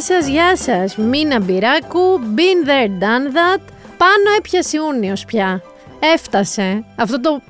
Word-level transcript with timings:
Γεια 0.00 0.16
σας, 0.20 0.28
γεια 0.28 0.56
σας. 0.56 0.96
Μίνα 0.96 1.40
Μπυράκου, 1.40 2.20
been 2.36 2.68
there, 2.68 2.88
done 2.88 3.26
that. 3.36 3.60
Πάνω 3.96 4.36
έπιασε 4.38 4.76
Ιούνιος 4.76 5.24
πια. 5.24 5.62
Έφτασε 6.14 6.84
αυτό 6.96 7.20
το 7.20 7.40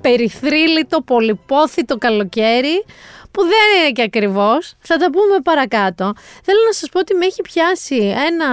περιθρύλιτο, 0.00 1.00
πολυπόθητο 1.00 1.96
καλοκαίρι 1.96 2.84
που 3.30 3.42
δεν 3.42 3.80
είναι 3.80 3.90
και 3.92 4.02
ακριβώς. 4.02 4.74
Θα 4.80 4.96
τα 4.96 5.10
πούμε 5.10 5.40
παρακάτω. 5.42 6.12
Θέλω 6.44 6.58
να 6.66 6.72
σας 6.72 6.88
πω 6.88 6.98
ότι 6.98 7.14
με 7.14 7.26
έχει 7.26 7.42
πιάσει 7.42 8.14
ένα 8.26 8.48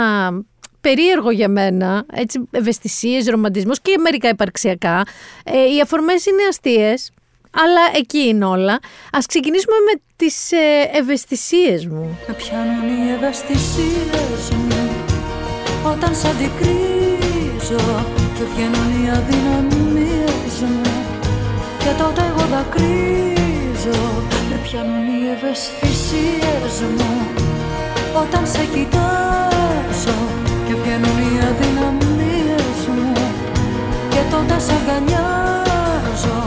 περίεργο 0.82 1.32
για 1.32 1.50
μένα, 1.50 2.06
έτσι 2.14 2.48
ευαισθησίες, 2.52 3.28
ρομαντισμός 3.28 3.82
και 3.82 3.98
μερικά 3.98 4.30
υπαρξιακά. 4.30 5.04
Ε, 5.44 5.76
οι 5.76 5.82
αφορμές 5.82 6.26
είναι 6.26 6.44
αστείες, 6.50 7.12
αλλά 7.54 7.84
εκεί 7.96 8.18
είναι 8.18 8.46
όλα. 8.46 8.80
Ας 9.12 9.26
ξεκινήσουμε 9.26 9.76
με 9.88 10.02
τις 10.16 10.52
ε, 10.52 10.90
ευαισθησίες 10.94 11.86
μου. 11.86 12.18
Με 12.28 12.34
πιάνουν 12.34 12.88
οι 12.90 13.12
ευαισθησίες 13.12 14.44
μου. 14.68 14.90
Όταν 15.92 16.16
σ' 16.16 16.26
αντικρίζω 16.26 17.86
και 18.36 18.44
βγαίνουν 18.54 18.90
οι 18.98 19.10
αδυναμίες 19.18 20.56
μου. 20.62 20.82
Και 21.80 21.92
τότε 21.98 22.22
εγώ 22.30 22.46
δακρύζω. 22.54 24.02
Με 24.50 24.60
πιάνουν 24.64 25.06
οι 25.14 25.30
ευαισθησίες 25.36 26.76
μου. 26.98 27.12
Όταν 28.22 28.48
σε 28.48 28.64
κοιτάζω 28.74 30.18
και 30.68 30.74
βγαίνουν 30.82 31.18
οι 31.26 31.34
αδυναμίες 31.50 32.80
μου. 32.96 33.14
Και 34.10 34.22
τότε 34.32 34.60
σε 34.60 34.74
αγκαλιάζω 34.78 36.38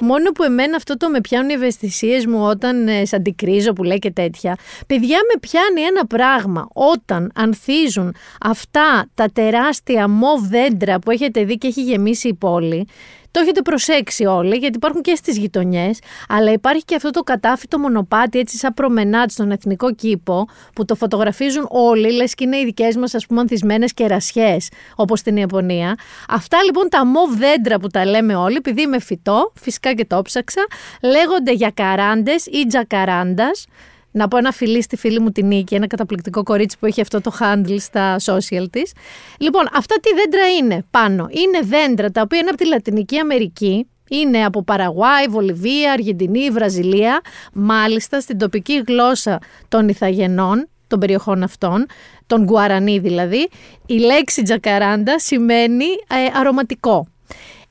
Μόνο 0.00 0.30
που 0.30 0.42
εμένα 0.42 0.76
αυτό 0.76 0.96
το 0.96 1.08
με 1.08 1.20
πιάνουν 1.20 1.50
οι 1.50 1.52
ευαισθησίες 1.52 2.26
μου 2.26 2.42
όταν 2.42 2.88
ε, 2.88 3.04
σε 3.04 3.16
αντικρίζω 3.16 3.72
που 3.72 3.82
λέει 3.82 3.98
και 3.98 4.10
τέτοια. 4.10 4.56
Παιδιά 4.86 5.18
με 5.32 5.40
πιάνει 5.40 5.80
ένα 5.80 6.06
πράγμα 6.06 6.68
όταν 6.72 7.30
ανθίζουν 7.34 8.14
αυτά 8.40 9.08
τα 9.14 9.26
τεράστια 9.32 10.08
μοβ 10.08 10.48
δέντρα 10.48 10.98
που 10.98 11.10
έχετε 11.10 11.44
δει 11.44 11.58
και 11.58 11.66
έχει 11.66 11.82
γεμίσει 11.82 12.28
η 12.28 12.34
πόλη 12.34 12.86
το 13.30 13.40
έχετε 13.40 13.62
προσέξει 13.62 14.24
όλοι, 14.24 14.56
γιατί 14.56 14.76
υπάρχουν 14.76 15.02
και 15.02 15.14
στις 15.14 15.38
γειτονιές, 15.38 15.98
αλλά 16.28 16.52
υπάρχει 16.52 16.84
και 16.84 16.94
αυτό 16.94 17.10
το 17.10 17.20
κατάφυτο 17.20 17.78
μονοπάτι, 17.78 18.38
έτσι 18.38 18.56
σαν 18.56 18.74
προμενάτ 18.74 19.30
στον 19.30 19.50
εθνικό 19.50 19.94
κήπο, 19.94 20.46
που 20.74 20.84
το 20.84 20.94
φωτογραφίζουν 20.94 21.66
όλοι, 21.68 22.12
λες 22.12 22.34
και 22.34 22.44
είναι 22.44 22.56
οι 22.56 22.64
δικές 22.64 22.96
μας, 22.96 23.14
ας 23.14 23.26
πούμε, 23.26 23.40
ανθισμένες 23.40 23.94
κερασιές, 23.94 24.68
όπως 24.94 25.18
στην 25.18 25.36
Ιαπωνία. 25.36 25.94
Αυτά 26.28 26.62
λοιπόν 26.62 26.88
τα 26.88 27.06
μοβ 27.06 27.34
δέντρα 27.34 27.78
που 27.78 27.86
τα 27.86 28.04
λέμε 28.04 28.34
όλοι, 28.34 28.56
επειδή 28.56 28.82
είμαι 28.82 29.00
φυτό, 29.00 29.52
φυσικά 29.54 29.92
και 29.94 30.04
το 30.04 30.22
ψάξα, 30.22 30.66
λέγονται 31.02 31.52
για 31.52 31.70
καράντε 31.74 32.32
ή 32.52 32.66
τζακαράντας. 32.66 33.66
Να 34.10 34.28
πω 34.28 34.36
ένα 34.36 34.52
φιλί 34.52 34.82
στη 34.82 34.96
φίλη 34.96 35.20
μου 35.20 35.30
την 35.30 35.46
Νίκη, 35.46 35.74
ένα 35.74 35.86
καταπληκτικό 35.86 36.42
κορίτσι 36.42 36.78
που 36.78 36.86
έχει 36.86 37.00
αυτό 37.00 37.20
το 37.20 37.32
handle 37.40 37.76
στα 37.78 38.16
social 38.24 38.66
της. 38.70 38.92
Λοιπόν, 39.38 39.68
αυτά 39.72 39.94
τι 40.00 40.14
δέντρα 40.14 40.48
είναι 40.58 40.84
πάνω. 40.90 41.26
Είναι 41.30 41.60
δέντρα 41.62 42.10
τα 42.10 42.20
οποία 42.20 42.38
είναι 42.38 42.48
από 42.48 42.58
τη 42.58 42.66
Λατινική 42.66 43.18
Αμερική, 43.18 43.86
είναι 44.08 44.44
από 44.44 44.62
Παραγουάη, 44.62 45.26
Βολιβία, 45.28 45.92
Αργεντινή, 45.92 46.50
Βραζιλία, 46.50 47.20
μάλιστα 47.52 48.20
στην 48.20 48.38
τοπική 48.38 48.82
γλώσσα 48.86 49.38
των 49.68 49.88
Ιθαγενών, 49.88 50.68
των 50.86 50.98
περιοχών 50.98 51.42
αυτών, 51.42 51.86
των 52.26 52.42
Γκουαρανί 52.42 52.98
δηλαδή, 52.98 53.48
η 53.86 53.94
λέξη 53.98 54.42
τζακαράντα 54.42 55.18
σημαίνει 55.18 55.84
ε, 55.84 56.38
αρωματικό. 56.38 57.06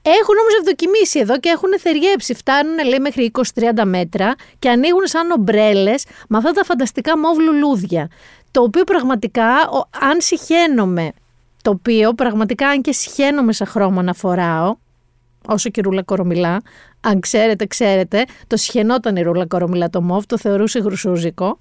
Έχουν 0.02 0.38
όμως 0.42 0.54
ευδοκιμήσει 0.60 1.20
εδώ 1.20 1.40
και 1.40 1.50
έχουν 1.50 1.80
θεριέψει. 1.80 2.34
Φτάνουν, 2.34 2.86
λέει, 2.86 3.00
μέχρι 3.00 3.32
20-30 3.56 3.84
μέτρα 3.86 4.36
και 4.60 4.70
ανοίγουν 4.70 5.08
σαν 5.08 5.32
ομπρέλες 5.32 6.06
με 6.30 6.38
αυτά 6.38 6.52
τα 6.52 6.64
φανταστικά 6.64 7.18
μόβ 7.18 7.38
λουλούδια. 7.38 8.10
Το 8.52 8.62
οποίο 8.62 8.84
πραγματικά, 8.84 9.48
αν 10.00 10.22
συχαίνομαι, 10.22 11.12
το 11.62 11.72
οποίο 11.72 12.14
πραγματικά, 12.14 12.68
αν 12.68 12.82
και 12.82 12.92
συχαίνομαι 12.92 13.54
σαν 13.54 13.68
χρώμα 13.68 14.02
να 14.02 14.14
φοράω, 14.14 14.76
όσο 15.48 15.70
και 15.70 15.82
ρούλα 15.82 16.04
κορομιλά, 16.04 16.62
αν 17.02 17.20
ξέρετε, 17.20 17.66
ξέρετε, 17.66 18.26
το 18.48 18.58
συχαινόταν 18.58 19.16
η 19.16 19.22
ρούλα 19.22 19.46
κορομιλά 19.46 19.90
το 19.90 20.02
μόβ, 20.02 20.26
το 20.26 20.38
θεωρούσε 20.38 20.80
γρουσούζικο 20.80 21.58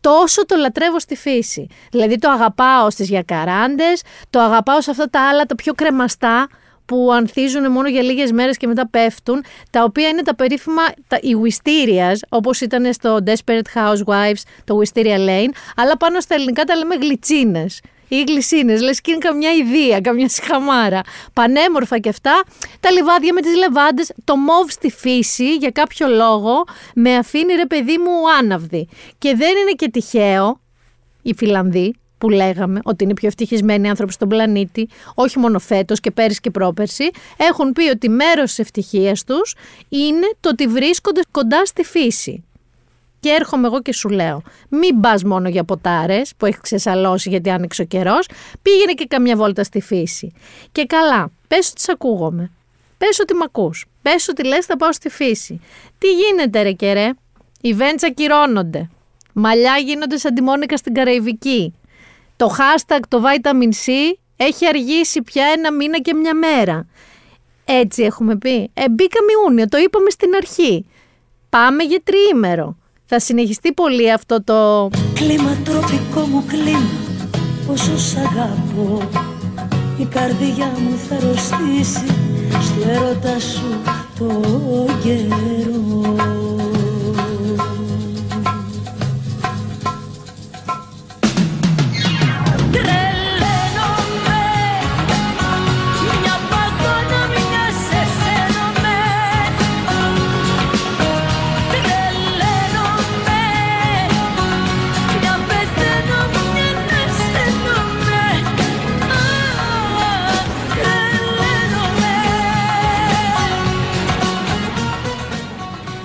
τόσο 0.00 0.46
το 0.46 0.56
λατρεύω 0.56 1.00
στη 1.00 1.16
φύση. 1.16 1.66
Δηλαδή 1.90 2.18
το 2.18 2.30
αγαπάω 2.30 2.90
στις 2.90 3.08
γιακαράντες, 3.08 4.02
το 4.30 4.40
αγαπάω 4.40 4.80
σε 4.80 4.90
αυτά 4.90 5.10
τα 5.10 5.28
άλλα 5.28 5.44
τα 5.44 5.54
πιο 5.54 5.72
κρεμαστά 5.72 6.48
που 6.92 7.12
ανθίζουν 7.12 7.70
μόνο 7.72 7.88
για 7.88 8.02
λίγες 8.02 8.32
μέρες 8.32 8.56
και 8.56 8.66
μετά 8.66 8.88
πέφτουν, 8.88 9.44
τα 9.70 9.84
οποία 9.84 10.08
είναι 10.08 10.22
τα 10.22 10.34
περίφημα, 10.34 10.82
τα, 11.06 11.18
οι 11.22 11.30
Wistarias, 11.42 12.16
όπως 12.28 12.60
ήταν 12.60 12.92
στο 12.92 13.18
Desperate 13.26 13.78
Housewives, 13.78 14.42
το 14.64 14.80
Wisteria 14.82 15.16
Lane, 15.28 15.50
αλλά 15.76 15.96
πάνω 15.96 16.20
στα 16.20 16.34
ελληνικά 16.34 16.64
τα 16.64 16.76
λέμε 16.76 16.94
γλιτσίνες 16.94 17.80
ή 18.08 18.22
γλυσίνες, 18.28 18.80
λες 18.80 19.00
και 19.00 19.10
είναι 19.10 19.20
καμιά 19.20 19.50
ιδέα, 19.52 20.00
καμιά 20.00 20.28
συχαμάρα. 20.28 21.00
Πανέμορφα 21.32 21.98
και 21.98 22.08
αυτά, 22.08 22.42
τα 22.80 22.90
λιβάδια 22.90 23.32
με 23.32 23.40
τις 23.40 23.56
λεβάντες, 23.56 24.12
το 24.24 24.36
μοβ 24.36 24.70
στη 24.70 24.90
φύση 24.90 25.54
για 25.54 25.70
κάποιο 25.70 26.08
λόγο 26.08 26.64
με 26.94 27.16
αφήνει 27.16 27.54
ρε 27.54 27.66
παιδί 27.66 27.98
μου 27.98 28.30
άναυδη. 28.38 28.88
Και 29.18 29.34
δεν 29.36 29.56
είναι 29.56 29.72
και 29.76 29.88
τυχαίο, 29.88 30.60
οι 31.22 31.34
Φιλανδοί, 31.34 31.94
που 32.22 32.30
λέγαμε 32.30 32.80
ότι 32.82 33.02
είναι 33.02 33.12
οι 33.12 33.14
πιο 33.14 33.28
ευτυχισμένοι 33.28 33.88
άνθρωποι 33.88 34.12
στον 34.12 34.28
πλανήτη, 34.28 34.88
όχι 35.14 35.38
μόνο 35.38 35.58
φέτος 35.58 36.00
και 36.00 36.10
πέρυσι 36.10 36.40
και 36.40 36.50
πρόπερσι, 36.50 37.10
έχουν 37.36 37.72
πει 37.72 37.88
ότι 37.88 38.08
μέρος 38.08 38.48
της 38.48 38.58
ευτυχίας 38.58 39.24
τους 39.24 39.54
είναι 39.88 40.32
το 40.40 40.48
ότι 40.48 40.66
βρίσκονται 40.66 41.20
κοντά 41.30 41.64
στη 41.64 41.84
φύση. 41.84 42.44
Και 43.20 43.28
έρχομαι 43.28 43.66
εγώ 43.66 43.82
και 43.82 43.92
σου 43.92 44.08
λέω: 44.08 44.42
Μην 44.68 45.00
πας 45.00 45.24
μόνο 45.24 45.48
για 45.48 45.64
ποτάρες 45.64 46.32
που 46.36 46.46
έχει 46.46 46.60
ξεσαλώσει 46.60 47.28
γιατί 47.28 47.50
άνοιξε 47.50 47.82
ο 47.82 47.84
καιρός, 47.84 48.28
πήγαινε 48.62 48.92
και 48.92 49.06
καμιά 49.08 49.36
βόλτα 49.36 49.64
στη 49.64 49.80
φύση. 49.80 50.32
Και 50.72 50.84
καλά, 50.84 51.30
πες 51.48 51.70
ότι 51.70 51.80
σε 51.80 51.92
ακούγομαι. 51.92 52.50
Πες 52.98 53.18
ότι 53.20 53.34
μ' 53.34 53.42
ακούς. 53.42 53.86
Πες 54.02 54.28
ότι 54.28 54.44
λες, 54.44 54.66
θα 54.66 54.76
πάω 54.76 54.92
στη 54.92 55.08
φύση. 55.08 55.60
Τι 55.98 56.06
γίνεται, 56.12 56.62
ρε 56.62 56.72
και 56.72 56.92
ρε. 56.92 57.10
Οι 57.60 57.72
βέντσα 57.72 58.10
κυρώνονται. 58.10 58.90
Μαλλιά 59.32 59.76
γίνονται 59.76 60.16
σαν 60.16 60.34
τη 60.34 60.42
Μόνικα 60.42 60.76
στην 60.76 60.94
Καραϊβική. 60.94 61.74
Το 62.42 62.54
hashtag 62.58 63.00
το 63.08 63.22
vitamin 63.22 63.68
C 63.86 63.90
έχει 64.36 64.66
αργήσει 64.66 65.22
πια 65.22 65.44
ένα 65.56 65.72
μήνα 65.72 65.98
και 65.98 66.14
μια 66.14 66.34
μέρα. 66.34 66.86
Έτσι 67.64 68.02
έχουμε 68.02 68.36
πει. 68.36 68.70
Ε, 68.74 68.88
μπήκαμε 68.90 69.32
Ιούνιο, 69.42 69.68
το 69.68 69.78
είπαμε 69.78 70.10
στην 70.10 70.34
αρχή. 70.34 70.86
Πάμε 71.48 71.82
για 71.82 72.00
τριήμερο. 72.04 72.76
Θα 73.04 73.18
συνεχιστεί 73.18 73.72
πολύ 73.72 74.12
αυτό 74.12 74.42
το... 74.42 74.90
Κλίμα 75.14 75.56
τροπικό 75.64 76.20
μου 76.20 76.44
κλίμα, 76.46 76.90
πόσο 77.66 77.98
σ' 77.98 78.16
αγαπώ 78.16 79.08
Η 79.98 80.04
καρδιά 80.04 80.72
μου 80.78 80.98
θα 81.08 81.26
ρωστήσει 81.26 82.06
στο 82.50 82.88
έρωτα 82.88 83.40
σου 83.40 83.80
το 84.18 84.42
καιρό 85.02 86.31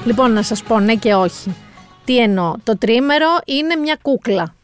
Λοιπόν, 0.07 0.31
να 0.31 0.41
σας 0.41 0.63
πω 0.63 0.79
ναι 0.79 0.95
και 0.95 1.13
όχι. 1.13 1.55
Τι 2.05 2.17
εννοώ. 2.17 2.53
Το 2.63 2.77
τρίμερο 2.77 3.27
είναι 3.45 3.75
μια 3.75 3.97
κούκλα. 4.01 4.55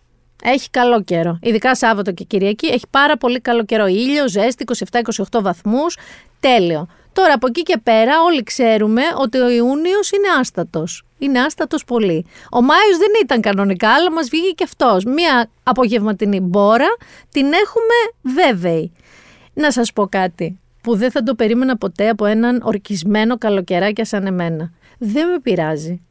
Έχει 0.43 0.69
καλό 0.69 1.03
καιρό. 1.03 1.39
Ειδικά 1.41 1.75
Σάββατο 1.75 2.11
και 2.11 2.23
Κυριακή 2.23 2.67
έχει 2.67 2.85
πάρα 2.89 3.17
πολύ 3.17 3.39
καλό 3.39 3.63
καιρό. 3.63 3.85
Ήλιο, 3.87 4.27
ζέστη, 4.27 4.65
27-28 4.91 5.41
βαθμούς. 5.41 5.97
Τέλειο. 6.39 6.87
Τώρα 7.13 7.33
από 7.33 7.47
εκεί 7.47 7.63
και 7.63 7.77
πέρα 7.83 8.21
όλοι 8.21 8.43
ξέρουμε 8.43 9.01
ότι 9.17 9.37
ο 9.37 9.49
Ιούνιος 9.49 10.11
είναι 10.11 10.27
άστατος. 10.39 11.03
Είναι 11.17 11.39
άστατος 11.39 11.83
πολύ. 11.83 12.25
Ο 12.51 12.61
Μάιος 12.61 12.97
δεν 12.97 13.11
ήταν 13.23 13.41
κανονικά, 13.41 13.89
αλλά 13.93 14.11
μας 14.11 14.29
βγήκε 14.29 14.51
και 14.51 14.63
αυτός. 14.63 15.03
Μία 15.03 15.49
απογευματινή 15.63 16.39
μπόρα 16.39 16.95
την 17.29 17.45
έχουμε 17.45 18.33
βέβαιη. 18.35 18.91
Να 19.53 19.71
σας 19.71 19.93
πω 19.93 20.07
κάτι 20.07 20.59
που 20.83 20.95
δεν 20.95 21.11
θα 21.11 21.23
το 21.23 21.35
περίμενα 21.35 21.77
ποτέ 21.77 22.09
από 22.09 22.25
έναν 22.25 22.61
ορκισμένο 22.63 23.37
καλοκαιράκια 23.37 24.05
σαν 24.05 24.25
εμένα 24.25 24.71
δεν 24.97 25.29
με 25.29 25.39
πειράζει 25.39 26.01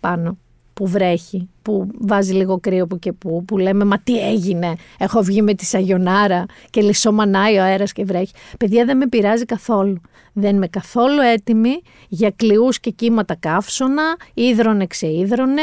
πάνω 0.00 0.38
που 0.76 0.86
βρέχει, 0.86 1.48
που 1.62 1.88
βάζει 1.98 2.32
λίγο 2.32 2.60
κρύο 2.60 2.86
που 2.86 2.98
και 2.98 3.12
που, 3.12 3.44
που 3.44 3.58
λέμε 3.58 3.84
«Μα 3.84 3.98
τι 3.98 4.28
έγινε, 4.28 4.74
έχω 4.98 5.22
βγει 5.22 5.42
με 5.42 5.54
τη 5.54 5.64
σαγιονάρα 5.64 6.44
και 6.70 6.80
λισομανάει 6.80 7.56
ο 7.56 7.62
αέρας 7.62 7.92
και 7.92 8.04
βρέχει». 8.04 8.32
Παιδιά 8.58 8.84
δεν 8.84 8.96
με 8.96 9.06
πειράζει 9.06 9.44
καθόλου. 9.44 10.00
Δεν 10.32 10.56
είμαι 10.56 10.66
καθόλου 10.66 11.20
έτοιμη 11.20 11.80
για 12.08 12.30
κλειούς 12.30 12.80
και 12.80 12.90
κύματα 12.90 13.34
καύσωνα, 13.34 14.16
ίδρωνε 14.34 14.86
ξείδρωνε, 14.86 15.62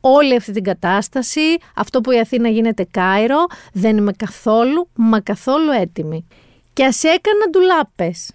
όλη 0.00 0.36
αυτή 0.36 0.52
την 0.52 0.62
κατάσταση, 0.62 1.40
αυτό 1.76 2.00
που 2.00 2.10
η 2.10 2.18
Αθήνα 2.18 2.48
γίνεται 2.48 2.86
Κάιρο, 2.90 3.46
δεν 3.72 3.96
είμαι 3.96 4.12
καθόλου, 4.12 4.88
μα 4.94 5.20
καθόλου 5.20 5.70
έτοιμη. 5.70 6.26
Και 6.72 6.84
ας 6.84 7.02
έκανα 7.04 7.50
ντουλάπες. 7.50 8.30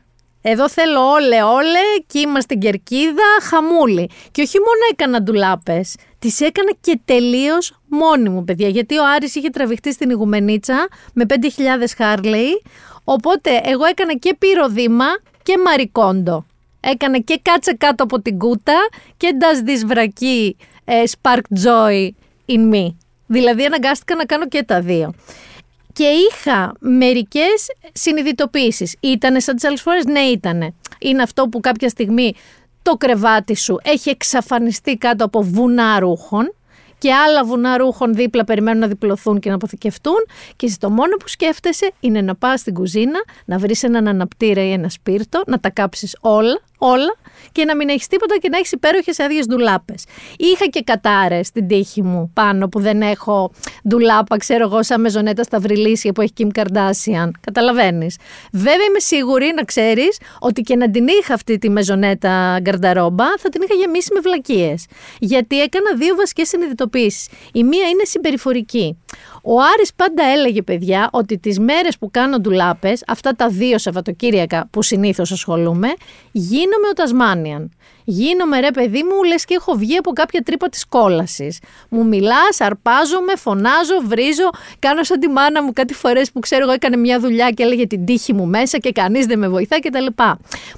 Εδώ 0.50 0.70
θέλω 0.70 1.02
όλε 1.02 1.44
όλε 1.44 1.80
και 2.08 2.20
είμαστε 2.20 2.42
στην 2.42 2.60
κερκίδα 2.60 3.24
χαμούλη. 3.42 4.10
Και 4.32 4.42
όχι 4.42 4.58
μόνο 4.58 4.80
έκανα 4.92 5.22
ντουλάπες, 5.22 5.96
τις 6.20 6.40
έκανα 6.40 6.72
και 6.82 7.00
τελείως 7.06 7.80
μόνη 7.88 8.30
μου, 8.30 8.44
παιδιά. 8.44 8.68
Γιατί 8.68 8.98
ο 8.98 9.04
Άρης 9.16 9.36
είχε 9.36 9.50
τραβηχτεί 9.50 9.94
στην 9.94 10.10
Ιγουμενίτσα 10.10 10.88
με 11.14 11.26
5.000 11.30 11.36
Χάρλεϊ. 11.98 12.62
Οπότε 13.04 13.62
εγώ 13.64 13.86
έκανα 13.86 14.14
και 14.14 14.36
πυροδήμα 14.40 15.06
και 15.44 15.58
μαρικόντο. 15.66 16.46
Έκανα 16.80 17.18
και 17.20 17.40
κάτσε 17.42 17.74
κάτω 17.74 18.04
από 18.04 18.22
την 18.22 18.38
κούτα 18.38 18.88
και 19.18 19.38
does 19.40 19.70
this 19.70 19.86
βρακή 19.86 20.58
ε, 20.86 21.04
spark 21.22 21.66
joy 21.66 22.10
in 22.46 22.74
me. 22.74 22.96
Δηλαδή 23.28 23.66
αναγκάστηκα 23.66 24.16
να 24.16 24.26
κάνω 24.26 24.48
και 24.48 24.64
τα 24.64 24.82
δύο 24.82 25.14
και 25.98 26.06
είχα 26.06 26.74
μερικές 26.80 27.66
συνειδητοποίησεις. 27.94 28.96
Ήτανε 29.00 29.40
σαν 29.40 29.56
τι 29.56 29.68
άλλε 29.68 29.78
φορέ, 29.78 30.00
ναι, 30.08 30.20
ήτανε. 30.20 30.74
Είναι 31.00 31.22
αυτό 31.22 31.48
που 31.48 31.60
κάποια 31.60 31.90
στιγμή 31.90 32.34
το 32.82 32.94
κρεβάτι 32.94 33.56
σου 33.56 33.78
έχει 33.84 34.10
εξαφανιστεί 34.10 34.98
κάτω 34.98 35.26
από 35.26 35.42
βουνά 35.42 36.00
ρούχων 36.00 36.54
και 36.98 37.14
άλλα 37.14 37.44
βουνά 37.44 37.78
ρούχων 37.78 38.14
δίπλα 38.14 38.44
περιμένουν 38.44 38.80
να 38.80 38.88
διπλωθούν 38.88 39.40
και 39.40 39.50
να 39.50 39.56
αποθηκευτούν 39.56 40.26
και 40.56 40.66
εσύ 40.66 40.80
το 40.80 40.90
μόνο 40.90 41.16
που 41.16 41.28
σκέφτεσαι 41.28 41.92
είναι 42.00 42.22
να 42.22 42.36
πας 42.36 42.60
στην 42.60 42.74
κουζίνα, 42.74 43.24
να 43.46 43.58
βρεις 43.58 43.84
έναν 43.84 44.08
αναπτήρα 44.08 44.64
ή 44.64 44.72
ένα 44.72 44.90
σπίρτο, 44.90 45.44
να 45.48 45.60
τα 45.60 45.70
κάψεις 45.70 46.18
όλα, 46.22 46.62
όλα 46.78 47.16
και 47.52 47.66
να 47.66 47.76
μην 47.76 47.90
έχεις 47.90 48.08
τίποτα 48.08 48.38
και 48.38 48.50
να 48.50 48.58
έχεις 48.58 48.72
υπέροχες 48.72 49.20
άδειες 49.20 49.46
ντουλάπες. 49.46 50.06
Είχα 50.38 50.66
και 50.66 50.82
κατάρες 50.82 51.48
στην 51.48 51.68
τύχη 51.68 52.04
μου 52.04 52.32
πάνω 52.34 52.68
που 52.68 52.80
δεν 52.80 53.02
έχω 53.02 53.52
ντουλάπα, 53.88 54.38
ξέρω 54.38 54.64
εγώ, 54.64 54.84
σαν 54.84 55.02
μεζονέτα 55.02 55.44
στα 55.44 55.60
βρυλίσια 55.60 56.12
που 56.12 56.22
έχει 56.22 56.34
Kim 56.38 56.48
Kardashian. 56.60 57.30
Καταλαβαίνεις. 57.42 58.18
Βέβαια 58.52 58.86
είμαι 58.90 59.00
σίγουρη 59.00 59.52
να 59.56 59.64
ξέρεις 59.64 60.20
ότι 60.40 60.62
και 60.62 60.76
να 60.76 60.92
την 60.92 61.08
είχα 61.08 61.34
αυτή 61.34 61.58
τη 61.58 61.70
μεζονέτα 61.70 62.60
γκαρνταρόμπα 62.62 63.26
θα 63.38 63.50
την 63.50 63.62
είχα 63.62 63.74
γεμίσει 63.74 64.14
με 64.14 64.20
βλακίες. 64.20 64.86
Γιατί 65.20 65.62
έκανα 65.62 65.96
δύο 65.96 66.16
βασικές 66.16 66.48
συνειδητοποίησεις. 66.48 67.28
Η 67.54 67.64
μία 67.64 67.88
είναι 67.88 68.04
συμπεριφορική. 68.04 68.98
Ο 69.44 69.62
Άρης 69.74 69.94
πάντα 69.94 70.24
έλεγε, 70.24 70.62
παιδιά, 70.62 71.10
ότι 71.12 71.38
τις 71.38 71.60
μέρες 71.60 71.98
που 71.98 72.12
κάνω 72.12 72.40
ντουλάπες, 72.40 73.04
αυτά 73.08 73.32
τα 73.32 73.50
δύο 73.50 73.78
Σαββατοκύριακα 73.78 74.68
που 74.72 74.82
συνήθως 74.82 75.32
ασχολούμαι, 75.32 75.88
γίνομαι 76.32 76.88
ο 76.90 76.94
Τασμάνιαν. 76.94 77.72
Γίνομαι 78.10 78.60
ρε 78.60 78.72
παιδί 78.72 79.04
μου, 79.04 79.24
λες 79.24 79.46
και 79.46 79.54
έχω 79.54 79.74
βγει 79.74 79.98
από 79.98 80.12
κάποια 80.12 80.42
τρύπα 80.42 80.70
της 80.70 80.86
κόλασης. 80.86 81.60
Μου 81.90 82.06
μιλάς, 82.06 82.62
αρπάζομαι, 82.62 83.36
φωνάζω, 83.36 84.02
βρίζω, 84.06 84.50
κάνω 84.80 85.04
σαν 85.04 85.20
τη 85.20 85.28
μάνα 85.28 85.64
μου 85.64 85.74
κάτι 85.74 85.94
φορές 85.94 86.32
που 86.32 86.40
ξέρω 86.40 86.64
εγώ 86.64 86.72
έκανε 86.72 86.98
μια 86.98 87.20
δουλειά 87.20 87.50
και 87.50 87.64
έλεγε 87.64 87.88
την 87.88 88.06
τύχη 88.06 88.34
μου 88.34 88.46
μέσα 88.46 88.78
και 88.78 88.92
κανείς 88.92 89.26
δεν 89.26 89.40
με 89.40 89.48
βοηθά 89.48 89.80
κτλ. 89.80 90.06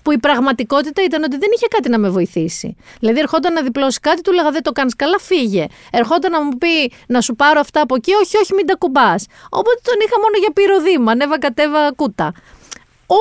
Που 0.03 0.11
η 0.11 0.17
πραγματικότητα 0.17 1.03
ήταν 1.03 1.23
ότι 1.23 1.37
δεν 1.37 1.49
είχε 1.55 1.67
κάτι 1.67 1.89
να 1.89 1.97
με 1.97 2.09
βοηθήσει. 2.09 2.75
Δηλαδή 2.99 3.19
ερχόταν 3.19 3.53
να 3.53 3.61
διπλώσει 3.61 3.99
κάτι, 3.99 4.21
του 4.21 4.31
λέγα 4.31 4.51
δεν 4.51 4.63
το 4.63 4.71
κάνεις 4.71 4.95
καλά, 4.95 5.19
φύγε. 5.19 5.65
Ερχόταν 5.91 6.31
να 6.31 6.43
μου 6.43 6.57
πει 6.57 6.91
να 7.07 7.21
σου 7.21 7.35
πάρω 7.35 7.59
αυτά 7.59 7.81
από 7.81 7.95
εκεί, 7.95 8.13
όχι, 8.13 8.37
όχι, 8.37 8.53
μην 8.53 8.65
τα 8.65 8.75
κουμπάς. 8.75 9.25
Οπότε 9.49 9.79
τον 9.83 9.95
είχα 10.05 10.19
μόνο 10.19 10.37
για 10.39 10.51
πυροδήμα, 10.53 11.11
ανέβα 11.11 11.39
κατέβα 11.39 11.91
κούτα. 11.95 12.33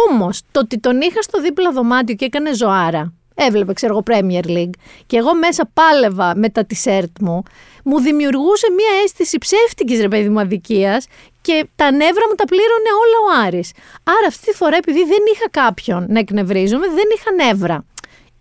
Όμως 0.09 0.41
το 0.51 0.61
ότι 0.61 0.79
τον 0.79 1.01
είχα 1.01 1.23
στο 1.23 1.41
δίπλα 1.41 1.71
δωμάτιο 1.71 2.15
και 2.15 2.25
έκανε 2.25 2.55
ζωάρα, 2.55 3.13
έβλεπε, 3.39 3.73
ξέρω 3.73 3.93
εγώ, 3.93 4.03
Premier 4.07 4.47
League, 4.47 4.77
και 5.07 5.17
εγώ 5.17 5.35
μέσα 5.35 5.71
πάλευα 5.75 6.37
με 6.37 6.49
τα 6.49 6.67
t-shirt 6.71 7.13
μου, 7.21 7.43
μου 7.85 8.01
δημιουργούσε 8.01 8.67
μία 8.71 9.03
αίσθηση 9.05 9.39
ψεύτικης 9.39 10.01
ρε 10.01 10.09
παιδί 10.09 10.29
μου 10.29 10.41
αδικίας 10.41 11.07
και 11.41 11.67
τα 11.77 11.91
νεύρα 11.91 12.23
μου 12.29 12.35
τα 12.35 12.45
πλήρωνε 12.45 12.91
όλα 13.03 13.19
ο 13.43 13.47
Άρης. 13.47 13.73
Άρα 14.03 14.27
αυτή 14.27 14.51
τη 14.51 14.57
φορά, 14.57 14.77
επειδή 14.77 14.99
δεν 14.99 15.19
είχα 15.35 15.49
κάποιον 15.51 16.07
να 16.09 16.19
εκνευρίζομαι, 16.19 16.87
δεν 16.87 17.05
είχα 17.17 17.45
νεύρα. 17.45 17.85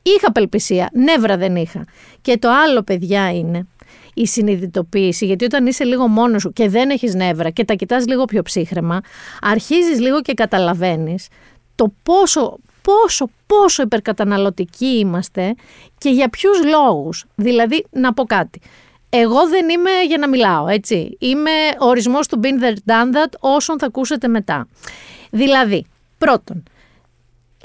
Είχα 0.02 0.28
απελπισία, 0.28 0.90
νεύρα 0.94 1.38
δεν 1.38 1.56
είχα. 1.56 1.86
Και 2.22 2.38
το 2.38 2.50
άλλο, 2.50 2.82
παιδιά, 2.84 3.32
είναι 3.32 3.68
η 4.14 4.28
συνειδητοποίηση, 4.28 5.26
γιατί 5.26 5.46
όταν 5.46 5.66
είσαι 5.66 5.84
λίγο 5.84 6.08
μόνος 6.08 6.42
σου 6.42 6.54
και 6.54 6.70
δεν 6.70 6.90
έχεις 6.90 7.16
νεύρα 7.16 7.50
και 7.50 7.66
τα 7.66 7.74
κοιτάς 7.74 8.08
λίγο 8.08 8.26
πιο 8.26 8.42
ψύχρεμα, 8.42 9.02
αρχίζεις 9.42 10.00
λίγο 10.00 10.22
και 10.22 10.34
καταλαβαίνεις 10.34 11.28
το 11.76 11.94
πόσο, 12.04 12.58
πόσο, 12.82 13.30
πόσο 13.48 13.82
υπερκαταναλωτικοί 13.82 14.98
είμαστε 14.98 15.56
και 15.98 16.10
για 16.10 16.30
ποιους 16.30 16.64
λόγους. 16.64 17.26
Δηλαδή, 17.36 17.86
να 17.92 18.14
πω 18.14 18.24
κάτι. 18.24 18.62
Εγώ 19.10 19.48
δεν 19.48 19.70
είμαι 19.70 19.92
για 20.08 20.18
να 20.18 20.28
μιλάω, 20.28 20.68
έτσι. 20.68 21.18
Είμαι 21.20 21.52
ο 21.80 21.86
ορισμός 21.86 22.28
του 22.28 22.40
been 22.44 22.64
there, 22.64 22.92
done 22.92 23.16
that, 23.16 23.34
όσων 23.40 23.80
θα 23.80 23.86
ακούσετε 23.86 24.28
μετά. 24.28 24.68
Δηλαδή, 25.30 25.86
πρώτον, 26.18 26.64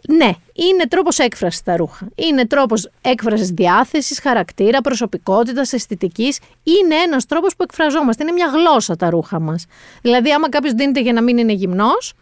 ναι, 0.08 0.30
είναι 0.52 0.86
τρόπος 0.88 1.18
έκφρασης 1.18 1.62
τα 1.62 1.76
ρούχα. 1.76 2.08
Είναι 2.14 2.46
τρόπος 2.46 2.90
έκφρασης 3.00 3.50
διάθεσης, 3.50 4.20
χαρακτήρα, 4.20 4.80
προσωπικότητας, 4.80 5.72
αισθητικής. 5.72 6.38
Είναι 6.62 6.94
ένας 6.94 7.26
τρόπος 7.26 7.56
που 7.56 7.62
εκφραζόμαστε. 7.62 8.22
Είναι 8.22 8.32
μια 8.32 8.46
γλώσσα 8.46 8.96
τα 8.96 9.10
ρούχα 9.10 9.40
μας. 9.40 9.66
Δηλαδή, 10.02 10.32
άμα 10.32 10.48
κάποιος 10.48 10.72
δίνεται 10.72 11.00
για 11.00 11.12
να 11.12 11.22
μην 11.22 11.38
είναι 11.38 11.52
γυμνός, 11.52 12.14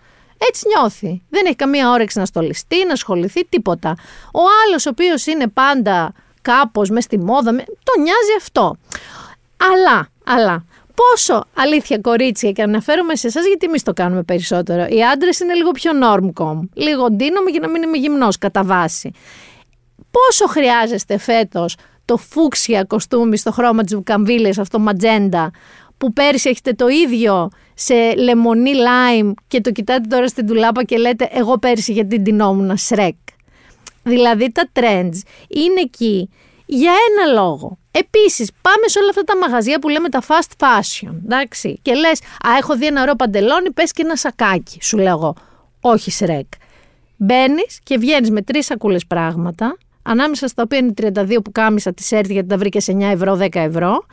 έτσι 0.48 0.64
νιώθει. 0.66 1.22
Δεν 1.28 1.46
έχει 1.46 1.56
καμία 1.56 1.90
όρεξη 1.90 2.18
να 2.18 2.24
στολιστεί, 2.24 2.84
να 2.84 2.92
ασχοληθεί, 2.92 3.44
τίποτα. 3.44 3.94
Ο 4.32 4.40
άλλος, 4.64 4.86
ο 4.86 4.90
οποίος 4.90 5.26
είναι 5.26 5.48
πάντα 5.48 6.12
κάπως 6.42 6.90
μες 6.90 7.04
στη 7.04 7.18
μόδα, 7.18 7.50
το 7.56 8.00
νοιάζει 8.00 8.34
αυτό. 8.38 8.76
Αλλά, 9.56 10.08
αλλά, 10.24 10.64
πόσο 10.94 11.44
αλήθεια 11.54 11.98
κορίτσια 11.98 12.52
και 12.52 12.62
αναφέρομαι 12.62 13.16
σε 13.16 13.26
εσάς, 13.26 13.46
γιατί 13.46 13.66
εμείς 13.66 13.82
το 13.82 13.92
κάνουμε 13.92 14.22
περισσότερο. 14.22 14.86
Οι 14.88 15.04
άντρες 15.04 15.40
είναι 15.40 15.54
λίγο 15.54 15.70
πιο 15.70 15.92
normcom. 16.02 16.58
Λίγο 16.74 17.10
ντύνομαι 17.10 17.50
για 17.50 17.60
να 17.60 17.68
μην 17.68 17.82
είμαι 17.82 17.96
γυμνός 17.96 18.38
κατά 18.38 18.64
βάση. 18.64 19.12
Πόσο 20.10 20.46
χρειάζεστε 20.46 21.18
φέτος 21.18 21.76
το 22.04 22.16
φούξια 22.16 22.84
κοστούμι 22.84 23.36
στο 23.36 23.52
χρώμα 23.52 23.82
της 23.82 23.94
βουκαμβίλη, 23.94 24.54
αυτό 24.58 24.78
ματζέντα, 24.78 25.50
που 26.00 26.12
πέρυσι 26.12 26.48
έχετε 26.48 26.72
το 26.72 26.88
ίδιο 26.88 27.48
σε 27.74 28.14
λεμονί 28.14 28.74
λάιμ 28.74 29.32
και 29.48 29.60
το 29.60 29.72
κοιτάτε 29.72 30.08
τώρα 30.08 30.28
στην 30.28 30.46
τουλάπα 30.46 30.84
και 30.84 30.96
λέτε 30.96 31.28
εγώ 31.32 31.58
πέρυσι 31.58 31.92
γιατί 31.92 32.20
ντυνόμουν 32.20 32.76
σρεκ. 32.76 33.14
Δηλαδή 34.02 34.52
τα 34.52 34.68
trends 34.72 35.20
είναι 35.48 35.80
εκεί 35.80 36.30
για 36.66 36.92
ένα 37.08 37.32
λόγο. 37.40 37.78
Επίσης, 37.90 38.50
πάμε 38.62 38.86
σε 38.88 38.98
όλα 38.98 39.08
αυτά 39.08 39.22
τα 39.22 39.36
μαγαζιά 39.36 39.78
που 39.78 39.88
λέμε 39.88 40.08
τα 40.08 40.22
fast 40.22 40.64
fashion. 40.66 41.14
Εντάξει, 41.24 41.78
και 41.82 41.94
λες, 41.94 42.20
Α, 42.20 42.56
έχω 42.58 42.76
δει 42.76 42.86
ένα 42.86 43.02
ωραίο 43.02 43.14
παντελόνι, 43.16 43.70
πες 43.70 43.92
και 43.92 44.02
ένα 44.02 44.16
σακάκι. 44.16 44.78
Σου 44.82 44.98
λέω 44.98 45.16
εγώ. 45.16 45.34
Όχι, 45.80 46.10
σρεκ. 46.10 46.46
Μπαίνεις 47.16 47.80
και 47.82 47.98
βγαίνεις 47.98 48.30
με 48.30 48.42
τρεις 48.42 48.66
σακούλες 48.66 49.06
πράγματα, 49.06 49.76
ανάμεσα 50.02 50.48
στα 50.48 50.62
οποία 50.62 50.78
είναι 50.78 50.92
32 50.96 51.36
που 51.44 51.52
κάμισα 51.52 51.94
τη 51.94 52.16
έρθει 52.16 52.32
γιατί 52.32 52.48
τα 52.48 52.56
βρήκες 52.56 52.88
9 52.90 53.00
ευρώ, 53.00 53.38
10 53.40 53.48
ευρώ, 53.52 54.06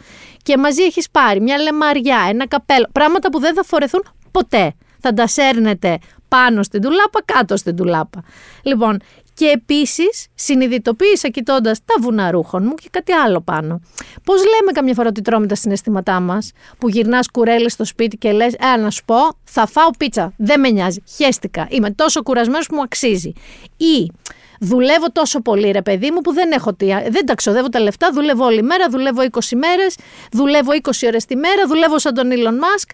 και 0.43 0.57
μαζί 0.57 0.81
έχεις 0.83 1.09
πάρει 1.09 1.41
μια 1.41 1.57
λεμαριά, 1.57 2.25
ένα 2.29 2.47
καπέλο. 2.47 2.87
Πράγματα 2.91 3.29
που 3.29 3.39
δεν 3.39 3.53
θα 3.53 3.63
φορεθούν 3.63 4.03
ποτέ. 4.31 4.73
Θα 4.99 5.13
τα 5.13 5.27
σέρνετε 5.27 5.97
πάνω 6.27 6.63
στην 6.63 6.81
τουλάπα, 6.81 7.21
κάτω 7.25 7.57
στην 7.57 7.75
τουλάπα. 7.75 8.23
Λοιπόν, 8.61 8.99
και 9.33 9.45
επίσης 9.45 10.27
συνειδητοποίησα 10.35 11.27
κοιτώντας 11.27 11.79
τα 11.85 11.93
βουναρούχων 12.01 12.63
μου 12.63 12.73
και 12.73 12.87
κάτι 12.91 13.11
άλλο 13.11 13.41
πάνω. 13.41 13.81
Πώς 14.23 14.37
λέμε 14.37 14.71
καμιά 14.71 14.93
φορά 14.93 15.07
ότι 15.07 15.21
τρώμε 15.21 15.47
τα 15.47 15.55
συναισθήματά 15.55 16.19
μας, 16.19 16.51
που 16.77 16.89
γυρνάς 16.89 17.31
κουρέλι 17.31 17.69
στο 17.69 17.85
σπίτι 17.85 18.17
και 18.17 18.31
λες: 18.31 18.53
Ε, 18.53 18.77
να 18.77 18.89
σου 18.89 19.05
πω, 19.05 19.15
θα 19.43 19.65
φάω 19.67 19.89
πίτσα. 19.97 20.33
Δεν 20.37 20.59
με 20.59 20.69
νοιάζει. 20.69 21.03
Χαίστηκα. 21.15 21.67
Είμαι 21.69 21.91
τόσο 21.91 22.23
κουρασμένος 22.23 22.67
που 22.67 22.75
μου 22.75 22.81
αξίζει. 22.81 23.33
Ή 23.77 24.11
δουλεύω 24.59 25.11
τόσο 25.11 25.41
πολύ, 25.41 25.71
ρε 25.71 25.81
παιδί 25.81 26.11
μου, 26.11 26.21
που 26.21 26.33
δεν 26.33 26.51
έχω 26.51 26.73
τι. 26.73 26.85
Δεν 26.85 27.25
τα 27.25 27.35
ξοδεύω 27.35 27.69
τα 27.69 27.79
λεφτά. 27.79 28.11
Δουλεύω 28.11 28.45
όλη 28.45 28.63
μέρα, 28.63 28.89
δουλεύω 28.89 29.21
20 29.31 29.39
μέρες, 29.55 29.95
δουλεύω 30.31 30.71
20 30.83 30.89
ώρες 31.07 31.25
τη 31.25 31.35
μέρα, 31.35 31.67
δουλεύω 31.67 31.99
σαν 31.99 32.13
τον 32.13 32.29
Elon 32.31 32.63
Musk 32.63 32.89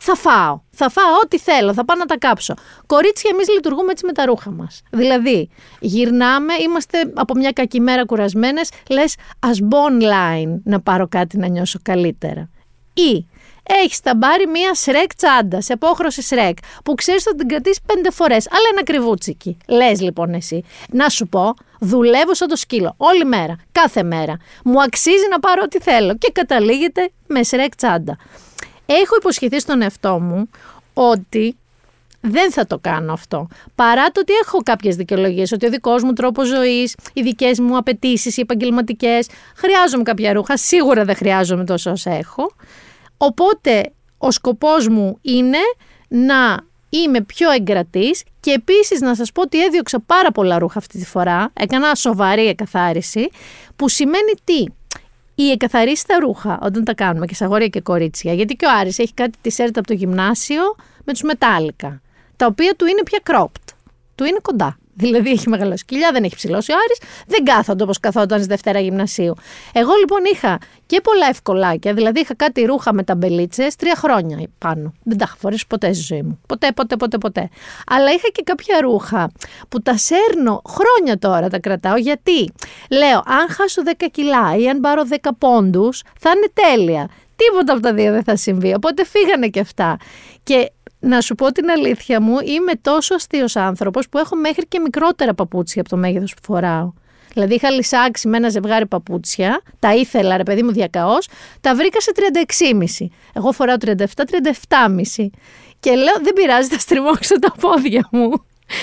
θα 0.00 0.14
φάω. 0.14 0.60
Θα 0.70 0.88
φάω 0.88 1.14
ό,τι 1.24 1.38
θέλω, 1.38 1.74
θα 1.74 1.84
πάω 1.84 1.96
να 1.96 2.06
τα 2.06 2.18
κάψω. 2.18 2.54
Κορίτσια, 2.86 3.30
εμείς 3.32 3.48
λειτουργούμε 3.48 3.90
έτσι 3.90 4.06
με 4.06 4.12
τα 4.12 4.24
ρούχα 4.24 4.50
μας. 4.50 4.82
Δηλαδή, 4.90 5.48
γυρνάμε, 5.80 6.54
είμαστε 6.54 7.12
από 7.14 7.34
μια 7.34 7.52
κακή 7.52 7.80
μέρα 7.80 8.04
κουρασμένες, 8.04 8.70
λες, 8.90 9.16
ας 9.38 9.60
μπω 9.60 9.78
online 9.90 10.60
να 10.64 10.80
πάρω 10.80 11.08
κάτι 11.08 11.36
να 11.38 11.46
νιώσω 11.46 11.78
καλύτερα. 11.82 12.50
Ή 12.94 13.26
έχεις 13.62 14.00
ταμπάρει 14.00 14.46
μία 14.46 14.74
σρεκ 14.74 15.14
τσάντας, 15.14 15.64
σε 15.64 15.72
απόχρωση 15.72 16.22
σρεκ, 16.22 16.58
που 16.84 16.94
ξέρεις 16.94 17.26
ότι 17.26 17.30
θα 17.30 17.38
την 17.38 17.48
κρατήσεις 17.48 17.80
πέντε 17.86 18.10
φορές, 18.10 18.48
αλλά 18.50 18.64
ένα 18.72 18.84
κρυβούτσικι. 18.84 19.56
Λες 19.68 20.00
λοιπόν 20.00 20.34
εσύ, 20.34 20.64
να 20.90 21.08
σου 21.08 21.26
πω, 21.26 21.54
δουλεύω 21.80 22.34
σαν 22.34 22.48
το 22.48 22.56
σκύλο 22.56 22.94
όλη 22.96 23.24
μέρα, 23.24 23.56
κάθε 23.72 24.02
μέρα. 24.02 24.36
Μου 24.64 24.82
αξίζει 24.82 25.28
να 25.30 25.40
πάρω 25.40 25.62
ό,τι 25.64 25.80
θέλω 25.80 26.16
και 26.16 26.30
καταλήγεται 26.32 27.10
με 27.26 27.42
σρεκ 27.42 27.76
τσάντα 27.76 28.18
έχω 28.94 29.16
υποσχεθεί 29.18 29.60
στον 29.60 29.82
εαυτό 29.82 30.20
μου 30.20 30.50
ότι 30.94 31.56
δεν 32.20 32.52
θα 32.52 32.66
το 32.66 32.78
κάνω 32.78 33.12
αυτό. 33.12 33.48
Παρά 33.74 34.06
το 34.06 34.20
ότι 34.20 34.32
έχω 34.44 34.58
κάποιες 34.62 34.96
δικαιολογίες, 34.96 35.52
ότι 35.52 35.66
ο 35.66 35.70
δικός 35.70 36.02
μου 36.02 36.12
τρόπος 36.12 36.48
ζωής, 36.48 36.96
οι 37.12 37.22
δικές 37.22 37.60
μου 37.60 37.76
απαιτήσεις, 37.76 38.36
οι 38.36 38.40
επαγγελματικές, 38.40 39.28
χρειάζομαι 39.56 40.02
κάποια 40.02 40.32
ρούχα. 40.32 40.56
Σίγουρα 40.56 41.04
δεν 41.04 41.16
χρειάζομαι 41.16 41.64
τόσο 41.64 41.90
όσα 41.90 42.10
έχω. 42.10 42.52
Οπότε 43.22 43.92
ο 44.18 44.30
σκοπός 44.30 44.88
μου 44.88 45.18
είναι 45.20 45.58
να 46.08 46.58
είμαι 46.88 47.20
πιο 47.20 47.50
εγκρατής 47.50 48.22
και 48.40 48.50
επίσης 48.50 49.00
να 49.00 49.14
σας 49.14 49.32
πω 49.32 49.42
ότι 49.42 49.64
έδιωξα 49.64 50.00
πάρα 50.00 50.32
πολλά 50.32 50.58
ρούχα 50.58 50.78
αυτή 50.78 50.98
τη 50.98 51.04
φορά, 51.04 51.50
έκανα 51.52 51.94
σοβαρή 51.94 52.46
εκαθάριση, 52.46 53.28
που 53.76 53.88
σημαίνει 53.88 54.32
τι, 54.44 54.64
η 55.34 55.50
εκαθαρίση 55.50 56.06
τα 56.06 56.18
ρούχα 56.18 56.58
όταν 56.62 56.84
τα 56.84 56.94
κάνουμε 56.94 57.26
και 57.26 57.34
σε 57.34 57.44
αγόρια 57.44 57.68
και 57.68 57.80
κορίτσια, 57.80 58.32
γιατί 58.32 58.54
και 58.54 58.66
ο 58.66 58.68
Άρης 58.78 58.98
έχει 58.98 59.14
κάτι 59.14 59.38
τη 59.40 59.62
έρτα 59.62 59.78
από 59.78 59.88
το 59.88 59.94
γυμνάσιο 59.94 60.62
με 61.04 61.12
τους 61.12 61.22
μετάλλικα, 61.22 62.00
τα 62.36 62.46
οποία 62.46 62.74
του 62.74 62.86
είναι 62.86 63.02
πια 63.02 63.18
cropped, 63.24 63.74
του 64.14 64.24
είναι 64.24 64.38
κοντά. 64.42 64.79
Δηλαδή 65.00 65.30
έχει 65.30 65.48
μεγαλώσει 65.48 65.84
κοιλιά, 65.84 66.10
δεν 66.12 66.24
έχει 66.24 66.34
ψηλώσει 66.34 66.72
ο 66.72 66.74
Άρης, 66.74 66.98
δεν 67.26 67.44
κάθονται 67.44 67.82
όπως 67.82 68.00
καθόταν 68.00 68.38
στη 68.38 68.48
Δευτέρα 68.48 68.80
Γυμνασίου. 68.80 69.34
Εγώ 69.72 69.90
λοιπόν 70.00 70.20
είχα 70.32 70.58
και 70.86 71.00
πολλά 71.00 71.26
ευκολάκια, 71.30 71.94
δηλαδή 71.94 72.20
είχα 72.20 72.34
κάτι 72.34 72.62
ρούχα 72.62 72.92
με 72.92 73.02
ταμπελίτσες 73.02 73.76
τρία 73.76 73.94
χρόνια 73.96 74.48
πάνω. 74.58 74.92
Δεν 75.04 75.18
τα 75.18 75.24
είχα 75.28 75.36
φορέσει 75.38 75.66
ποτέ 75.66 75.92
στη 75.92 76.02
ζωή 76.02 76.22
μου. 76.22 76.40
Ποτέ, 76.46 76.72
ποτέ, 76.72 76.96
ποτέ, 76.96 77.18
ποτέ. 77.18 77.48
Αλλά 77.86 78.10
είχα 78.10 78.28
και 78.32 78.42
κάποια 78.42 78.80
ρούχα 78.80 79.30
που 79.68 79.82
τα 79.82 79.96
σέρνω 79.96 80.62
χρόνια 80.68 81.18
τώρα, 81.18 81.48
τα 81.48 81.58
κρατάω. 81.58 81.96
Γιατί 81.96 82.52
λέω, 82.90 83.16
αν 83.26 83.48
χάσω 83.50 83.82
10 83.98 84.06
κιλά 84.10 84.56
ή 84.56 84.68
αν 84.68 84.80
πάρω 84.80 85.02
10 85.22 85.28
πόντους, 85.38 86.02
θα 86.20 86.30
είναι 86.30 86.52
τέλεια. 86.52 87.08
Τίποτα 87.36 87.72
από 87.72 87.82
τα 87.82 87.94
δύο 87.94 88.12
δεν 88.12 88.24
θα 88.24 88.36
συμβεί. 88.36 88.74
Οπότε 88.74 89.04
φύγανε 89.04 89.48
και 89.48 89.60
αυτά. 89.60 89.96
Και 90.42 90.72
να 91.00 91.20
σου 91.20 91.34
πω 91.34 91.52
την 91.52 91.70
αλήθεια 91.70 92.20
μου, 92.20 92.36
είμαι 92.44 92.72
τόσο 92.80 93.14
αστείος 93.14 93.56
άνθρωπος 93.56 94.08
που 94.08 94.18
έχω 94.18 94.36
μέχρι 94.36 94.66
και 94.66 94.78
μικρότερα 94.78 95.34
παπούτσια 95.34 95.80
από 95.80 95.90
το 95.90 95.96
μέγεθος 95.96 96.34
που 96.34 96.40
φοράω. 96.42 96.92
Δηλαδή 97.32 97.54
είχα 97.54 97.70
λυσάξει 97.70 98.28
με 98.28 98.36
ένα 98.36 98.48
ζευγάρι 98.48 98.86
παπούτσια, 98.86 99.62
τα 99.78 99.94
ήθελα 99.94 100.36
ρε 100.36 100.42
παιδί 100.42 100.62
μου 100.62 100.72
διακαώς, 100.72 101.28
τα 101.60 101.74
βρήκα 101.74 102.00
σε 102.00 102.12
36,5. 103.00 103.06
Εγώ 103.32 103.52
φοράω 103.52 103.76
37-37,5. 103.80 105.30
Και 105.80 105.94
λέω 105.94 106.14
δεν 106.22 106.32
πειράζει, 106.34 106.68
θα 106.68 106.78
στριμώξω 106.78 107.38
τα 107.38 107.52
πόδια 107.60 108.08
μου. 108.10 108.30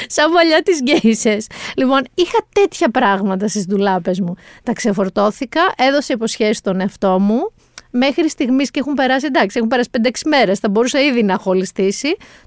Σαν 0.07 0.31
παλιά 0.31 0.61
τις 0.61 0.79
γκέισες. 0.81 1.47
Λοιπόν, 1.75 2.01
είχα 2.13 2.37
τέτοια 2.53 2.89
πράγματα 2.89 3.47
στις 3.47 3.65
ντουλάπες 3.65 4.19
μου. 4.19 4.35
Τα 4.63 4.73
ξεφορτώθηκα, 4.73 5.61
έδωσα 5.77 6.13
υποσχέσεις 6.13 6.57
στον 6.57 6.81
εαυτό 6.81 7.19
μου 7.19 7.51
μέχρι 7.91 8.29
στιγμής 8.29 8.71
και 8.71 8.79
έχουν 8.79 8.93
περάσει, 8.93 9.25
εντάξει, 9.25 9.57
έχουν 9.57 9.69
περάσει 9.69 9.89
5-6 9.91 10.09
μέρες. 10.25 10.59
Θα 10.59 10.69
μπορούσα 10.69 11.01
ήδη 11.01 11.23
να 11.23 11.33
έχω 11.33 11.51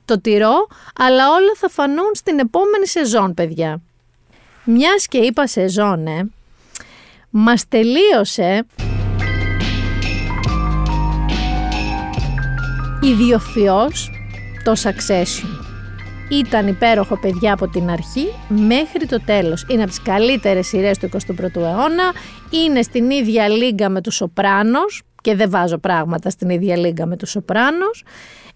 το 0.05 0.21
τυρό, 0.21 0.67
αλλά 0.99 1.29
όλα 1.29 1.53
θα 1.57 1.69
φανούν 1.69 2.11
στην 2.15 2.39
επόμενη 2.39 2.87
σεζόν, 2.87 3.35
παιδιά. 3.35 3.81
Μιας 4.65 5.07
και 5.07 5.19
είπα 5.19 5.47
σεζόν, 5.47 6.07
ε, 6.07 6.31
μας 7.31 7.69
τελείωσε. 7.69 8.67
Ιδιοφιός 13.03 14.11
το 14.65 14.73
Succession. 14.83 15.61
Ήταν 16.31 16.69
υπέροχο 16.69 17.19
παιδιά 17.19 17.53
από 17.53 17.69
την 17.69 17.91
αρχή 17.91 18.27
μέχρι 18.49 19.07
το 19.07 19.21
τέλος. 19.25 19.67
Είναι 19.69 19.83
από 19.83 19.91
τις 19.91 20.03
καλύτερες 20.03 20.67
σειρές 20.67 20.99
του 20.99 21.07
21ου 21.07 21.57
αιώνα. 21.57 22.13
Είναι 22.51 22.83
στην 22.83 23.11
ίδια 23.11 23.49
λίγα 23.49 23.89
με 23.89 24.01
τους 24.01 24.15
Σοπράνος 24.15 25.03
και 25.21 25.35
δεν 25.35 25.51
βάζω 25.51 25.79
πράγματα 25.79 26.31
στην 26.31 26.49
ίδια 26.49 26.77
λίγα 26.77 27.07
με 27.07 27.17
τους 27.17 27.31
Σοπράνος. 27.31 28.05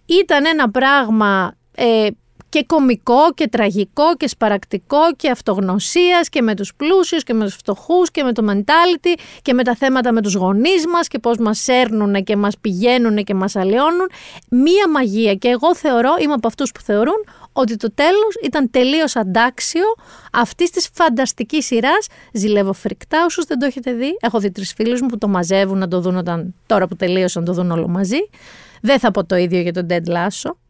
Ήταν 0.07 0.45
ένα 0.47 0.71
πράγμα 0.71 1.55
ε, 1.75 2.07
και 2.55 2.65
κομικό 2.67 3.33
και 3.35 3.49
τραγικό 3.49 4.17
και 4.17 4.29
σπαρακτικό 4.29 4.99
και 5.17 5.31
αυτογνωσίας 5.31 6.29
και 6.29 6.43
με 6.43 6.55
τους 6.55 6.75
πλούσιους 6.75 7.23
και 7.23 7.35
με 7.35 7.45
τους 7.45 7.55
φτωχούς 7.55 8.11
και 8.11 8.23
με 8.23 8.33
το 8.33 8.45
mentality 8.51 9.21
και 9.43 9.53
με 9.53 9.65
τα 9.65 9.75
θέματα 9.75 10.13
με 10.13 10.21
τους 10.21 10.35
γονείς 10.35 10.87
μας 10.87 11.09
και 11.09 11.19
πώς 11.19 11.39
μας 11.39 11.59
σέρνουν 11.59 12.25
και 12.25 12.37
μας 12.37 12.59
πηγαίνουν 12.59 13.25
και 13.25 13.35
μας 13.35 13.57
αλλοιώνουν. 13.57 14.11
Μία 14.49 14.89
μαγεία 14.89 15.35
και 15.35 15.49
εγώ 15.49 15.75
θεωρώ, 15.75 16.15
είμαι 16.21 16.33
από 16.33 16.47
αυτούς 16.47 16.73
που 16.73 16.81
θεωρούν 16.81 17.25
ότι 17.53 17.77
το 17.77 17.93
τέλος 17.95 18.35
ήταν 18.43 18.71
τελείως 18.71 19.17
αντάξιο 19.17 19.85
αυτής 20.33 20.71
της 20.71 20.89
φανταστικής 20.93 21.67
σειράς. 21.67 22.07
Ζηλεύω 22.33 22.73
φρικτά 22.73 23.25
όσους 23.25 23.45
δεν 23.45 23.59
το 23.59 23.67
έχετε 23.67 23.93
δει. 23.93 24.17
Έχω 24.21 24.39
δει 24.39 24.51
τρεις 24.51 24.73
φίλους 24.73 25.01
μου 25.01 25.07
που 25.07 25.19
το 25.19 25.29
μαζεύουν 25.29 25.79
να 25.79 25.89
το 25.89 26.01
δουν 26.01 26.17
όταν, 26.17 26.55
τώρα 26.67 26.87
που 26.87 26.97
τελείωσαν 26.97 27.45
το 27.45 27.53
δουν 27.53 27.71
όλο 27.71 27.89
μαζί. 27.89 28.19
Δεν 28.81 28.99
θα 28.99 29.11
πω 29.11 29.25
το 29.25 29.37
ίδιο 29.37 29.61
για 29.61 29.73
τον 29.73 29.87
Dead 29.91 30.09
Lasso. 30.09 30.64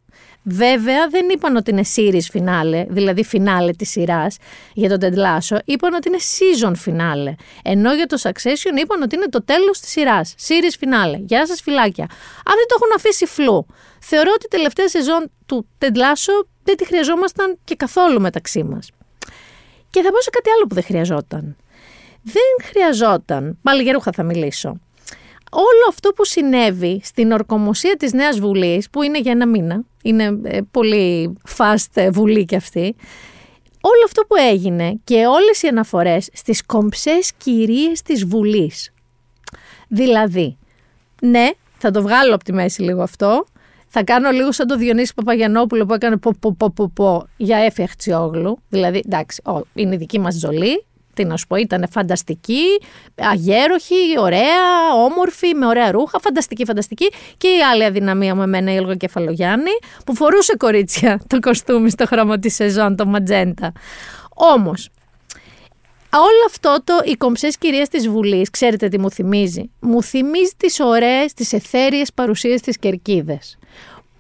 Βέβαια 0.47 1.09
δεν 1.09 1.29
είπαν 1.29 1.57
ότι 1.57 1.71
είναι 1.71 1.85
series 1.97 2.39
finale, 2.39 2.85
δηλαδή 2.89 3.25
finale 3.33 3.71
της 3.79 3.91
σειράς 3.91 4.37
για 4.75 4.99
τον 4.99 4.99
Ted 5.01 5.17
Lasso, 5.17 5.59
είπαν 5.65 5.95
ότι 5.95 6.09
είναι 6.09 6.19
season 6.19 6.73
finale. 6.87 7.35
Ενώ 7.63 7.95
για 7.95 8.07
το 8.07 8.19
Succession 8.23 8.79
είπαν 8.81 9.03
ότι 9.03 9.17
είναι 9.17 9.29
το 9.29 9.45
τέλος 9.45 9.81
της 9.81 9.91
σειράς, 9.91 10.35
series 10.47 10.85
finale. 10.85 11.19
Γεια 11.19 11.47
σας 11.47 11.61
φυλάκια. 11.61 12.05
Αυτοί 12.47 12.67
το 12.69 12.75
έχουν 12.75 12.89
αφήσει 12.97 13.27
φλού. 13.27 13.67
Θεωρώ 14.01 14.31
ότι 14.35 14.47
η 14.47 14.49
τελευταία 14.49 14.89
σεζόν 14.89 15.31
του 15.47 15.67
Ted 15.79 15.97
Lasso 15.97 16.47
δεν 16.65 16.77
τη 16.77 16.87
χρειαζόμασταν 16.87 17.59
και 17.65 17.75
καθόλου 17.75 18.21
μεταξύ 18.21 18.63
μας. 18.63 18.91
Και 19.91 20.03
θα 20.03 20.11
πω 20.11 20.21
σε 20.21 20.31
κάτι 20.31 20.51
άλλο 20.51 20.67
που 20.67 20.75
δεν 20.75 20.85
χρειαζόταν. 20.85 21.57
Δεν 22.23 22.69
χρειαζόταν, 22.69 23.59
πάλι 23.63 23.83
για 23.83 23.93
ρούχα 23.93 24.13
θα 24.13 24.23
μιλήσω, 24.23 24.81
όλο 25.55 25.87
αυτό 25.89 26.11
που 26.11 26.25
συνέβη 26.25 27.01
στην 27.05 27.33
ορκομοσία 27.33 27.97
της 27.97 28.13
Νέας 28.13 28.39
Βουλής, 28.39 28.91
που 28.91 29.03
είναι 29.03 29.19
για 29.19 29.33
ένα 29.33 29.47
μήνα, 29.47 29.85
είναι 30.03 30.41
ε, 30.43 30.61
πολύ 30.71 31.33
fast 31.57 31.87
ε, 31.95 32.11
βουλή 32.11 32.45
κι 32.45 32.57
αυτή, 32.57 32.95
όλο 33.81 34.05
αυτό 34.05 34.23
που 34.23 34.35
έγινε 34.51 35.01
και 35.05 35.27
όλες 35.27 35.63
οι 35.63 35.67
αναφορές 35.67 36.29
στις 36.33 36.67
κομψές 36.67 37.33
κυρίες 37.33 38.03
της 38.03 38.25
Βουλής. 38.25 38.93
Δηλαδή, 39.89 40.59
ναι, 41.23 41.51
θα 41.79 41.91
το 41.91 42.03
βγάλω 42.03 42.35
από 42.35 42.45
τη 42.45 42.53
μέση 42.53 42.83
λίγο 42.83 43.03
αυτό, 43.03 43.47
θα 43.87 44.05
κάνω 44.05 44.31
λίγο 44.31 44.53
σαν 44.53 44.67
το 44.67 44.77
Διονύσης 44.77 45.15
Παπαγιανόπουλο 45.15 45.87
που 45.87 45.95
έκανε 45.95 46.17
πο, 46.17 46.35
πο, 46.41 46.53
πο, 46.53 46.71
πο, 46.71 46.89
πο 46.89 47.29
για 47.37 47.57
Έφη 47.57 47.89
Δηλαδή, 48.69 49.03
εντάξει, 49.07 49.43
είναι 49.75 49.95
η 49.95 49.99
δική 49.99 50.21
μας 50.21 50.35
ζολή, 50.35 50.85
τι 51.15 51.25
να 51.25 51.37
σου 51.37 51.47
πω, 51.47 51.57
ήταν 51.57 51.87
φανταστική, 51.91 52.65
αγέροχη, 53.15 54.19
ωραία, 54.19 54.95
όμορφη, 54.95 55.55
με 55.55 55.67
ωραία 55.67 55.91
ρούχα, 55.91 56.21
φανταστική, 56.21 56.65
φανταστική. 56.65 57.11
Και 57.37 57.49
η 57.49 57.63
άλλη 57.73 57.85
αδυναμία 57.85 58.35
μου 58.35 58.43
εμένα, 58.43 58.73
η 58.73 58.77
Έλγα 58.77 58.95
Κεφαλογιάννη, 58.95 59.71
που 60.07 60.15
φορούσε 60.15 60.57
κορίτσια 60.57 61.21
το 61.29 61.39
κοστούμι 61.39 61.91
στο 61.91 62.07
χρώμα 62.07 62.39
της 62.39 62.55
σεζόν, 62.55 62.97
το 62.97 63.07
ματζέντα. 63.07 63.73
Όμως, 64.35 64.91
όλο 66.13 66.45
αυτό 66.47 66.77
το 66.85 67.01
οι 67.05 67.15
κομψές 67.15 67.59
κυρίες 67.59 67.89
της 67.89 68.09
Βουλής, 68.09 68.51
ξέρετε 68.51 68.89
τι 68.89 68.99
μου 68.99 69.11
θυμίζει; 69.11 69.71
Μου 69.81 70.03
θυμίζει 70.03 70.53
τις 70.57 70.81
ωραίες, 70.81 71.33
τις 71.33 71.53
εθέριες 71.53 72.13
παρουσίες 72.13 72.61
της 72.61 72.79
Κερκίδες. 72.79 73.59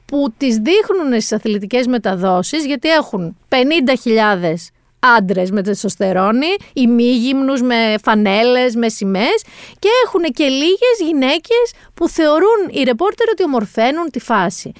Που 0.05 0.33
τις 0.37 0.57
δείχνουν 0.57 1.13
στις 1.13 1.33
αθλητικές 1.33 1.87
μεταδόσεις 1.87 2.65
γιατί 2.65 2.89
έχουν 2.89 3.37
50.000 3.49 4.73
άντρες 5.17 5.51
με 5.51 5.63
τεστοστερόνη, 5.63 6.55
ημίγυμνους 6.73 7.63
με 7.63 7.95
φανέλες, 8.03 8.75
με 8.75 8.89
σημαίες 8.89 9.43
και 9.79 9.89
έχουν 10.05 10.23
και 10.23 10.45
λίγες 10.45 10.97
γυναίκες 11.07 11.73
που 11.95 12.09
θεωρούν 12.09 12.61
οι 12.71 12.83
ρεπόρτερ 12.83 13.29
ότι 13.29 13.43
ομορφαίνουν 13.43 14.11
τη 14.11 14.21
φάση. 14.21 14.73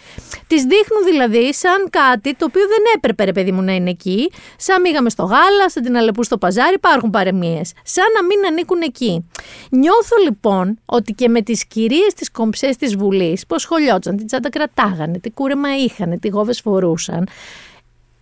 Τις 0.47 0.62
δείχνουν 0.62 1.04
δηλαδή 1.11 1.54
σαν 1.54 1.90
κάτι 1.90 2.35
το 2.35 2.45
οποίο 2.45 2.62
δεν 2.62 2.83
έπρεπε 2.97 3.25
ρε 3.25 3.33
παιδί 3.33 3.52
μου 3.52 3.62
να 3.62 3.73
είναι 3.73 3.90
εκεί, 3.90 4.31
σαν 4.57 4.81
μήγαμε 4.81 5.11
στο 5.11 5.23
γάλα, 5.23 5.71
σαν 5.71 5.83
την 5.83 5.97
Αλεπού 5.97 6.25
στο 6.25 6.38
παζάρι, 6.38 6.75
υπάρχουν 6.75 7.11
παρεμίες. 7.11 7.73
σαν 7.83 8.04
να 8.14 8.25
μην 8.25 8.47
ανήκουν 8.47 8.81
εκεί. 8.81 9.31
Νιώθω 9.71 10.16
λοιπόν 10.25 10.78
ότι 10.87 11.12
και 11.12 11.28
με 11.28 11.43
τις 11.43 11.66
κυρίες 11.66 12.14
τι 12.14 12.31
κομψές 12.31 12.76
της 12.76 12.97
Βουλής 12.97 13.47
που 13.47 13.59
σχολιόταν, 13.59 14.16
την 14.16 14.26
τσάντα 14.26 14.49
κρατάγανε, 14.49 15.19
τι 15.19 15.31
κούρεμα 15.31 15.76
είχαν, 15.76 16.19
τι 16.21 16.28
γόβες 16.28 16.61
φορούσαν, 16.61 17.28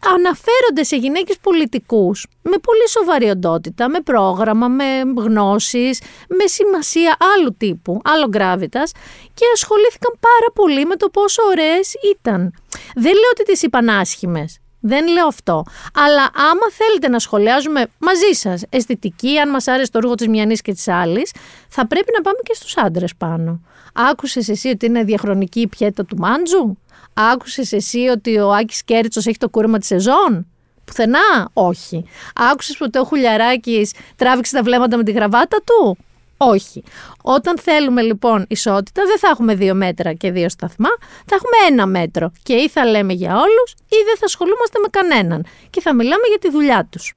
αναφέρονται 0.07 0.83
σε 0.83 0.97
γυναίκες 0.97 1.37
πολιτικούς 1.41 2.27
με 2.43 2.57
πολύ 2.59 2.89
σοβαρή 2.89 3.29
οντότητα, 3.31 3.89
με 3.89 4.01
πρόγραμμα, 4.01 4.69
με 4.69 4.85
γνώσεις, 5.17 6.01
με 6.29 6.47
σημασία 6.47 7.17
άλλου 7.37 7.57
τύπου, 7.57 8.01
άλλο 8.05 8.29
γκράβιτας 8.29 8.93
και 9.35 9.45
ασχολήθηκαν 9.55 10.13
πάρα 10.21 10.53
πολύ 10.55 10.85
με 10.87 10.97
το 10.97 11.09
πόσο 11.09 11.43
ωραίες 11.51 11.95
ήταν. 12.15 12.55
Δεν 12.95 13.13
λέω 13.13 13.31
ότι 13.33 13.43
τις 13.45 13.63
είπαν 13.63 13.89
άσχημες, 13.89 14.59
δεν 14.81 15.07
λέω 15.09 15.27
αυτό. 15.27 15.65
Αλλά 15.95 16.31
άμα 16.35 16.71
θέλετε 16.71 17.09
να 17.09 17.19
σχολιάζουμε 17.19 17.87
μαζί 17.99 18.33
σας 18.33 18.63
αισθητική, 18.69 19.39
αν 19.39 19.51
μας 19.51 19.67
άρεσε 19.67 19.91
το 19.91 19.99
ρούχο 19.99 20.15
της 20.15 20.29
μιανής 20.29 20.63
και 20.63 20.73
της 20.73 20.89
άλλης, 20.89 21.33
θα 21.69 21.87
πρέπει 21.87 22.13
να 22.17 22.21
πάμε 22.21 22.39
και 22.43 22.55
στους 22.55 22.77
άντρες 22.77 23.15
πάνω. 23.17 23.61
Άκουσες 23.95 24.49
εσύ 24.49 24.69
ότι 24.69 24.87
είναι 24.87 25.05
διαχρονική 25.05 25.61
η 25.61 25.69
πιέτα 25.69 26.05
του 26.05 26.17
μάντζου; 26.17 26.77
Άκουσες 27.15 27.73
εσύ 27.73 27.99
ότι 27.99 28.39
ο 28.39 28.53
Άκης 28.53 28.85
Κέριτσος 28.85 29.27
έχει 29.27 29.39
το 29.39 29.49
κούρεμα 29.49 29.79
της 29.79 29.87
σεζόν; 29.87 30.47
Πουθενά, 30.85 31.49
όχι. 31.53 32.05
Άκουσες 32.35 32.81
ότι 32.81 32.99
ο 32.99 33.05
Χουλιαράκης 33.05 33.93
τράβηξε 34.17 34.57
τα 34.57 34.63
βλέμματα 34.63 34.97
με 34.97 35.03
τη 35.03 35.13
γραβάτα 35.13 35.59
του; 35.65 35.97
Όχι. 36.37 36.83
Όταν 37.23 37.59
θέλουμε 37.59 38.03
λοιπόν 38.03 38.45
ισότητα, 38.49 39.03
δεν 39.07 39.19
θα 39.19 39.29
έχουμε 39.29 39.55
δύο 39.55 39.75
μέτρα 39.75 40.13
και 40.13 40.31
δύο 40.31 40.49
σταθμά, 40.49 40.89
θα 41.27 41.35
έχουμε 41.35 41.73
ένα 41.73 41.87
μέτρο. 41.87 42.33
Και 42.43 42.55
ή 42.55 42.69
θα 42.69 42.87
λέμε 42.87 43.13
για 43.13 43.31
όλους, 43.31 43.73
ή 43.73 43.97
δεν 44.05 44.17
θα 44.19 44.25
ασχολούμαστε 44.25 44.79
με 44.79 44.89
κανέναν. 44.91 45.47
Και 45.71 45.81
θα 45.81 45.95
μιλάμε 45.95 46.27
για 46.29 46.39
τη 46.39 46.51
δουλειά 46.51 46.89
τους. 46.91 47.15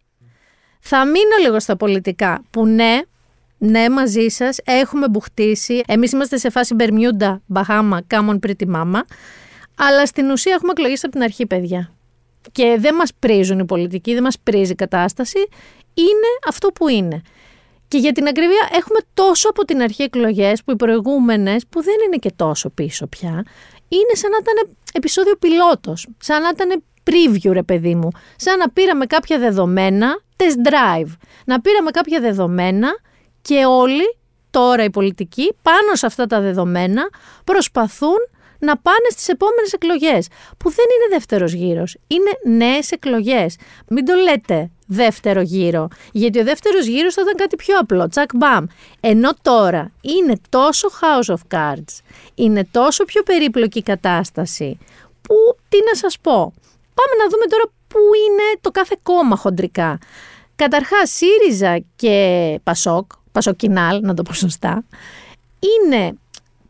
Θα 0.79 1.05
μείνω 1.05 1.35
λίγο 1.41 1.59
στα 1.59 1.75
πολιτικά, 1.75 2.43
που 2.51 2.65
ναι, 2.65 3.01
ναι, 3.57 3.89
μαζί 3.89 4.27
σας 4.27 4.57
έχουμε 4.63 5.07
μπουχτίσει. 5.07 5.81
Εμείς 5.87 6.11
είμαστε 6.11 6.37
σε 6.37 6.49
φάση 6.49 6.73
Μπερμιούντα, 6.73 7.41
Μπαχάμα, 7.45 8.01
Κάμον 8.07 8.39
Pretty 8.47 8.75
Mama. 8.75 8.99
Αλλά 9.77 10.05
στην 10.05 10.29
ουσία 10.29 10.53
έχουμε 10.53 10.72
εκλογές 10.72 11.03
από 11.03 11.12
την 11.12 11.22
αρχή, 11.24 11.46
παιδιά. 11.46 11.91
Και 12.51 12.75
δεν 12.79 12.96
μας 12.96 13.12
πρίζουν 13.20 13.60
οι 13.60 13.65
πολιτικοί, 13.65 14.13
δεν 14.13 14.24
μας 14.24 14.39
πρίζει 14.39 14.72
η 14.72 14.75
κατάσταση. 14.75 15.39
Είναι 15.94 16.29
αυτό 16.48 16.67
που 16.67 16.88
είναι. 16.88 17.22
Και 17.88 17.98
για 17.98 18.12
την 18.12 18.27
ακριβία 18.27 18.70
έχουμε 18.72 19.00
τόσο 19.13 19.50
από 19.50 19.65
την 19.65 19.82
αρχή 19.82 20.03
εκλογές 20.03 20.63
που 20.63 20.72
οι 20.72 20.75
προηγούμενες, 20.75 21.65
που 21.70 21.84
δεν 21.84 21.96
είναι 22.05 22.15
και 22.15 22.32
τόσο 22.36 22.70
πίσω 22.70 23.08
πια, 23.08 23.46
είναι 23.88 24.13
σαν 24.13 24.32
να 24.32 24.38
ήταν 24.41 24.75
επεισόδιο 24.94 25.36
πιλότος. 25.36 26.08
Σαν 26.17 26.41
να 26.41 26.50
ήταν 26.50 26.84
preview, 27.03 27.51
ρε 27.51 27.63
παιδί 27.63 27.96
μου. 27.96 28.10
Σαν 28.36 28.58
να 28.58 28.70
πήραμε 28.70 29.05
κάποια 29.05 29.39
δεδομένα, 29.39 30.20
test 30.36 30.67
drive. 30.70 31.12
Να 31.46 31.62
πήραμε 31.62 31.91
κάποια 31.91 32.20
δεδομένα 32.20 32.89
και 33.41 33.65
όλοι 33.65 34.17
τώρα 34.50 34.84
οι 34.84 34.89
πολιτικοί 34.89 35.55
πάνω 35.62 35.96
σε 35.96 36.05
αυτά 36.05 36.25
τα 36.25 36.39
δεδομένα 36.39 37.10
προσπαθούν 37.44 38.17
να 38.59 38.77
πάνε 38.77 39.07
στις 39.09 39.27
επόμενες 39.27 39.74
εκλογές, 39.74 40.27
που 40.57 40.69
δεν 40.69 40.85
είναι 40.85 41.15
δεύτερος 41.15 41.53
γύρος, 41.53 41.97
είναι 42.07 42.55
νέες 42.57 42.91
εκλογές. 42.91 43.57
Μην 43.88 44.05
το 44.05 44.13
λέτε 44.13 44.69
δεύτερο 44.88 45.41
γύρο, 45.41 45.88
γιατί 46.12 46.39
ο 46.39 46.43
δεύτερος 46.43 46.85
γύρος 46.85 47.13
θα 47.13 47.21
ήταν 47.21 47.35
κάτι 47.35 47.55
πιο 47.55 47.77
απλό, 47.77 48.07
τσακ 48.07 48.29
μπαμ. 48.35 48.65
Ενώ 49.00 49.29
τώρα 49.41 49.91
είναι 50.01 50.35
τόσο 50.50 50.88
house 51.01 51.33
of 51.33 51.57
cards, 51.57 52.00
είναι 52.35 52.67
τόσο 52.71 53.03
πιο 53.03 53.24
περίπλοκη 53.24 53.83
κατάσταση, 53.83 54.77
που 55.21 55.35
τι 55.69 55.77
να 55.89 55.95
σας 55.95 56.19
πω. 56.19 56.53
Πάμε 56.93 57.24
να 57.24 57.29
δούμε 57.29 57.45
τώρα 57.50 57.63
πού 57.88 58.00
είναι 58.27 58.59
το 58.62 58.71
κάθε 58.71 58.95
κόμμα 59.03 59.35
χοντρικά. 59.35 59.97
Καταρχάς, 60.55 61.09
ΣΥΡΙΖΑ 61.09 61.83
και 61.95 62.59
ΠΑΣΟΚ, 62.63 63.12
Πασοκινάλ, 63.31 64.00
να 64.01 64.13
το 64.13 64.24
πω 64.24 64.33
σωστά, 64.33 64.83
είναι 65.59 66.17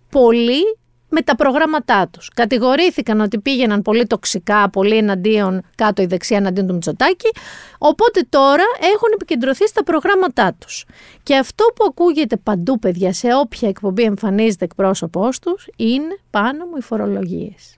πολύ 0.09 0.77
με 1.15 1.21
τα 1.21 1.35
προγράμματά 1.35 2.07
τους. 2.07 2.29
Κατηγορήθηκαν 2.35 3.19
ότι 3.19 3.39
πήγαιναν 3.39 3.81
πολύ 3.81 4.05
τοξικά, 4.05 4.69
πολύ 4.69 4.97
εναντίον, 4.97 5.61
κάτω 5.75 6.01
η 6.01 6.05
δεξιά 6.05 6.37
εναντίον 6.37 6.67
του 6.67 6.73
Μητσοτάκη. 6.73 7.29
Οπότε 7.77 8.25
τώρα 8.29 8.63
έχουν 8.79 9.09
επικεντρωθεί 9.13 9.67
στα 9.67 9.83
προγράμματά 9.83 10.55
τους. 10.59 10.85
Και 11.23 11.35
αυτό 11.35 11.65
που 11.75 11.85
ακούγεται 11.87 12.37
παντού, 12.37 12.79
παιδιά, 12.79 13.13
σε 13.13 13.27
όποια 13.41 13.69
εκπομπή 13.69 14.03
εμφανίζεται 14.03 14.65
εκπρόσωπός 14.65 15.39
τους, 15.39 15.67
είναι 15.75 16.19
πάνω 16.29 16.65
μου 16.65 16.77
οι 16.77 16.81
φορολογίες. 16.81 17.75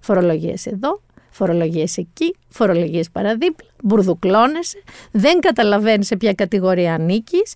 Φορολογίες 0.00 0.66
εδώ, 0.66 1.00
φορολογίες 1.30 1.96
εκεί, 1.96 2.34
φορολογίες 2.48 3.10
παραδίπλα, 3.10 3.68
μπουρδουκλώνεσαι, 3.82 4.82
δεν 5.10 5.40
καταλαβαίνεις 5.40 6.06
σε 6.06 6.16
ποια 6.16 6.32
κατηγορία 6.32 6.94
ανήκεις. 6.94 7.54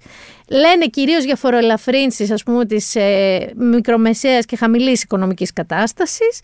Λένε 0.48 0.86
κυρίως 0.86 1.24
για 1.24 1.36
φοροελαφρύνσεις, 1.36 2.30
ας 2.30 2.42
πούμε, 2.42 2.66
της 2.66 2.94
ε, 2.94 3.52
μικρομεσαίας 3.56 4.44
και 4.44 4.56
χαμηλής 4.56 5.02
οικονομικής 5.02 5.52
κατάστασης. 5.52 6.40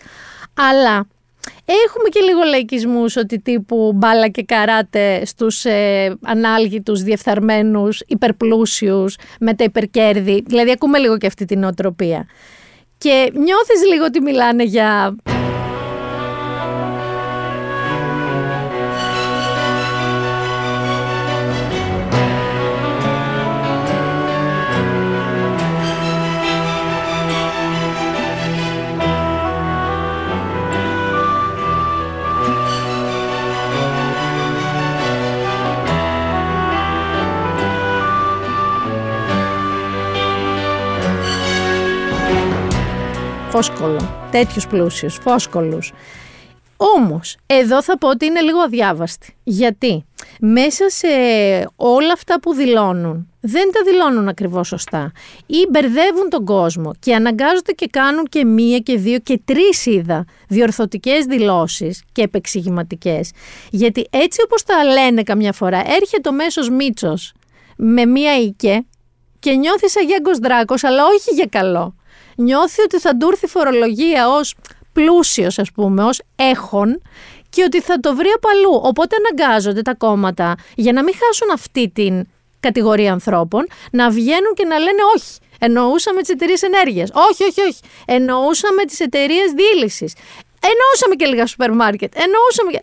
Αλλά 0.55 1.07
Έχουμε 1.65 2.09
και 2.09 2.21
λίγο 2.21 2.41
λαϊκισμούς 2.43 3.17
ότι 3.17 3.41
τύπου 3.41 3.93
μπάλα 3.95 4.29
και 4.29 4.43
καράτε 4.43 5.25
στους 5.25 5.65
ε, 5.65 6.17
ανάλγητους, 6.23 7.03
διεφθαρμένους, 7.03 8.03
υπερπλούσιους, 8.07 9.17
με 9.41 9.55
τα 9.55 9.65
υπερκέρδη. 9.65 10.43
Δηλαδή 10.47 10.71
ακούμε 10.71 10.99
λίγο 10.99 11.19
και 11.19 11.27
αυτή 11.27 11.45
την 11.45 11.59
νοοτροπία. 11.59 12.27
Και 12.99 13.31
νιώθεις 13.33 13.85
λίγο 13.93 14.05
ότι 14.05 14.21
μιλάνε 14.21 14.63
για 14.63 15.17
φόσκολο. 43.50 44.28
Τέτοιους 44.30 44.67
πλούσιους, 44.67 45.19
φόσκολους. 45.23 45.93
Όμως, 46.76 47.36
εδώ 47.47 47.82
θα 47.82 47.99
πω 47.99 48.08
ότι 48.08 48.26
είναι 48.26 48.41
λίγο 48.41 48.58
αδιάβαστη. 48.58 49.34
Γιατί 49.43 50.04
μέσα 50.41 50.89
σε 50.89 51.06
όλα 51.76 52.13
αυτά 52.13 52.41
που 52.41 52.54
δηλώνουν, 52.54 53.28
δεν 53.41 53.71
τα 53.73 53.80
δηλώνουν 53.84 54.28
ακριβώς 54.28 54.69
σωστά. 54.69 55.13
Ή 55.47 55.67
μπερδεύουν 55.71 56.28
τον 56.28 56.45
κόσμο 56.45 56.93
και 56.99 57.15
αναγκάζονται 57.15 57.73
και 57.73 57.86
κάνουν 57.91 58.25
και 58.25 58.45
μία 58.45 58.78
και 58.78 58.97
δύο 58.97 59.19
και 59.19 59.41
τρεις 59.45 59.86
είδα 59.86 60.25
διορθωτικές 60.49 61.25
δηλώσεις 61.25 62.02
και 62.13 62.23
επεξηγηματικές. 62.23 63.30
Γιατί 63.71 64.06
έτσι 64.10 64.43
όπως 64.45 64.63
τα 64.63 64.84
λένε 64.84 65.23
καμιά 65.23 65.52
φορά, 65.52 65.78
έρχεται 65.78 66.28
ο 66.28 66.32
μέσος 66.32 66.71
Μίτσος 66.71 67.32
με 67.76 68.06
μία 68.06 68.39
οίκε 68.39 68.84
και 69.39 69.52
νιώθεις 69.52 69.93
σαν 69.93 70.06
Γιάνγκος 70.06 70.39
Δράκος, 70.39 70.84
αλλά 70.84 71.04
όχι 71.06 71.34
για 71.34 71.47
καλό 71.50 71.95
νιώθει 72.41 72.83
ότι 72.83 72.99
θα 72.99 73.17
του 73.17 73.29
έρθει 73.33 73.47
φορολογία 73.47 74.29
ως 74.29 74.55
πλούσιος 74.93 75.59
ας 75.59 75.73
πούμε, 75.73 76.05
ως 76.05 76.23
έχον 76.37 77.03
και 77.49 77.63
ότι 77.63 77.81
θα 77.81 78.00
το 78.00 78.15
βρει 78.15 78.29
από 78.37 78.49
αλλού. 78.49 78.81
Οπότε 78.83 79.17
αναγκάζονται 79.17 79.83
τα 79.83 79.95
κόμματα 79.95 80.55
για 80.75 80.93
να 80.93 81.03
μην 81.03 81.15
χάσουν 81.15 81.50
αυτή 81.53 81.89
την 81.89 82.26
κατηγορία 82.61 83.13
ανθρώπων 83.13 83.67
να 83.93 84.11
βγαίνουν 84.11 84.55
και 84.55 84.65
να 84.65 84.79
λένε 84.79 85.03
όχι. 85.17 85.39
Εννοούσαμε 85.59 86.21
τις 86.21 86.31
εταιρείες 86.31 86.63
ενέργειας. 86.63 87.11
Όχι, 87.13 87.45
όχι, 87.45 87.61
όχι. 87.61 87.81
Εννοούσαμε 88.07 88.85
τις 88.85 89.00
εταιρείες 89.00 89.53
διήλυσης. 89.53 90.15
Εννοούσαμε 90.61 91.15
και 91.15 91.26
λίγα 91.26 91.47
σούπερ 91.47 91.73
μάρκετ. 91.73 92.13
Εννοούσαμε 92.17 92.71
και. 92.71 92.81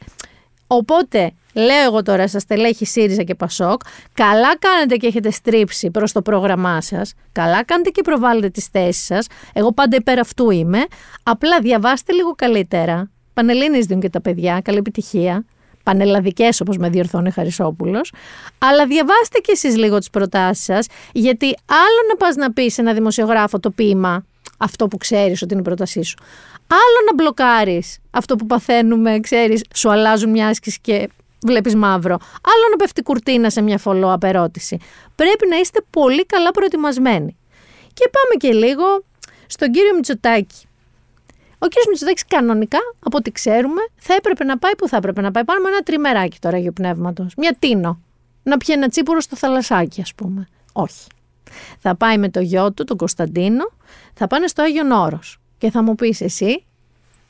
Οπότε 0.68 1.34
Λέω 1.58 1.84
εγώ 1.84 2.02
τώρα 2.02 2.28
στα 2.28 2.40
στελέχη 2.40 2.86
ΣΥΡΙΖΑ 2.86 3.24
και 3.24 3.36
ΠΑΣΟΚ, 3.36 3.82
καλά 4.14 4.58
κάνετε 4.58 4.96
και 4.96 5.08
έχετε 5.08 5.32
στρίψει 5.32 5.92
προς 5.92 6.12
το 6.12 6.22
πρόγραμμά 6.22 6.82
σας, 6.82 7.14
καλά 7.32 7.64
κάνετε 7.64 7.90
και 7.90 8.02
προβάλλετε 8.02 8.50
τις 8.50 8.66
θέσεις 8.66 9.06
σας, 9.06 9.28
εγώ 9.54 9.74
πάντα 9.74 9.96
υπέρ 9.96 10.20
αυτού 10.20 10.50
είμαι, 10.50 10.86
απλά 11.24 11.60
διαβάστε 11.60 12.14
λίγο 12.14 12.36
καλύτερα, 12.36 13.10
Πανελλήνιες 13.34 13.86
δίνουν 13.86 14.02
και 14.02 14.10
τα 14.10 14.22
παιδιά, 14.22 14.62
καλή 14.64 14.78
επιτυχία, 14.78 15.46
πανελλαδικές 15.84 16.62
όπως 16.62 16.78
με 16.78 16.90
διορθώνει 16.90 17.32
Χαρισόπουλος, 17.32 18.14
αλλά 18.58 18.86
διαβάστε 18.86 19.40
και 19.40 19.52
εσείς 19.52 19.78
λίγο 19.78 19.98
τις 19.98 20.10
προτάσεις 20.10 20.64
σας, 20.64 20.88
γιατί 21.14 21.46
άλλο 21.68 22.08
να 22.10 22.16
πας 22.16 22.36
να 22.36 22.54
πεις 22.54 22.74
σε 22.74 22.82
ένα 22.82 22.94
δημοσιογράφο 22.94 23.60
το 23.60 23.70
ποίημα, 23.72 24.26
αυτό 24.58 24.88
που 24.88 24.98
ξέρεις 24.98 25.42
ότι 25.42 25.54
είναι 25.54 25.62
η 25.62 25.66
πρότασή 25.66 26.02
σου. 26.02 26.18
Άλλο 26.68 27.06
να 27.06 27.14
μπλοκάρεις 27.16 27.98
αυτό 28.12 28.36
που 28.36 28.46
παθαίνουμε, 28.46 29.20
ξέρεις, 29.20 29.64
σου 29.76 29.92
αλλάζουν 29.92 30.30
μια 30.30 30.48
άσκηση 30.48 30.80
και 30.82 31.10
βλέπεις 31.48 31.76
μαύρο. 31.76 32.18
Άλλο 32.34 32.68
να 32.72 32.76
πέφτει 32.76 33.02
κουρτίνα 33.02 33.50
σε 33.50 33.62
μια 33.62 33.80
follow-up 33.84 34.24
ερώτηση. 34.24 34.80
Πρέπει 35.16 35.48
να 35.48 35.58
είστε 35.58 35.80
πολύ 35.90 36.26
καλά 36.26 36.52
προετοιμασμένοι. 36.52 37.38
Και 37.94 38.10
πάμε 38.12 38.54
και 38.54 38.66
λίγο 38.66 39.04
στον 39.48 39.72
κύριο 39.72 39.96
Μητσοτάκη. 39.96 40.68
Ο 41.60 41.68
κύριος 41.68 41.88
Μητσοτάκης 41.88 42.26
κανονικά, 42.26 42.78
από 43.00 43.18
ό,τι 43.18 43.32
ξέρουμε, 43.32 43.82
θα 43.96 44.14
έπρεπε 44.14 44.44
να 44.44 44.58
πάει 44.58 44.76
που 44.76 44.88
θα 44.88 44.98
έπρεπε 44.98 45.22
να 45.22 45.32
πάει. 45.32 45.44
Πάμε 45.44 45.60
με 45.60 45.70
ένα 45.70 45.82
τριμεράκι 45.82 46.40
τώρα 46.40 46.58
για 46.58 46.72
πνεύματος. 46.72 47.34
Μια 47.38 47.56
τίνο. 47.60 48.02
Να 48.44 48.58
πιει 48.58 48.76
ένα 48.78 48.88
τσίπουρο 48.90 49.20
στο 49.20 49.36
θαλασσάκι, 49.36 50.02
ας 50.02 50.14
πούμε. 50.14 50.48
Όχι. 50.74 51.08
Θα 51.80 51.96
πάει 51.96 52.18
με 52.18 52.30
το 52.30 52.40
γιο 52.40 52.72
του, 52.74 52.84
τον 52.84 52.98
Κωνσταντίνο, 52.98 53.72
θα 54.14 54.28
πάνε 54.28 54.48
στο 54.48 54.62
Άγιον 54.62 54.92
Όρος. 54.92 55.40
Και 55.58 55.72
θα 55.72 55.84
μου 55.84 55.96
πεις 55.96 56.22
εσύ, 56.22 56.66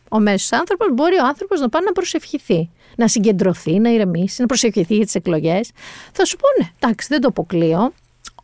ο 0.10 0.20
μέσος 0.20 0.52
άνθρωπος, 0.52 0.88
μπορεί 0.94 1.16
ο 1.16 1.26
άνθρωπος 1.26 1.60
να 1.60 1.70
πάει 1.70 1.84
να 1.84 1.92
προσευχηθεί 1.92 2.70
να 2.98 3.08
συγκεντρωθεί, 3.08 3.80
να 3.80 3.90
ηρεμήσει, 3.90 4.42
να 4.42 4.48
προσευχηθεί 4.48 4.96
για 4.96 5.06
τις 5.06 5.16
εκλογές. 5.16 5.72
Θα 6.12 6.26
σου 6.26 6.38
πούνε, 6.38 6.72
εντάξει, 6.80 7.08
δεν 7.10 7.22
το 7.22 7.28
αποκλείω. 7.28 7.94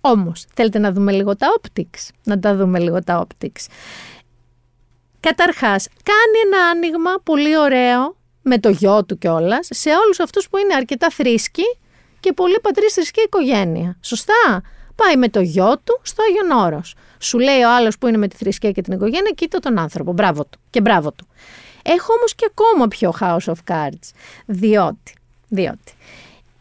Όμως, 0.02 0.46
θέλετε 0.54 0.80
να 0.80 0.92
δούμε 0.92 1.12
λίγο 1.12 1.36
τα 1.36 1.48
optics. 1.62 2.10
Να 2.24 2.40
τα 2.40 2.56
δούμε 2.56 2.80
λίγο 2.80 3.04
τα 3.04 3.28
optics. 3.28 3.66
Καταρχάς, 5.20 5.88
κάνει 5.88 6.38
ένα 6.46 6.64
άνοιγμα 6.64 7.12
πολύ 7.24 7.58
ωραίο 7.58 8.16
με 8.42 8.60
το 8.60 8.70
γιο 8.70 9.06
του 9.06 9.18
κιόλας 9.18 9.68
σε 9.72 9.90
όλους 9.90 10.20
αυτούς 10.20 10.50
που 10.50 10.58
είναι 10.58 10.74
αρκετά 10.74 11.10
θρήσκοι 11.10 11.78
και 12.20 12.34
πολύ 12.34 12.60
πατρί 12.62 12.86
θρησκή 12.86 13.22
οικογένεια. 13.22 13.98
Σωστά; 14.02 14.62
Πάει 14.96 15.16
με 15.16 15.30
το 15.30 15.42
γιο 15.42 15.78
του 15.84 16.00
στο 16.02 16.24
Άγιον 16.24 16.66
Όρος. 16.66 16.96
Σου 17.24 17.40
λέει 17.40 17.62
ο 17.62 17.76
άλλος 17.76 17.98
που 17.98 18.08
είναι 18.08 18.18
με 18.18 18.28
τη 18.28 18.36
θρησκεία 18.36 18.72
και 18.72 18.82
την 18.82 18.94
οικογένεια, 18.94 19.32
κοίτα 19.36 19.60
τον 19.60 19.78
άνθρωπο. 19.78 20.12
Μπράβο 20.14 20.44
του. 20.44 20.60
Και 20.70 20.82
μπράβο 20.82 21.12
του. 21.12 21.28
Έχω 21.84 22.14
όμως 22.14 22.36
και 22.36 22.48
ακόμα 22.52 22.88
πιο 22.88 23.14
House 23.20 23.54
of 23.54 23.72
Cards, 23.72 24.10
διότι, 24.46 25.14
διότι 25.48 25.94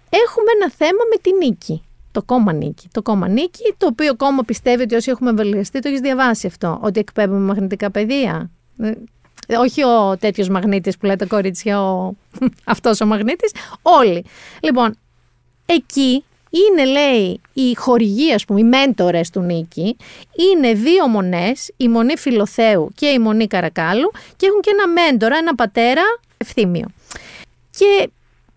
έχουμε 0.08 0.50
ένα 0.60 0.70
θέμα 0.70 1.02
με 1.10 1.16
την 1.20 1.36
νίκη. 1.36 1.82
Το 2.12 2.22
κόμμα 2.22 2.52
νίκη. 2.52 2.88
Το 2.92 3.02
κόμμα 3.02 3.28
νίκη, 3.28 3.74
το 3.78 3.86
οποίο 3.86 4.16
κόμμα 4.16 4.42
πιστεύει 4.42 4.82
ότι 4.82 4.94
όσοι 4.94 5.10
έχουμε 5.10 5.30
εμβολιαστεί, 5.30 5.80
το 5.80 5.88
έχεις 5.88 6.00
διαβάσει 6.00 6.46
αυτό. 6.46 6.78
Ότι 6.82 7.00
εκπέμπουμε 7.00 7.38
μαγνητικά 7.40 7.90
πεδία. 7.90 8.50
Ε, 8.78 9.56
όχι 9.56 9.84
ο 9.84 10.16
τέτοιος 10.16 10.48
μαγνήτης 10.48 10.96
που 10.96 11.06
λέτε 11.06 11.26
κορίτσια, 11.26 11.82
ο... 11.82 12.12
αυτός 12.64 13.00
ο 13.00 13.06
μαγνήτης. 13.06 13.52
Όλοι. 13.82 14.24
Λοιπόν, 14.60 14.98
εκεί 15.66 16.24
είναι, 16.52 16.84
λέει, 16.84 17.40
οι 17.52 17.74
χορηγοί, 17.74 18.32
ας 18.32 18.44
πούμε, 18.44 18.60
οι 18.60 18.64
μέντορες 18.64 19.30
του 19.30 19.40
Νίκη, 19.40 19.96
είναι 20.52 20.72
δύο 20.72 21.08
μονές, 21.08 21.70
η 21.76 21.88
μονή 21.88 22.16
Φιλοθέου 22.16 22.88
και 22.94 23.06
η 23.06 23.18
μονή 23.18 23.46
Καρακάλου 23.46 24.10
και 24.36 24.46
έχουν 24.46 24.60
και 24.60 24.70
ένα 24.70 24.88
μέντορα, 24.88 25.36
ένα 25.36 25.54
πατέρα 25.54 26.02
ευθύμιο. 26.36 26.86
Και 27.70 28.10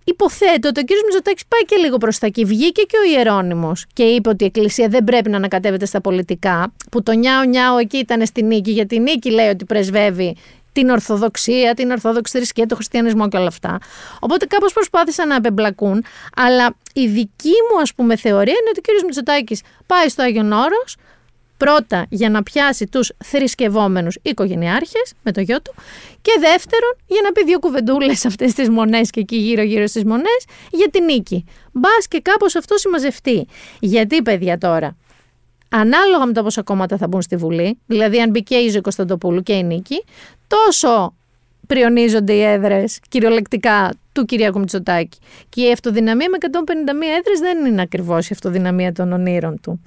Υποθέτω 0.08 0.68
ότι 0.68 0.80
ο 0.80 0.84
κ. 0.84 0.90
Μητσοτάκης 1.06 1.46
πάει 1.48 1.66
και 1.66 1.76
λίγο 1.76 1.98
προς 1.98 2.18
τα 2.18 2.26
εκεί. 2.28 2.46
Βγήκε 2.46 2.82
και 2.82 2.98
ο 2.98 3.18
Ιερόνιμος 3.18 3.86
και 3.94 4.04
είπε 4.04 4.30
ότι 4.30 4.44
η 4.44 4.48
Εκκλησία 4.48 4.88
δεν 4.88 5.04
πρέπει 5.04 5.30
να 5.30 5.38
ανακατεύεται 5.38 5.86
στα 5.86 6.02
πολιτικά. 6.02 6.74
Που 6.92 7.04
το 7.04 7.12
νιάο 7.12 7.44
νιάο 7.44 7.78
εκεί 7.78 7.98
ήταν 7.98 8.26
στη 8.26 8.44
νίκη, 8.44 8.72
γιατί 8.72 8.96
η 8.96 9.00
νίκη 9.00 9.32
λέει 9.32 9.48
ότι 9.48 9.66
πρεσβεύει 9.66 10.36
την 10.76 10.90
Ορθοδοξία, 10.90 11.74
την 11.74 11.92
Ορθόδοξη 11.92 12.38
θρησκεία, 12.38 12.66
το 12.66 12.76
χριστιανισμό 12.76 13.28
και 13.28 13.38
όλα 13.38 13.48
αυτά. 13.48 13.78
Οπότε 14.20 14.46
κάπως 14.46 14.74
προσπάθησαν 14.74 15.28
να 15.28 15.36
απεμπλακούν, 15.36 16.04
αλλά 16.36 16.76
η 16.94 17.08
δική 17.08 17.54
μου 17.72 17.82
ας 17.82 17.94
πούμε 17.94 18.16
θεωρία 18.16 18.54
είναι 18.60 18.70
ότι 18.70 18.80
ο 18.80 19.00
κ. 19.00 19.04
Μητσοτάκης 19.06 19.62
πάει 19.86 20.10
στο 20.10 20.24
Άγιον 20.24 20.52
Όρος, 20.52 20.98
πρώτα 21.58 22.06
για 22.10 22.30
να 22.30 22.44
πιάσει 22.44 22.88
τους 22.88 23.12
θρησκευόμενους 23.24 24.18
οικογενειάρχες 24.22 25.14
με 25.24 25.32
το 25.32 25.42
γιο 25.42 25.62
του 25.62 25.74
και 26.22 26.32
δεύτερον 26.40 26.96
για 27.08 27.22
να 27.24 27.32
πει 27.32 27.44
δύο 27.44 27.60
κουβεντούλες 27.60 28.26
αυτές 28.26 28.54
τις 28.54 28.70
μονές 28.70 29.10
και 29.10 29.20
εκεί 29.20 29.36
γύρω 29.36 29.62
γύρω 29.62 29.88
στις 29.88 30.04
μονές 30.04 30.46
για 30.72 30.90
την 30.90 31.04
νίκη. 31.04 31.46
Μπας 31.72 32.08
και 32.08 32.20
κάπως 32.20 32.56
αυτό 32.56 32.78
συμμαζευτεί. 32.78 33.48
Γιατί 33.80 34.22
παιδιά 34.22 34.58
τώρα, 34.58 34.98
ανάλογα 35.80 36.26
με 36.26 36.34
το 36.34 36.44
πόσα 36.44 36.62
κόμματα 36.62 36.98
θα 36.98 37.08
μπουν 37.08 37.22
στη 37.22 37.36
Βουλή, 37.36 37.78
δηλαδή 37.86 38.22
αν 38.22 38.30
μπει 38.30 38.44
και 38.44 38.56
η 38.56 38.70
Ζωή 38.70 38.82
Κωνσταντοπούλου 38.82 39.44
και 39.44 39.54
η 39.54 39.64
Νίκη, 39.64 40.04
τόσο 40.48 41.14
πριονίζονται 41.68 42.34
οι 42.34 42.42
έδρες 42.42 43.00
κυριολεκτικά 43.10 43.94
του 44.12 44.26
Κυριακού 44.26 44.60
Μητσοτάκη. 44.60 45.18
Και 45.50 45.62
η 45.62 45.72
αυτοδυναμία 45.72 46.30
με 46.30 46.38
151 46.42 46.48
έδρες 47.18 47.40
δεν 47.40 47.66
είναι 47.66 47.82
ακριβώς 47.82 48.30
η 48.30 48.34
αυτοδυναμία 48.34 48.94
των 48.94 49.12
ονείρων 49.12 49.60
του. 49.62 49.82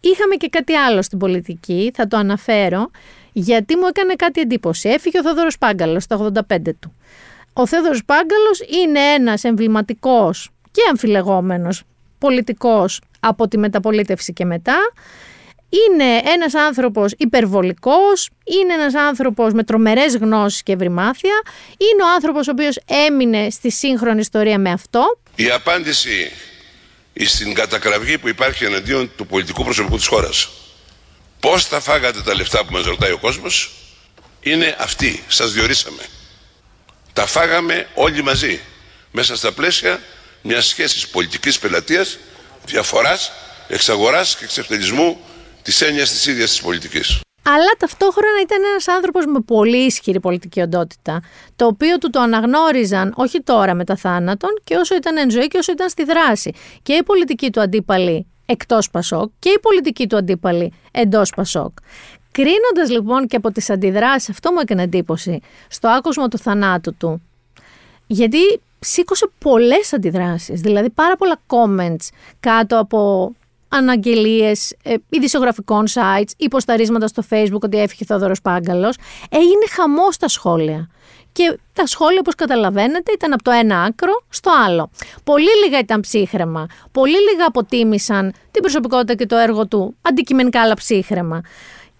Είχαμε 0.00 0.34
και 0.34 0.48
κάτι 0.48 0.74
άλλο 0.74 1.02
στην 1.02 1.18
πολιτική, 1.18 1.90
θα 1.94 2.06
το 2.06 2.16
αναφέρω, 2.16 2.90
γιατί 3.32 3.76
μου 3.76 3.86
έκανε 3.86 4.14
κάτι 4.14 4.40
εντύπωση. 4.40 4.88
Έφυγε 4.88 5.18
ο 5.18 5.22
Θόδωρος 5.22 5.58
Πάγκαλος 5.58 6.02
στα 6.02 6.16
85 6.16 6.74
του. 6.80 6.94
Ο 7.52 7.66
Θόδωρος 7.66 8.04
Πάγκαλος 8.04 8.60
είναι 8.82 9.00
ένας 9.00 9.44
εμβληματικός 9.44 10.50
και 10.70 10.80
αμφιλεγόμενος 10.90 11.82
πολιτικός 12.18 13.00
από 13.20 13.48
τη 13.48 13.58
μεταπολίτευση 13.58 14.32
και 14.32 14.44
μετά. 14.44 14.78
Είναι 15.88 16.20
ένας 16.24 16.54
άνθρωπος 16.54 17.12
υπερβολικός, 17.16 18.30
είναι 18.44 18.72
ένας 18.72 18.94
άνθρωπος 18.94 19.52
με 19.52 19.64
τρομερές 19.64 20.16
γνώσεις 20.16 20.62
και 20.62 20.72
ευρημάθεια, 20.72 21.42
είναι 21.76 22.02
ο 22.02 22.12
άνθρωπος 22.14 22.48
ο 22.48 22.50
οποίος 22.50 22.78
έμεινε 22.86 23.50
στη 23.50 23.70
σύγχρονη 23.70 24.20
ιστορία 24.20 24.58
με 24.58 24.70
αυτό. 24.70 25.18
Η 25.34 25.50
απάντηση 25.50 26.32
στην 27.24 27.54
κατακραυγή 27.54 28.18
που 28.18 28.28
υπάρχει 28.28 28.64
εναντίον 28.64 29.10
του 29.16 29.26
πολιτικού 29.26 29.64
προσωπικού 29.64 29.96
της 29.96 30.06
χώρας. 30.06 30.48
Πώς 31.40 31.64
θα 31.64 31.80
φάγατε 31.80 32.20
τα 32.20 32.34
λεφτά 32.34 32.64
που 32.64 32.72
μας 32.72 32.84
ρωτάει 32.84 33.12
ο 33.12 33.18
κόσμος, 33.18 33.70
είναι 34.40 34.76
αυτή, 34.78 35.22
σας 35.28 35.52
διορίσαμε. 35.52 36.02
Τα 37.12 37.26
φάγαμε 37.26 37.88
όλοι 37.94 38.22
μαζί, 38.22 38.60
μέσα 39.10 39.36
στα 39.36 39.52
πλαίσια 39.52 40.00
μιας 40.42 40.66
σχέσης 40.66 41.08
πολιτικής 41.08 41.58
πελατείας, 41.58 42.18
διαφοράς, 42.70 43.32
εξαγοράς 43.68 44.36
και 44.36 44.44
εξευτελισμού 44.44 45.18
της 45.62 45.80
έννοιας 45.80 46.10
της 46.10 46.26
ίδιας 46.26 46.50
της 46.50 46.60
πολιτικής 46.60 47.20
αλλά 47.42 47.72
ταυτόχρονα 47.78 48.40
ήταν 48.42 48.58
ένας 48.70 48.88
άνθρωπος 48.88 49.26
με 49.26 49.40
πολύ 49.40 49.76
ισχυρή 49.76 50.20
πολιτική 50.20 50.60
οντότητα, 50.60 51.22
το 51.56 51.66
οποίο 51.66 51.98
του 51.98 52.10
το 52.10 52.20
αναγνώριζαν 52.20 53.12
όχι 53.16 53.40
τώρα 53.40 53.74
με 53.74 53.84
τα 53.84 53.96
θάνατον 53.96 54.50
και 54.64 54.76
όσο 54.76 54.94
ήταν 54.94 55.16
εν 55.16 55.30
ζωή 55.30 55.48
και 55.48 55.58
όσο 55.58 55.72
ήταν 55.72 55.88
στη 55.88 56.04
δράση. 56.04 56.52
Και 56.82 56.92
η 56.92 57.02
πολιτική 57.02 57.50
του 57.50 57.60
αντίπαλη 57.60 58.26
εκτός 58.46 58.90
Πασόκ 58.90 59.30
και 59.38 59.48
η 59.48 59.58
πολιτική 59.58 60.06
του 60.06 60.16
αντίπαλη 60.16 60.72
εντός 60.90 61.32
Πασόκ. 61.36 61.72
Κρίνοντας 62.32 62.90
λοιπόν 62.90 63.26
και 63.26 63.36
από 63.36 63.50
τις 63.50 63.70
αντιδράσεις, 63.70 64.28
αυτό 64.28 64.52
μου 64.52 64.58
έκανε 64.60 64.82
εντύπωση, 64.82 65.40
στο 65.68 65.88
άκουσμα 65.88 66.28
του 66.28 66.38
θανάτου 66.38 66.94
του, 66.96 67.22
γιατί 68.06 68.60
σήκωσε 68.80 69.30
πολλές 69.38 69.92
αντιδράσεις, 69.92 70.60
δηλαδή 70.60 70.90
πάρα 70.90 71.16
πολλά 71.16 71.40
comments 71.46 72.08
κάτω 72.40 72.78
από 72.78 73.32
αναγγελίες 73.68 74.74
ε, 74.82 74.94
ειδησιογραφικών 75.08 75.86
sites, 75.94 76.30
υποσταρίσματα 76.36 77.06
στο 77.06 77.22
facebook 77.30 77.60
ότι 77.60 77.80
έφυγε 77.80 78.02
ο 78.02 78.06
Θόδωρος 78.06 78.40
Πάγκαλος. 78.40 78.96
Έγινε 79.30 79.66
χαμός 79.70 80.14
στα 80.14 80.28
σχόλια. 80.28 80.88
Και 81.32 81.58
τα 81.72 81.86
σχόλια, 81.86 82.18
όπως 82.20 82.34
καταλαβαίνετε, 82.34 83.12
ήταν 83.12 83.32
από 83.32 83.42
το 83.42 83.50
ένα 83.50 83.82
άκρο 83.82 84.22
στο 84.28 84.50
άλλο. 84.66 84.90
Πολύ 85.24 85.48
λίγα 85.64 85.78
ήταν 85.78 86.00
ψύχρεμα. 86.00 86.66
Πολύ 86.92 87.16
λίγα 87.30 87.46
αποτίμησαν 87.46 88.32
την 88.50 88.62
προσωπικότητα 88.62 89.14
και 89.14 89.26
το 89.26 89.36
έργο 89.36 89.66
του 89.66 89.94
αντικειμενικά, 90.02 90.60
αλλά 90.60 90.74
ψύχρεμα. 90.74 91.40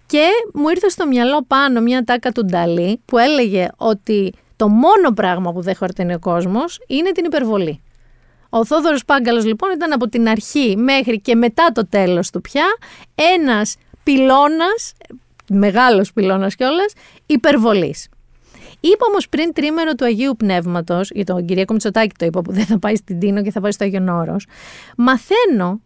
Και 0.05 0.27
μου 0.53 0.69
ήρθε 0.69 0.89
στο 0.89 1.07
μυαλό 1.07 1.43
πάνω 1.47 1.81
μια 1.81 2.03
τάκα 2.03 2.31
του 2.31 2.45
Νταλή 2.45 3.01
που 3.05 3.17
έλεγε 3.17 3.67
ότι 3.77 4.33
το 4.61 4.67
μόνο 4.67 5.11
πράγμα 5.15 5.51
που 5.51 5.61
δεν 5.61 5.75
χορταίνει 5.75 6.13
ο 6.13 6.19
κόσμος 6.19 6.79
είναι 6.87 7.11
την 7.11 7.25
υπερβολή. 7.25 7.81
Ο 8.49 8.65
Θόδωρος 8.65 9.05
Πάγκαλος 9.05 9.45
λοιπόν 9.45 9.71
ήταν 9.71 9.93
από 9.93 10.07
την 10.09 10.27
αρχή 10.27 10.75
μέχρι 10.77 11.21
και 11.21 11.35
μετά 11.35 11.71
το 11.73 11.87
τέλος 11.87 12.29
του 12.29 12.41
πια 12.41 12.65
ένας 13.35 13.75
πυλώνας, 14.03 14.93
μεγάλος 15.49 16.13
πυλώνας 16.13 16.55
κιόλας, 16.55 16.93
υπερβολής. 17.25 18.09
Είπα 18.79 19.05
όμως 19.09 19.29
πριν 19.29 19.53
τρίμερο 19.53 19.93
του 19.93 20.05
Αγίου 20.05 20.35
Πνεύματος, 20.37 21.09
για 21.13 21.25
τον 21.25 21.45
Κυριακό 21.45 21.73
Μητσοτάκη 21.73 22.15
το 22.17 22.25
είπα 22.25 22.41
που 22.41 22.51
δεν 22.51 22.65
θα 22.65 22.79
πάει 22.79 22.95
στην 22.95 23.19
Τίνο 23.19 23.41
και 23.41 23.51
θα 23.51 23.61
πάει 23.61 23.71
στο 23.71 23.83
Άγιον 23.83 24.07
Όρος, 24.07 24.45
μαθαίνω 24.97 25.81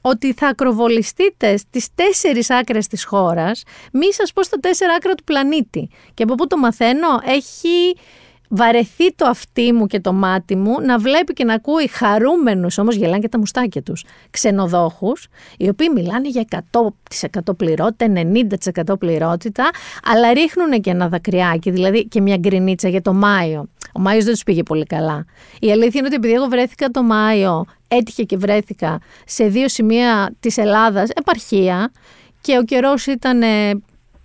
ότι 0.00 0.32
θα 0.32 0.46
ακροβολιστείτε 0.46 1.56
στις 1.56 1.88
τέσσερις 1.94 2.50
άκρες 2.50 2.86
της 2.86 3.04
χώρας, 3.04 3.62
μη 3.92 4.12
σας 4.12 4.32
πω 4.32 4.42
στα 4.42 4.58
τέσσερα 4.58 4.94
άκρα 4.94 5.14
του 5.14 5.24
πλανήτη. 5.24 5.88
Και 6.14 6.22
από 6.22 6.34
πού 6.34 6.46
το 6.46 6.56
μαθαίνω, 6.56 7.08
έχει 7.24 7.96
βαρεθεί 8.54 9.14
το 9.14 9.26
αυτί 9.28 9.72
μου 9.72 9.86
και 9.86 10.00
το 10.00 10.12
μάτι 10.12 10.56
μου 10.56 10.80
να 10.80 10.98
βλέπει 10.98 11.32
και 11.32 11.44
να 11.44 11.54
ακούει 11.54 11.86
χαρούμενους, 11.88 12.78
όμως 12.78 12.94
γελάνε 12.94 13.18
και 13.18 13.28
τα 13.28 13.38
μουστάκια 13.38 13.82
τους, 13.82 14.04
ξενοδόχους, 14.30 15.26
οι 15.58 15.68
οποίοι 15.68 15.88
μιλάνε 15.94 16.28
για 16.28 16.44
100% 16.70 17.56
πληρότητα, 17.56 18.06
90% 18.06 18.98
πληρότητα, 18.98 19.70
αλλά 20.04 20.32
ρίχνουν 20.32 20.80
και 20.80 20.90
ένα 20.90 21.08
δακρυάκι, 21.08 21.70
δηλαδή 21.70 22.04
και 22.04 22.20
μια 22.20 22.36
γκρινίτσα 22.36 22.88
για 22.88 23.02
το 23.02 23.12
Μάιο. 23.12 23.68
Ο 23.92 24.00
Μάιος 24.00 24.24
δεν 24.24 24.32
τους 24.32 24.42
πήγε 24.42 24.62
πολύ 24.62 24.84
καλά. 24.84 25.24
Η 25.60 25.70
αλήθεια 25.70 25.92
είναι 25.94 26.06
ότι 26.06 26.16
επειδή 26.16 26.32
εγώ 26.32 26.46
βρέθηκα 26.46 26.88
το 26.88 27.02
Μάιο, 27.02 27.64
έτυχε 27.88 28.22
και 28.22 28.36
βρέθηκα 28.36 29.00
σε 29.26 29.44
δύο 29.44 29.68
σημεία 29.68 30.34
της 30.40 30.58
Ελλάδας, 30.58 31.10
επαρχία, 31.10 31.92
και 32.40 32.58
ο 32.58 32.62
καιρός 32.62 33.06
ήταν 33.06 33.42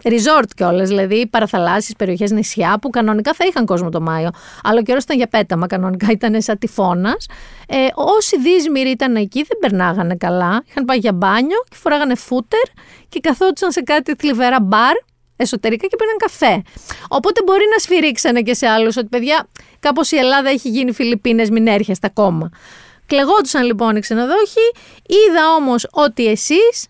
resort 0.03 0.49
κιόλας, 0.55 0.87
δηλαδή 0.87 1.27
παραθαλάσσιες 1.27 1.95
περιοχές, 1.97 2.31
νησιά 2.31 2.77
που 2.81 2.89
κανονικά 2.89 3.33
θα 3.33 3.45
είχαν 3.45 3.65
κόσμο 3.65 3.89
το 3.89 4.01
Μάιο. 4.01 4.29
Αλλά 4.63 4.79
ο 4.79 4.83
καιρός 4.83 5.03
ήταν 5.03 5.17
για 5.17 5.27
πέταμα, 5.27 5.67
κανονικά 5.67 6.07
ήταν 6.11 6.41
σαν 6.41 6.57
τυφώνας. 6.57 7.25
Ε, 7.67 7.87
όσοι 7.93 8.39
δύσμηροι 8.39 8.89
ήταν 8.89 9.15
εκεί 9.15 9.43
δεν 9.43 9.57
περνάγανε 9.59 10.15
καλά. 10.15 10.63
Είχαν 10.69 10.85
πάει 10.85 10.97
για 10.97 11.13
μπάνιο 11.13 11.63
και 11.69 11.75
φοράγανε 11.75 12.15
φούτερ 12.15 12.63
και 13.09 13.19
καθόντουσαν 13.19 13.71
σε 13.71 13.81
κάτι 13.81 14.15
θλιβερά 14.15 14.61
μπαρ 14.61 14.95
εσωτερικά 15.35 15.87
και 15.87 15.95
πήραν 15.95 16.17
καφέ. 16.17 16.61
Οπότε 17.07 17.43
μπορεί 17.43 17.63
να 17.71 17.77
σφυρίξανε 17.77 18.41
και 18.41 18.53
σε 18.53 18.67
άλλους 18.67 18.97
ότι 18.97 19.07
παιδιά, 19.07 19.47
κάπως 19.79 20.11
η 20.11 20.17
Ελλάδα 20.17 20.49
έχει 20.49 20.69
γίνει 20.69 20.91
Φιλιππίνες, 20.91 21.49
μην 21.49 21.67
έρχεστε 21.67 22.07
ακόμα. 22.07 22.49
Κλεγόντουσαν 23.05 23.63
λοιπόν 23.63 23.95
οι 23.95 23.99
ξενοδόχοι. 23.99 24.71
Είδα 25.05 25.53
όμως 25.57 25.87
ότι 25.91 26.27
εσείς 26.27 26.87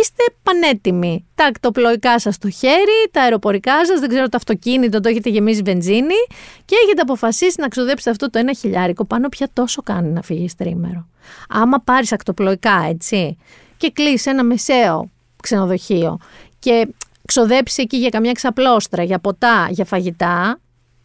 είστε 0.00 0.22
πανέτοιμοι. 0.42 1.26
Τα 1.34 1.44
ακτοπλοϊκά 1.44 2.18
σας 2.18 2.34
στο 2.34 2.50
χέρι, 2.50 3.08
τα 3.10 3.22
αεροπορικά 3.22 3.86
σας, 3.86 4.00
δεν 4.00 4.08
ξέρω 4.08 4.28
το 4.28 4.36
αυτοκίνητο, 4.36 5.00
το 5.00 5.08
έχετε 5.08 5.28
γεμίσει 5.28 5.62
βενζίνη 5.62 6.26
και 6.64 6.76
έχετε 6.84 7.00
αποφασίσει 7.00 7.60
να 7.60 7.68
ξοδέψετε 7.68 8.10
αυτό 8.10 8.30
το 8.30 8.38
ένα 8.38 8.52
χιλιάρικο 8.52 9.04
πάνω 9.04 9.28
πια 9.28 9.48
τόσο 9.52 9.82
κάνει 9.82 10.08
να 10.08 10.22
φύγεις 10.22 10.54
τρίμερο. 10.54 11.08
Άμα 11.48 11.80
πάρεις 11.80 12.12
ακτοπλοϊκά, 12.12 12.86
έτσι, 12.88 13.36
και 13.76 13.90
κλείσεις 13.90 14.26
ένα 14.26 14.44
μεσαίο 14.44 15.10
ξενοδοχείο 15.42 16.18
και 16.58 16.88
ξοδέψεις 17.26 17.78
εκεί 17.78 17.96
για 17.96 18.08
καμιά 18.08 18.32
ξαπλώστρα, 18.32 19.02
για 19.02 19.18
ποτά, 19.18 19.66
για 19.70 19.84
φαγητά, 19.84 20.60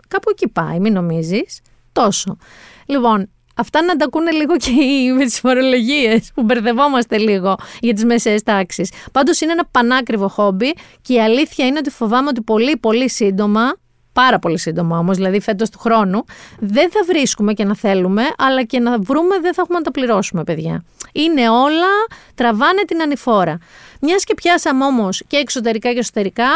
κάπου 0.07 0.29
εκεί 0.29 0.47
πάει, 0.47 0.79
μην 0.79 0.93
νομίζεις. 0.93 1.59
Τόσο. 1.91 2.37
Λοιπόν, 2.85 3.29
Αυτά 3.57 3.81
να 3.81 3.95
τα 3.95 4.05
ακούνε 4.05 4.31
λίγο 4.31 4.57
και 4.57 4.71
οι 4.71 5.11
με 5.11 5.25
τι 5.25 5.39
φορολογίες 5.39 6.31
που 6.33 6.43
μπερδευόμαστε 6.43 7.17
λίγο 7.17 7.55
για 7.79 7.93
τις 7.93 8.05
μεσαίες 8.05 8.43
τάξεις. 8.43 8.91
Πάντως 9.11 9.41
είναι 9.41 9.51
ένα 9.51 9.65
πανάκριβο 9.71 10.27
χόμπι 10.27 10.73
και 11.01 11.13
η 11.13 11.21
αλήθεια 11.21 11.65
είναι 11.65 11.77
ότι 11.77 11.89
φοβάμαι 11.89 12.27
ότι 12.27 12.41
πολύ 12.41 12.77
πολύ 12.77 13.09
σύντομα 13.09 13.73
πάρα 14.13 14.39
πολύ 14.39 14.59
σύντομα 14.59 14.97
όμως, 14.97 15.15
δηλαδή 15.15 15.41
φέτος 15.41 15.69
του 15.69 15.79
χρόνου, 15.79 16.23
δεν 16.59 16.91
θα 16.91 16.99
βρίσκουμε 17.07 17.53
και 17.53 17.63
να 17.63 17.75
θέλουμε, 17.75 18.23
αλλά 18.37 18.63
και 18.63 18.79
να 18.79 18.99
βρούμε 18.99 19.39
δεν 19.39 19.53
θα 19.53 19.61
έχουμε 19.61 19.77
να 19.77 19.83
τα 19.83 19.91
πληρώσουμε, 19.91 20.43
παιδιά. 20.43 20.83
Είναι 21.11 21.49
όλα, 21.49 21.93
τραβάνε 22.35 22.81
την 22.87 23.01
ανηφόρα. 23.01 23.57
Μιας 24.01 24.23
και 24.23 24.33
πιάσαμε 24.33 24.85
όμως 24.85 25.23
και 25.27 25.37
εξωτερικά 25.37 25.93
και 25.93 25.99
εσωτερικά, 25.99 26.49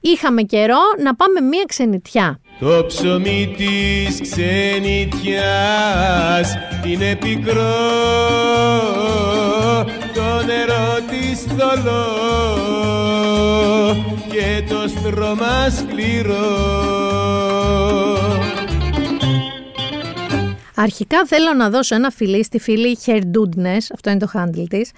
είχαμε 0.00 0.42
καιρό 0.42 0.80
να 1.02 1.14
πάμε 1.14 1.40
μία 1.40 1.64
ξενιτιά. 1.66 2.40
Το 2.58 2.84
ψωμί 2.86 3.54
της 3.56 4.20
ξενιτιάς 4.20 4.54
είναι 6.86 7.16
πικρό. 7.16 7.74
Το 10.14 10.42
νερό 10.46 10.98
της 11.10 11.42
θολό 11.42 12.06
και 14.30 14.64
το 14.68 14.88
στρώμα 14.88 15.70
σκληρό. 15.70 16.82
Αρχικά 20.76 21.24
θέλω 21.26 21.52
να 21.56 21.70
δώσω 21.70 21.94
ένα 21.94 22.10
φιλί 22.10 22.44
στη 22.44 22.58
φίλη 22.58 22.98
Herdudness, 23.06 23.86
αυτό 23.94 24.10
είναι 24.10 24.18
το 24.18 24.28
handle 24.34 24.66
της, 24.68 24.90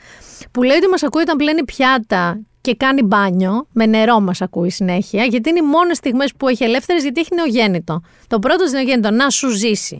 που 0.51 0.63
λέει 0.63 0.77
ότι 0.77 0.89
μας 0.89 1.03
ακούει 1.03 1.23
όταν 1.23 1.37
πλένει 1.37 1.65
πιάτα 1.65 2.41
και 2.67 2.75
κάνει 2.75 3.03
μπάνιο, 3.03 3.67
με 3.73 3.87
νερό 3.87 4.21
μας 4.21 4.41
ακούει 4.41 4.71
συνέχεια, 4.71 5.25
γιατί 5.25 5.49
είναι 5.49 5.59
οι 5.59 5.67
μόνες 5.67 5.97
στιγμές 5.97 6.33
που 6.37 6.49
έχει 6.49 6.65
ελεύθερες, 6.65 7.03
γιατί 7.03 7.21
έχει 7.21 7.35
νεογέννητο. 7.35 8.01
Το 8.27 8.39
πρώτο 8.39 8.71
νεογέννητο, 8.71 9.11
να 9.11 9.31
σου 9.31 9.49
ζήσει. 9.49 9.99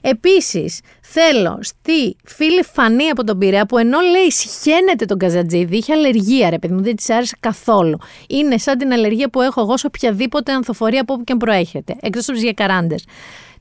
Επίσης, 0.00 0.80
θέλω 1.00 1.58
στη 1.60 2.16
φίλη 2.24 2.62
Φανή 2.72 3.08
από 3.08 3.24
τον 3.24 3.38
Πειραιά, 3.38 3.66
που 3.66 3.78
ενώ 3.78 3.98
λέει 4.00 4.30
συχαίνεται 4.30 5.04
τον 5.04 5.18
Καζατζίδη, 5.18 5.76
είχε 5.76 5.92
αλλεργία, 5.92 6.50
ρε 6.50 6.58
παιδί 6.58 6.74
μου, 6.74 6.82
δεν 6.82 6.96
της 6.96 7.10
άρεσε 7.10 7.36
καθόλου. 7.40 7.98
Είναι 8.28 8.58
σαν 8.58 8.78
την 8.78 8.92
αλλεργία 8.92 9.30
που 9.30 9.40
έχω 9.40 9.60
εγώ 9.60 9.76
σε 9.76 9.86
οποιαδήποτε 9.86 10.52
ανθοφορία 10.52 11.00
από 11.00 11.12
όπου 11.12 11.24
και 11.24 11.32
αν 11.32 11.38
προέρχεται, 11.38 11.96
εκτός 12.00 12.22
από 12.22 12.32
τις 12.32 12.42
γιακαράντες. 12.42 13.04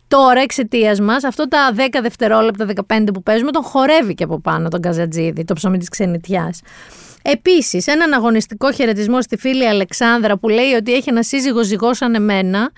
Τώρα 0.08 0.42
εξαιτίας 0.42 1.00
μας, 1.00 1.24
αυτό 1.24 1.48
τα 1.48 1.74
10 1.76 2.00
δευτερόλεπτα, 2.02 2.66
15 2.66 3.14
που 3.14 3.24
παίζουμε, 3.24 3.52
τον 3.52 3.64
χορεύει 3.64 4.14
και 4.14 4.24
από 4.24 4.40
πάνω 4.40 4.70
τον 4.70 4.82
Καζατζίδη, 4.82 5.44
το 5.44 5.54
ψωμί 5.54 5.78
της 5.78 5.90
ξενιτιάς. 5.90 6.62
Επίσης, 7.30 7.88
έναν 7.88 8.14
αγωνιστικό 8.14 8.72
χαιρετισμό 8.72 9.22
στη 9.22 9.38
φίλη 9.38 9.68
Αλεξάνδρα 9.68 10.38
που 10.38 10.50
λέει 10.50 10.74
ότι 10.74 10.94
έχει 10.94 11.10
ένα 11.10 11.24
σύζυγο 11.24 11.64
ζυγό 11.64 11.94
σαν 11.94 12.16
εμένα 12.16 12.72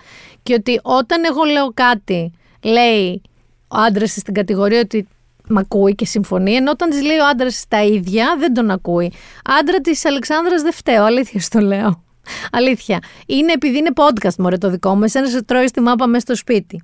και 0.44 0.54
ότι 0.54 0.80
όταν 0.84 1.24
εγώ 1.24 1.44
λέω 1.44 1.72
κάτι, 1.74 2.32
λέει 2.64 3.22
ο 3.68 3.78
άντρας 3.78 4.12
στην 4.12 4.34
κατηγορία 4.34 4.80
ότι 4.80 5.08
μ' 5.48 5.58
ακούει 5.58 5.96
και 5.96 6.06
συμφωνεί, 6.06 6.56
ενώ 6.56 6.72
όταν 6.72 6.90
της 6.90 7.02
λέει 7.02 7.18
ο 7.18 7.28
άντρας 7.28 7.66
τα 7.68 7.84
ίδια 7.84 8.36
δεν 8.40 8.54
τον 8.54 8.72
ακούει. 8.72 9.14
Άντρα 9.60 9.82
της 9.82 10.06
Αλεξάνδρας 10.06 10.62
δεν 10.62 10.74
φταίω, 10.74 11.04
αλήθεια 11.04 11.40
στο 11.40 11.60
λέω. 11.60 12.04
Αλήθεια. 12.52 13.00
Είναι 13.26 13.52
επειδή 13.52 13.78
είναι 13.78 13.92
podcast 13.96 14.36
μωρέ 14.38 14.58
το 14.58 14.70
δικό 14.70 14.96
μου, 14.96 15.04
εσένα 15.04 15.28
σε 15.28 15.44
τρώει 15.44 15.68
στη 15.68 15.82
μάπα 15.82 16.08
μέσα 16.08 16.20
στο 16.20 16.36
σπίτι. 16.36 16.82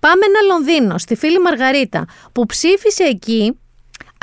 Πάμε 0.00 0.20
ένα 0.26 0.54
Λονδίνο, 0.54 0.98
στη 0.98 1.14
φίλη 1.16 1.38
Μαργαρίτα, 1.38 2.04
που 2.32 2.46
ψήφισε 2.46 3.04
εκεί 3.04 3.58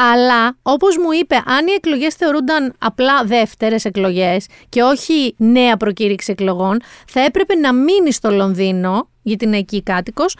αλλά 0.01 0.57
όπως 0.61 0.97
μου 0.97 1.11
είπε, 1.11 1.35
αν 1.45 1.67
οι 1.67 1.71
εκλογές 1.71 2.15
θεωρούνταν 2.15 2.73
απλά 2.77 3.23
δεύτερες 3.23 3.85
εκλογές 3.85 4.45
και 4.69 4.81
όχι 4.81 5.35
νέα 5.37 5.77
προκήρυξη 5.77 6.31
εκλογών, 6.31 6.81
θα 7.07 7.19
έπρεπε 7.21 7.55
να 7.55 7.73
μείνεις 7.73 8.15
στο 8.15 8.31
Λονδίνο, 8.31 9.09
γιατί 9.21 9.45
είναι 9.45 9.57
εκεί 9.57 9.83
κάτοικος, 9.83 10.35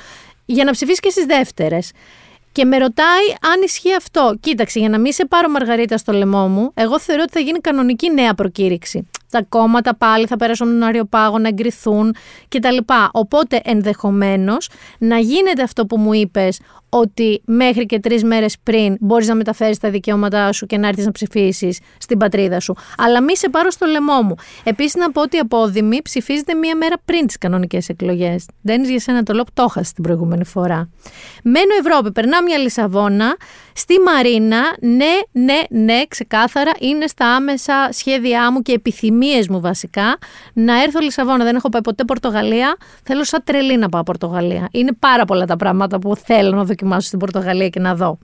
για 0.45 0.63
να 0.63 0.71
ψηφίσεις 0.71 0.99
και 0.99 1.09
στις 1.09 1.25
δεύτερες. 1.25 1.91
Και 2.51 2.65
με 2.65 2.77
ρωτάει 2.77 3.25
αν 3.41 3.61
ισχύει 3.63 3.93
αυτό. 3.93 4.37
Κοίταξε, 4.39 4.79
για 4.79 4.89
να 4.89 4.99
μην 4.99 5.13
σε 5.13 5.25
πάρω 5.25 5.49
Μαργαρίτα 5.49 5.97
στο 5.97 6.11
λαιμό 6.11 6.47
μου, 6.47 6.71
εγώ 6.73 6.99
θεωρώ 6.99 7.21
ότι 7.21 7.31
θα 7.31 7.39
γίνει 7.39 7.59
κανονική 7.59 8.09
νέα 8.09 8.33
προκήρυξη. 8.33 9.09
Τα 9.31 9.43
κόμματα 9.49 9.95
πάλι 9.95 10.25
θα 10.25 10.35
περάσουν 10.35 10.67
τον 10.67 10.83
Αριοπάγο 10.83 11.39
να 11.39 11.47
εγκριθούν 11.47 12.15
κτλ. 12.47 12.77
Οπότε 13.11 13.61
ενδεχομένως 13.63 14.69
να 14.97 15.17
γίνεται 15.17 15.63
αυτό 15.63 15.85
που 15.85 15.97
μου 15.97 16.13
είπες, 16.13 16.59
ότι 16.93 17.41
μέχρι 17.45 17.85
και 17.85 17.99
τρεις 17.99 18.23
μέρες 18.23 18.57
πριν 18.63 18.97
μπορείς 18.99 19.27
να 19.27 19.35
μεταφέρεις 19.35 19.77
τα 19.77 19.89
δικαιώματά 19.89 20.51
σου 20.51 20.65
και 20.65 20.77
να 20.77 20.87
έρθεις 20.87 21.05
να 21.05 21.11
ψηφίσεις 21.11 21.79
στην 21.97 22.17
πατρίδα 22.17 22.59
σου. 22.59 22.75
Αλλά 22.97 23.21
μη 23.21 23.37
σε 23.37 23.49
πάρω 23.49 23.69
στο 23.69 23.85
λαιμό 23.85 24.21
μου. 24.21 24.35
Επίσης, 24.63 24.95
να 24.95 25.11
πω 25.11 25.21
ότι 25.21 25.35
η 25.35 25.39
απόδημη 25.39 26.01
ψηφίζεται 26.01 26.53
μία 26.53 26.75
μέρα 26.75 26.95
πριν 27.05 27.27
τις 27.27 27.37
κανονικές 27.37 27.89
εκλογές. 27.89 28.45
Δεν 28.61 28.83
για 28.83 28.99
σένα 28.99 29.23
το 29.23 29.33
λόγο, 29.33 29.45
το 29.53 29.65
έχασε 29.69 29.93
την 29.93 30.03
προηγούμενη 30.03 30.45
φορά. 30.45 30.89
Μένω 31.43 31.73
Ευρώπη, 31.79 32.11
περνάω 32.11 32.41
μια 32.41 32.57
Λισαβόνα. 32.57 33.35
Στη 33.75 33.99
Μαρίνα, 33.99 34.75
ναι, 34.81 35.19
ναι, 35.31 35.59
ναι, 35.69 36.05
ξεκάθαρα 36.07 36.71
είναι 36.79 37.07
στα 37.07 37.35
άμεσα 37.35 37.89
σχέδιά 37.91 38.51
μου 38.51 38.61
και 38.61 38.71
επιθυμίες 38.71 39.47
μου 39.47 39.59
βασικά 39.59 40.17
να 40.53 40.81
έρθω 40.81 40.99
Λισαβόνα. 40.99 41.43
Δεν 41.43 41.55
έχω 41.55 41.69
πάει 41.69 41.81
ποτέ 41.81 42.03
Πορτογαλία. 42.03 42.77
Θέλω 43.03 43.23
σαν 43.23 43.41
τρελή 43.43 43.77
να 43.77 43.89
πάω 43.89 44.03
Πορτογαλία. 44.03 44.67
Είναι 44.71 44.91
πάρα 44.99 45.25
πολλά 45.25 45.45
τα 45.45 45.55
πράγματα 45.55 45.99
που 45.99 46.15
θέλω 46.15 46.55
να 46.55 46.63
δοκιμάσω 46.63 47.07
στην 47.07 47.19
Πορτογαλία 47.19 47.69
και 47.69 47.79
να 47.79 47.95
δω. 47.95 48.17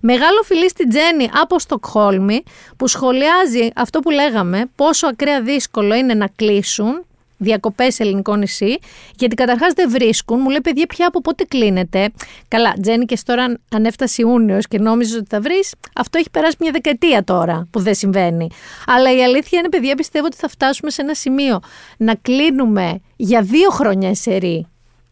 Μεγάλο 0.00 0.42
φιλί 0.44 0.68
στην 0.68 0.88
Τζέννη 0.88 1.30
από 1.42 1.58
Στοκχόλμη 1.58 2.42
που 2.76 2.86
σχολιάζει 2.86 3.68
αυτό 3.76 4.00
που 4.00 4.10
λέγαμε, 4.10 4.64
πόσο 4.76 5.06
ακραία 5.06 5.40
δύσκολο 5.40 5.94
είναι 5.94 6.14
να 6.14 6.28
κλείσουν 6.36 7.04
διακοπές 7.36 7.94
σε 7.94 8.02
ελληνικό 8.02 8.36
νησί, 8.36 8.78
γιατί 9.16 9.34
καταρχάς 9.34 9.72
δεν 9.72 9.90
βρίσκουν. 9.90 10.40
Μου 10.40 10.48
λέει, 10.48 10.60
παιδιά, 10.60 10.86
πια 10.86 11.06
από 11.06 11.20
πότε 11.20 11.44
κλείνεται. 11.44 12.08
Καλά, 12.48 12.74
Τζέννη, 12.80 13.04
και 13.04 13.18
τώρα 13.24 13.44
αν 13.70 13.84
έφτασε 13.84 14.22
Ιούνιος 14.22 14.68
και 14.68 14.78
νόμιζες 14.78 15.16
ότι 15.16 15.26
θα 15.28 15.40
βρεις, 15.40 15.74
αυτό 15.94 16.18
έχει 16.18 16.30
περάσει 16.30 16.56
μια 16.60 16.70
δεκαετία 16.70 17.24
τώρα 17.24 17.66
που 17.70 17.80
δεν 17.80 17.94
συμβαίνει. 17.94 18.48
Αλλά 18.86 19.16
η 19.16 19.22
αλήθεια 19.22 19.58
είναι, 19.58 19.68
παιδιά, 19.68 19.94
πιστεύω 19.94 20.26
ότι 20.26 20.36
θα 20.36 20.48
φτάσουμε 20.48 20.90
σε 20.90 21.02
ένα 21.02 21.14
σημείο 21.14 21.60
να 21.96 22.14
κλείνουμε 22.14 23.00
για 23.16 23.42
δύο 23.42 23.70
χρόνια 23.70 24.08
εσερή 24.08 24.66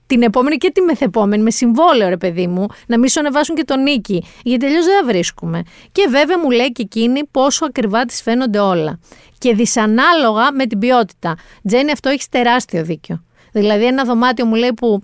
την 0.07 0.23
επόμενη 0.23 0.57
και 0.57 0.71
τη 0.71 0.81
μεθεπόμενη, 0.81 1.43
με 1.43 1.51
συμβόλαιο 1.51 2.09
ρε 2.09 2.17
παιδί 2.17 2.47
μου, 2.47 2.67
να 2.87 2.99
μην 2.99 3.09
σου 3.09 3.21
ανεβάσουν 3.21 3.57
και 3.57 3.65
τον 3.65 3.83
νίκη. 3.83 4.25
Γιατί 4.43 4.67
τελείω 4.67 4.83
δεν 4.83 4.99
τα 5.01 5.07
βρίσκουμε. 5.07 5.63
Και 5.93 6.07
βέβαια 6.11 6.39
μου 6.39 6.51
λέει 6.51 6.73
και 6.73 6.83
εκείνη 6.83 7.25
πόσο 7.31 7.65
ακριβά 7.65 8.05
της 8.05 8.23
φαίνονται 8.23 8.59
όλα. 8.59 8.99
Και 9.39 9.55
δυσανάλογα 9.55 10.53
με 10.53 10.67
την 10.67 10.79
ποιότητα. 10.79 11.37
Τζένι, 11.67 11.91
αυτό 11.91 12.09
έχεις 12.09 12.29
τεράστιο 12.29 12.85
δίκιο. 12.85 13.25
Δηλαδή, 13.53 13.85
ένα 13.85 14.05
δωμάτιο 14.05 14.47
μου 14.47 14.55
λέει 14.55 14.73
που 14.73 15.03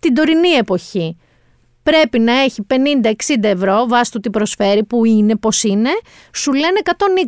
την 0.00 0.14
τωρινή 0.14 0.48
εποχή 0.48 1.16
πρέπει 1.90 2.18
να 2.18 2.32
έχει 2.32 2.66
50-60 2.70 3.12
ευρώ 3.40 3.86
βάσει 3.88 4.10
του 4.10 4.20
τι 4.20 4.30
προσφέρει, 4.30 4.84
που 4.84 5.04
είναι, 5.04 5.36
πώς 5.36 5.62
είναι, 5.62 5.90
σου 6.34 6.52
λένε 6.52 6.80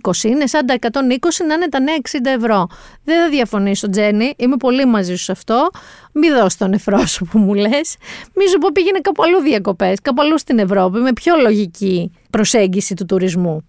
120. 0.03 0.25
Είναι 0.25 0.47
σαν 0.47 0.67
τα 0.67 0.75
120 0.81 0.89
να 1.47 1.55
είναι 1.55 1.69
τα 1.69 1.81
νέα 1.81 1.95
60 2.11 2.19
ευρώ. 2.37 2.67
Δεν 3.05 3.23
θα 3.23 3.29
διαφωνήσω, 3.29 3.91
Τζέννη. 3.91 4.35
Είμαι 4.37 4.57
πολύ 4.57 4.87
μαζί 4.87 5.17
σου 5.17 5.23
σε 5.25 5.33
αυτό. 5.33 5.71
Μη 6.13 6.31
δώσει 6.31 6.59
τον 6.59 6.71
νεφρό 6.71 7.07
σου 7.07 7.25
που 7.25 7.39
μου 7.39 7.55
λες. 7.55 7.97
Μη 8.35 8.49
σου 8.49 8.59
πω 8.59 8.69
πήγαινε 8.73 8.99
κάπου 8.99 9.23
αλλού 9.23 9.41
διακοπές, 9.41 10.01
κάπου 10.03 10.23
αλλού 10.23 10.39
στην 10.39 10.59
Ευρώπη, 10.59 10.99
με 10.99 11.13
πιο 11.13 11.37
λογική 11.37 12.11
προσέγγιση 12.31 12.95
του 12.95 13.05
τουρισμού. 13.05 13.65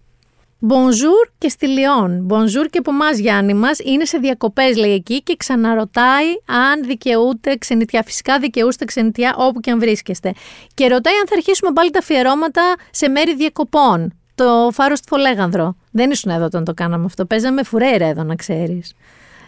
Bonjour 0.68 1.30
και 1.38 1.48
στη 1.48 1.66
Λιόν. 1.66 2.26
Bonjour 2.30 2.66
και 2.70 2.78
από 2.78 2.90
εμάς 2.90 3.18
Γιάννη 3.18 3.54
μας. 3.54 3.78
Είναι 3.78 4.04
σε 4.04 4.18
διακοπές, 4.18 4.76
λέει 4.76 4.92
εκεί, 4.92 5.22
και 5.22 5.36
ξαναρωτάει 5.36 6.26
αν 6.46 6.84
δικαιούται 6.84 7.56
ξενιτιά. 7.56 8.02
Φυσικά 8.02 8.38
δικαιούστε 8.38 8.84
ξενιτιά 8.84 9.34
όπου 9.38 9.60
και 9.60 9.70
αν 9.70 9.78
βρίσκεστε. 9.78 10.32
Και 10.74 10.88
ρωτάει 10.88 11.14
αν 11.14 11.26
θα 11.28 11.34
αρχίσουμε 11.34 11.72
πάλι 11.72 11.90
τα 11.90 11.98
αφιερώματα 11.98 12.74
σε 12.90 13.08
μέρη 13.08 13.34
διακοπών. 13.34 14.12
Το 14.34 14.70
φάρος 14.72 14.98
στη 14.98 15.08
Φολέγανδρο. 15.08 15.76
Δεν 15.90 16.10
ήσουν 16.10 16.30
εδώ 16.30 16.44
όταν 16.44 16.64
το 16.64 16.74
κάναμε 16.74 17.04
αυτό. 17.04 17.24
Παίζαμε 17.24 17.62
φουρέιρα 17.62 18.06
εδώ, 18.06 18.22
να 18.22 18.34
ξέρεις. 18.34 18.94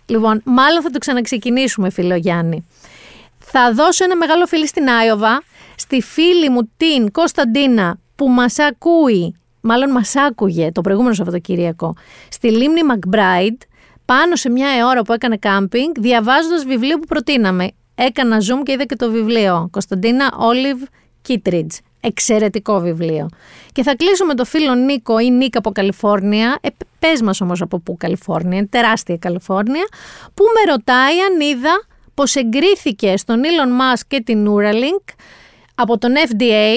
Λοιπόν, 0.07 0.41
μάλλον 0.45 0.83
θα 0.83 0.91
το 0.91 0.99
ξαναξεκινήσουμε, 0.99 1.91
φίλο 1.91 2.15
Γιάννη. 2.15 2.67
Θα 3.39 3.73
δώσω 3.73 4.05
ένα 4.05 4.17
μεγάλο 4.17 4.47
φίλι 4.47 4.67
στην 4.67 4.89
Άιωβα, 4.89 5.43
στη 5.77 6.01
φίλη 6.03 6.51
μου 6.51 6.71
την 6.77 7.13
Κωνσταντίνα 7.13 7.99
που 8.17 8.29
μας 8.29 8.59
ακούει 8.59 9.35
μάλλον 9.65 9.91
μας 9.91 10.17
άκουγε 10.17 10.73
το 10.73 10.81
προηγούμενο 10.81 11.15
Σαββατοκύριακο, 11.15 11.95
στη 12.29 12.51
λίμνη 12.51 12.85
Μακμπράιντ, 12.85 13.61
πάνω 14.05 14.37
σε 14.37 14.51
μια 14.51 14.87
ώρα 14.87 15.03
που 15.03 15.13
έκανε 15.13 15.37
κάμπινγκ, 15.37 15.95
διαβάζοντας 15.99 16.65
βιβλίο 16.65 16.99
που 16.99 17.07
προτείναμε. 17.07 17.71
Έκανα 17.95 18.39
zoom 18.39 18.63
και 18.65 18.73
είδα 18.73 18.85
και 18.85 18.97
το 18.97 19.11
βιβλίο. 19.11 19.69
Κωνσταντίνα 19.71 20.35
Όλιβ 20.39 20.83
Κίτριτζ. 21.23 21.77
Εξαιρετικό 22.01 22.81
βιβλίο. 22.81 23.29
Και 23.73 23.83
θα 23.83 23.97
κλείσω 23.97 24.25
με 24.25 24.35
το 24.35 24.45
φίλο 24.45 24.75
Νίκο 24.75 25.19
ή 25.19 25.31
Νίκα 25.31 25.59
από 25.59 25.71
Καλιφόρνια. 25.71 26.59
Ε, 26.61 26.69
πες 26.99 27.23
μας 27.23 27.41
όμως 27.41 27.61
από 27.61 27.79
πού 27.79 27.97
Καλιφόρνια, 27.97 28.67
τεράστια 28.71 29.17
Καλιφόρνια, 29.17 29.85
που 30.35 30.45
με 30.55 30.73
ρωτάει 30.73 31.21
αν 31.21 31.41
είδα 31.41 31.87
πως 32.15 32.35
εγκρίθηκε 32.35 33.17
στον 33.17 33.43
Elon 33.43 33.69
Musk 33.69 34.03
και 34.09 34.21
την 34.21 34.49
Neuralink 34.49 35.15
από 35.75 35.99
τον 35.99 36.13
FDA, 36.29 36.75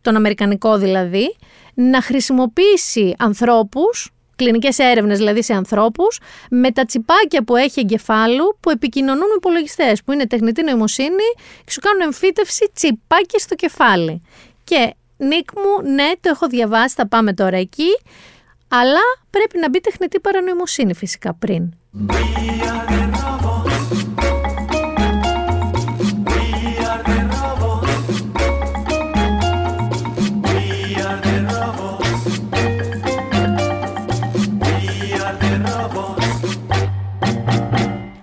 τον 0.00 0.16
Αμερικανικό 0.16 0.78
δηλαδή, 0.78 1.36
να 1.74 2.02
χρησιμοποιήσει 2.02 3.14
ανθρώπους, 3.18 4.10
κλινικές 4.36 4.78
έρευνες 4.78 5.18
δηλαδή 5.18 5.42
σε 5.42 5.54
ανθρώπους, 5.54 6.18
με 6.50 6.70
τα 6.70 6.84
τσιπάκια 6.84 7.44
που 7.44 7.56
έχει 7.56 7.80
εγκεφάλου 7.80 8.56
που 8.60 8.70
επικοινωνούν 8.70 9.26
με 9.26 9.34
υπολογιστές, 9.36 10.02
που 10.02 10.12
είναι 10.12 10.26
τεχνητή 10.26 10.62
νοημοσύνη 10.62 11.28
και 11.64 11.70
σου 11.70 11.80
κάνουν 11.80 12.00
εμφύτευση 12.00 12.70
τσιπάκια 12.74 13.38
στο 13.38 13.54
κεφάλι. 13.54 14.22
Και 14.64 14.94
Νίκ 15.16 15.48
μου, 15.54 15.90
ναι, 15.90 16.10
το 16.20 16.28
έχω 16.28 16.46
διαβάσει, 16.46 16.94
θα 16.94 17.08
πάμε 17.08 17.32
τώρα 17.32 17.56
εκεί, 17.56 17.98
αλλά 18.68 19.00
πρέπει 19.30 19.58
να 19.58 19.68
μπει 19.68 19.80
τεχνητή 19.80 20.20
παρανοημοσύνη 20.20 20.94
φυσικά 20.94 21.34
πριν. 21.34 21.72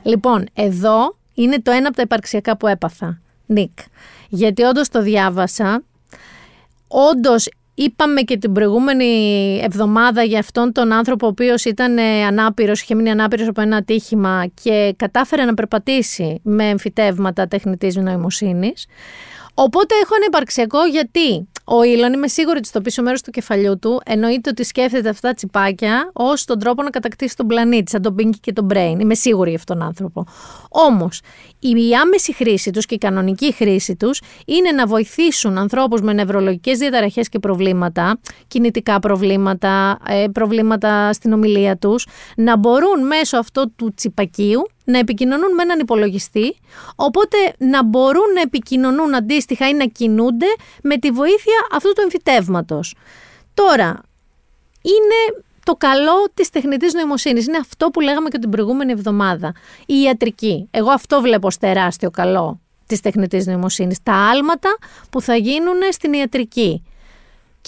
Λοιπόν, 0.09 0.45
εδώ 0.53 1.17
είναι 1.33 1.61
το 1.61 1.71
ένα 1.71 1.87
από 1.87 1.95
τα 1.95 2.01
υπαρξιακά 2.01 2.57
που 2.57 2.67
έπαθα, 2.67 3.21
Νίκ. 3.45 3.77
Γιατί 4.29 4.63
όντως 4.63 4.89
το 4.89 5.01
διάβασα. 5.01 5.83
Όντως 6.87 7.49
είπαμε 7.73 8.21
και 8.21 8.37
την 8.37 8.51
προηγούμενη 8.51 9.59
εβδομάδα 9.63 10.23
για 10.23 10.39
αυτόν 10.39 10.71
τον 10.71 10.91
άνθρωπο 10.91 11.25
ο 11.25 11.29
οποίος 11.29 11.65
ήταν 11.65 11.97
ε, 11.97 12.25
ανάπηρος, 12.25 12.81
είχε 12.81 12.95
μείνει 12.95 13.09
ανάπηρος 13.09 13.47
από 13.47 13.61
ένα 13.61 13.75
ατύχημα 13.75 14.45
και 14.63 14.93
κατάφερε 14.97 15.45
να 15.45 15.53
περπατήσει 15.53 16.39
με 16.43 16.69
εμφυτεύματα 16.69 17.47
τεχνητής 17.47 17.95
νοημοσύνης. 17.95 18.85
Οπότε 19.53 19.95
έχω 20.03 20.15
ένα 20.15 20.25
υπαρξιακό 20.27 20.85
γιατί 20.85 21.47
ο 21.71 21.83
Ήλον 21.83 22.13
είμαι 22.13 22.27
σίγουρη 22.27 22.57
ότι 22.57 22.67
στο 22.67 22.81
πίσω 22.81 23.01
μέρος 23.01 23.21
του 23.21 23.31
κεφαλιού 23.31 23.79
του 23.79 24.01
εννοείται 24.05 24.49
ότι 24.49 24.63
σκέφτεται 24.63 25.09
αυτά 25.09 25.27
τα 25.27 25.33
τσιπάκια 25.33 26.09
ως 26.13 26.45
τον 26.45 26.59
τρόπο 26.59 26.83
να 26.83 26.89
κατακτήσει 26.89 27.35
τον 27.35 27.47
πλανήτη, 27.47 27.91
σαν 27.91 28.01
τον 28.01 28.15
Pinky 28.19 28.37
και 28.41 28.53
τον 28.53 28.67
Brain. 28.73 28.95
Είμαι 28.99 29.15
σίγουρη 29.15 29.49
για 29.49 29.59
αυτόν 29.59 29.77
τον 29.77 29.87
άνθρωπο. 29.87 30.25
Όμως, 30.69 31.21
η 31.59 31.95
άμεση 32.01 32.33
χρήση 32.33 32.71
τους 32.71 32.85
και 32.85 32.95
η 32.95 32.97
κανονική 32.97 33.53
χρήση 33.53 33.95
τους 33.95 34.21
είναι 34.45 34.71
να 34.71 34.85
βοηθήσουν 34.85 35.57
ανθρώπους 35.57 36.01
με 36.01 36.13
νευρολογικές 36.13 36.77
διαταραχές 36.77 37.29
και 37.29 37.39
προβλήματα, 37.39 38.19
κινητικά 38.47 38.99
προβλήματα, 38.99 39.99
ε, 40.07 40.25
προβλήματα 40.33 41.13
στην 41.13 41.33
ομιλία 41.33 41.77
τους, 41.77 42.07
να 42.35 42.57
μπορούν 42.57 43.07
μέσω 43.07 43.37
αυτού 43.37 43.73
του 43.75 43.93
τσιπακίου 43.95 44.61
να 44.89 44.97
επικοινωνούν 44.97 45.53
με 45.53 45.61
έναν 45.61 45.79
υπολογιστή, 45.79 46.57
οπότε 46.95 47.37
να 47.57 47.83
μπορούν 47.83 48.33
να 48.35 48.41
επικοινωνούν 48.41 49.15
αντίστοιχα 49.15 49.69
ή 49.69 49.73
να 49.73 49.85
κινούνται 49.85 50.47
με 50.83 50.97
τη 50.97 51.11
βοήθεια 51.11 51.67
αυτού 51.71 51.93
του 51.93 52.01
εμφυτεύματος. 52.01 52.95
Τώρα, 53.53 54.01
είναι 54.81 55.43
το 55.63 55.75
καλό 55.75 56.29
της 56.33 56.49
τεχνητής 56.49 56.93
νοημοσύνης. 56.93 57.47
Είναι 57.47 57.57
αυτό 57.57 57.87
που 57.87 57.99
λέγαμε 57.99 58.29
και 58.29 58.37
την 58.37 58.49
προηγούμενη 58.49 58.91
εβδομάδα. 58.91 59.53
Η 59.85 60.01
ιατρική. 60.01 60.67
Εγώ 60.71 60.91
αυτό 60.91 61.21
βλέπω 61.21 61.47
ως 61.47 61.57
τεράστιο 61.57 62.09
καλό 62.09 62.59
της 62.85 62.99
τεχνητής 62.99 63.45
νοημοσύνης. 63.45 64.03
Τα 64.03 64.13
άλματα 64.13 64.77
που 65.09 65.21
θα 65.21 65.35
γίνουν 65.35 65.77
στην 65.91 66.13
ιατρική. 66.13 66.83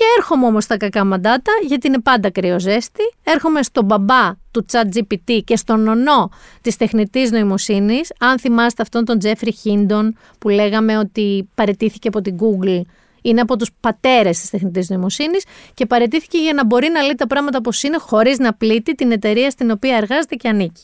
Και 0.02 0.08
έρχομαι 0.18 0.46
όμως 0.46 0.64
στα 0.64 0.78
κακά 0.78 1.06
μαντάτα, 1.06 1.52
γιατί 1.66 1.88
είναι 1.88 2.00
πάντα 2.00 2.30
κρυοζέστη. 2.30 3.02
Έρχομαι 3.24 3.64
στον 3.64 3.86
μπαμπά 3.86 4.34
του 4.52 4.66
chat 4.72 4.84
GPT 4.96 5.42
και 5.44 5.56
στον 5.56 5.88
ονό 5.88 6.30
της 6.62 6.78
τεχνητής 6.78 7.32
νοημοσύνης. 7.32 8.14
Αν 8.20 8.40
θυμάστε 8.40 8.82
αυτόν 8.82 9.06
τον 9.06 9.20
Τζέφρι 9.20 9.52
Χίντον 9.52 10.18
που 10.40 10.50
λέγαμε 10.50 10.98
ότι 10.98 11.50
παρετήθηκε 11.56 12.08
από 12.08 12.22
την 12.22 12.38
Google 12.40 12.82
είναι 13.22 13.42
από 13.42 13.58
τους 13.58 13.70
πατέρες 13.80 14.40
της 14.40 14.50
τεχνητής 14.50 14.90
νοημοσύνης 14.90 15.44
και 15.74 15.86
παρετήθηκε 15.86 16.38
για 16.38 16.54
να 16.54 16.66
μπορεί 16.66 16.90
να 16.90 17.02
λέει 17.02 17.16
τα 17.16 17.28
πράγματα 17.28 17.58
όπως 17.58 17.84
είναι 17.84 17.98
χωρίς 17.98 18.40
να 18.40 18.54
πλήττει 18.54 18.96
την 18.96 19.12
εταιρεία 19.12 19.50
στην 19.50 19.72
οποία 19.72 19.96
εργάζεται 19.96 20.36
και 20.36 20.48
ανήκει. 20.48 20.84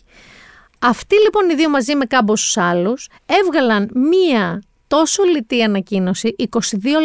Αυτοί 0.79 1.15
λοιπόν 1.23 1.49
οι 1.49 1.55
δύο 1.55 1.69
μαζί 1.69 1.95
με 1.95 2.05
κάμποσους 2.05 2.57
άλλους 2.57 3.09
έβγαλαν 3.25 3.89
μία 3.93 4.61
τόσο 4.87 5.23
λιτή 5.23 5.63
ανακοίνωση, 5.63 6.35
22 6.37 6.57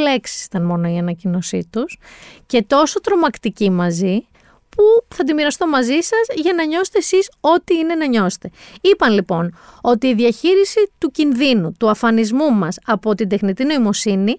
λέξεις 0.02 0.44
ήταν 0.44 0.64
μόνο 0.64 0.88
η 0.88 0.98
ανακοίνωσή 0.98 1.68
τους 1.70 1.98
και 2.46 2.62
τόσο 2.62 3.00
τρομακτική 3.00 3.70
μαζί 3.70 4.26
που 4.76 5.14
θα 5.14 5.24
τη 5.24 5.34
μοιραστώ 5.34 5.66
μαζί 5.68 6.00
σας 6.00 6.26
για 6.34 6.52
να 6.52 6.64
νιώσετε 6.64 6.98
εσείς 6.98 7.30
ό,τι 7.40 7.74
είναι 7.74 7.94
να 7.94 8.06
νιώσετε. 8.06 8.50
Είπαν 8.80 9.12
λοιπόν 9.12 9.58
ότι 9.80 10.06
η 10.06 10.14
διαχείριση 10.14 10.90
του 10.98 11.10
κινδύνου, 11.10 11.72
του 11.78 11.90
αφανισμού 11.90 12.52
μας 12.52 12.78
από 12.84 13.14
την 13.14 13.28
τεχνητή 13.28 13.64
νοημοσύνη 13.64 14.36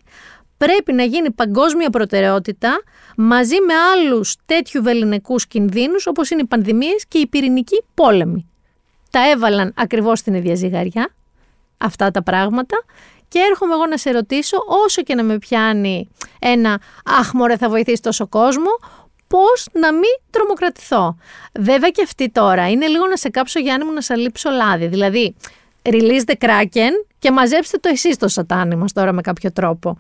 πρέπει 0.58 0.94
να 0.94 1.04
γίνει 1.04 1.32
παγκόσμια 1.32 1.90
προτεραιότητα 1.90 2.82
μαζί 3.18 3.56
με 3.68 3.74
άλλους 3.74 4.36
τέτοιου 4.46 4.84
βεληνικούς 4.84 5.48
κινδύνους 5.48 6.08
όπως 6.08 6.30
είναι 6.30 6.42
οι 6.42 6.46
πανδημίες 6.46 7.06
και 7.08 7.18
οι 7.18 7.28
πυρηνικοί 7.28 7.84
πόλεμοι. 7.94 8.48
Τα 9.10 9.30
έβαλαν 9.30 9.74
ακριβώς 9.76 10.20
στην 10.20 10.34
ίδια 10.34 10.56
ζυγαριά 10.56 11.14
αυτά 11.78 12.12
τα 12.12 12.24
πράγματα 12.24 12.84
και 13.34 13.40
έρχομαι 13.50 13.74
εγώ 13.74 13.86
να 13.86 13.98
σε 13.98 14.12
ρωτήσω, 14.12 14.58
όσο 14.86 15.02
και 15.02 15.16
να 15.16 15.24
με 15.24 15.38
πιάνει 15.38 16.10
ένα 16.40 16.82
«Αχ, 17.06 17.34
μωρέ, 17.34 17.58
θα 17.58 17.70
βοηθήσει 17.70 18.02
τόσο 18.02 18.28
κόσμο», 18.28 18.70
πώς 19.28 19.68
να 19.72 19.94
μην 19.94 20.16
τρομοκρατηθώ. 20.30 21.18
Βέβαια 21.60 21.90
και 21.90 22.02
αυτή 22.04 22.30
τώρα 22.30 22.70
είναι 22.70 22.88
λίγο 22.88 23.08
να 23.08 23.18
σε 23.18 23.30
κάψω 23.30 23.60
Γιάννη 23.60 23.86
μου 23.86 23.94
να 23.94 24.02
σε 24.02 24.16
λείψω 24.16 24.50
λάδι. 24.50 24.88
Δηλαδή, 24.88 25.36
release 25.84 26.22
the 26.26 26.34
Kraken 26.46 26.92
και 27.20 27.32
μαζέψτε 27.32 27.78
το 27.78 27.90
εσείς 27.90 28.18
το 28.18 28.28
σατάνι 28.28 28.76
μας 28.76 28.94
τώρα 28.94 29.12
με 29.12 29.22
κάποιο 29.22 29.52
τρόπο. 29.52 29.98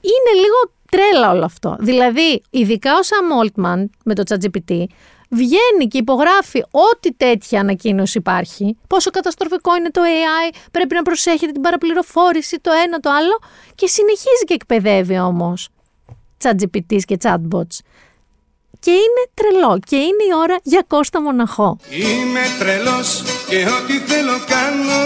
Είναι 0.00 0.40
λίγο 0.40 0.72
τρέλα 0.90 1.30
όλο 1.30 1.44
αυτό. 1.44 1.76
Δηλαδή, 1.80 2.42
ειδικά 2.50 2.92
ο 2.92 3.00
Sam 3.04 3.46
Altman 3.46 3.84
με 4.04 4.14
το 4.14 4.22
ChatGPT, 4.28 4.84
βγαίνει 5.28 5.86
και 5.88 5.98
υπογράφει 5.98 6.62
ό,τι 6.70 7.12
τέτοια 7.12 7.60
ανακοίνωση 7.60 8.18
υπάρχει, 8.18 8.76
πόσο 8.86 9.10
καταστροφικό 9.10 9.76
είναι 9.76 9.90
το 9.90 10.00
AI, 10.04 10.54
πρέπει 10.70 10.94
να 10.94 11.02
προσέχετε 11.02 11.52
την 11.52 11.62
παραπληροφόρηση, 11.62 12.58
το 12.60 12.70
ένα 12.84 12.98
το 12.98 13.10
άλλο, 13.10 13.38
και 13.74 13.86
συνεχίζει 13.86 14.44
και 14.46 14.54
εκπαιδεύει 14.54 15.18
όμως 15.18 15.68
ChatGPT 16.42 16.98
και 17.04 17.18
chatbots. 17.22 17.78
Και 18.80 18.90
είναι 18.90 19.22
τρελό 19.34 19.78
και 19.86 19.96
είναι 19.96 20.24
η 20.30 20.34
ώρα 20.42 20.56
για 20.62 20.84
Κώστα 20.86 21.22
Μοναχό. 21.22 21.78
Είμαι 21.90 22.40
τρελός 22.58 23.22
και 23.48 23.56
ό,τι 23.56 23.98
θέλω 23.98 24.32
κάνω 24.46 25.02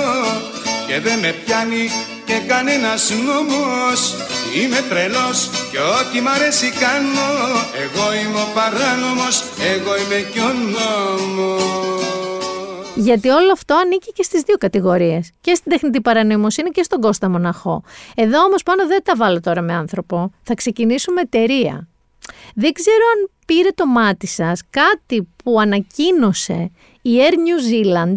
και 0.87 1.01
δεν 1.01 1.19
με 1.19 1.35
πιάνει 1.45 1.89
και 2.33 2.47
κανένας 2.47 3.11
νόμος 3.11 4.01
Είμαι 4.57 4.81
τρελός 4.89 5.39
και 5.71 5.79
ό,τι 5.79 6.21
μ' 6.21 6.29
αρέσει 6.29 6.71
κάνω 6.71 7.31
Εγώ 7.85 8.05
είμαι 8.15 8.41
ο 8.41 8.49
παράνομος, 8.55 9.37
εγώ 9.75 9.93
είμαι 10.01 10.21
και 10.33 10.41
ο 10.41 10.53
νόμος 10.75 11.61
γιατί 12.95 13.29
όλο 13.29 13.53
αυτό 13.53 13.75
ανήκει 13.75 14.13
και 14.13 14.23
στις 14.23 14.43
δύο 14.43 14.57
κατηγορίες. 14.57 15.31
Και 15.41 15.55
στην 15.55 15.71
τεχνητή 15.71 16.01
παρανοημοσύνη 16.01 16.71
και 16.71 16.83
στον 16.83 17.01
Κώστα 17.01 17.29
Μοναχό. 17.29 17.83
Εδώ 18.15 18.43
όμως 18.43 18.63
πάνω 18.63 18.87
δεν 18.87 19.03
τα 19.05 19.17
βάλω 19.17 19.41
τώρα 19.41 19.61
με 19.61 19.73
άνθρωπο. 19.75 20.33
Θα 20.43 20.55
ξεκινήσουμε 20.55 21.21
εταιρεία. 21.21 21.89
Δεν 22.55 22.73
ξέρω 22.73 23.05
αν 23.17 23.31
πήρε 23.47 23.69
το 23.75 23.87
μάτι 23.87 24.27
σας 24.27 24.61
κάτι 24.71 25.29
που 25.45 25.61
ανακοίνωσε 25.61 26.71
η 27.03 27.11
Air 27.19 27.33
New 27.33 27.73
Zealand 27.73 28.17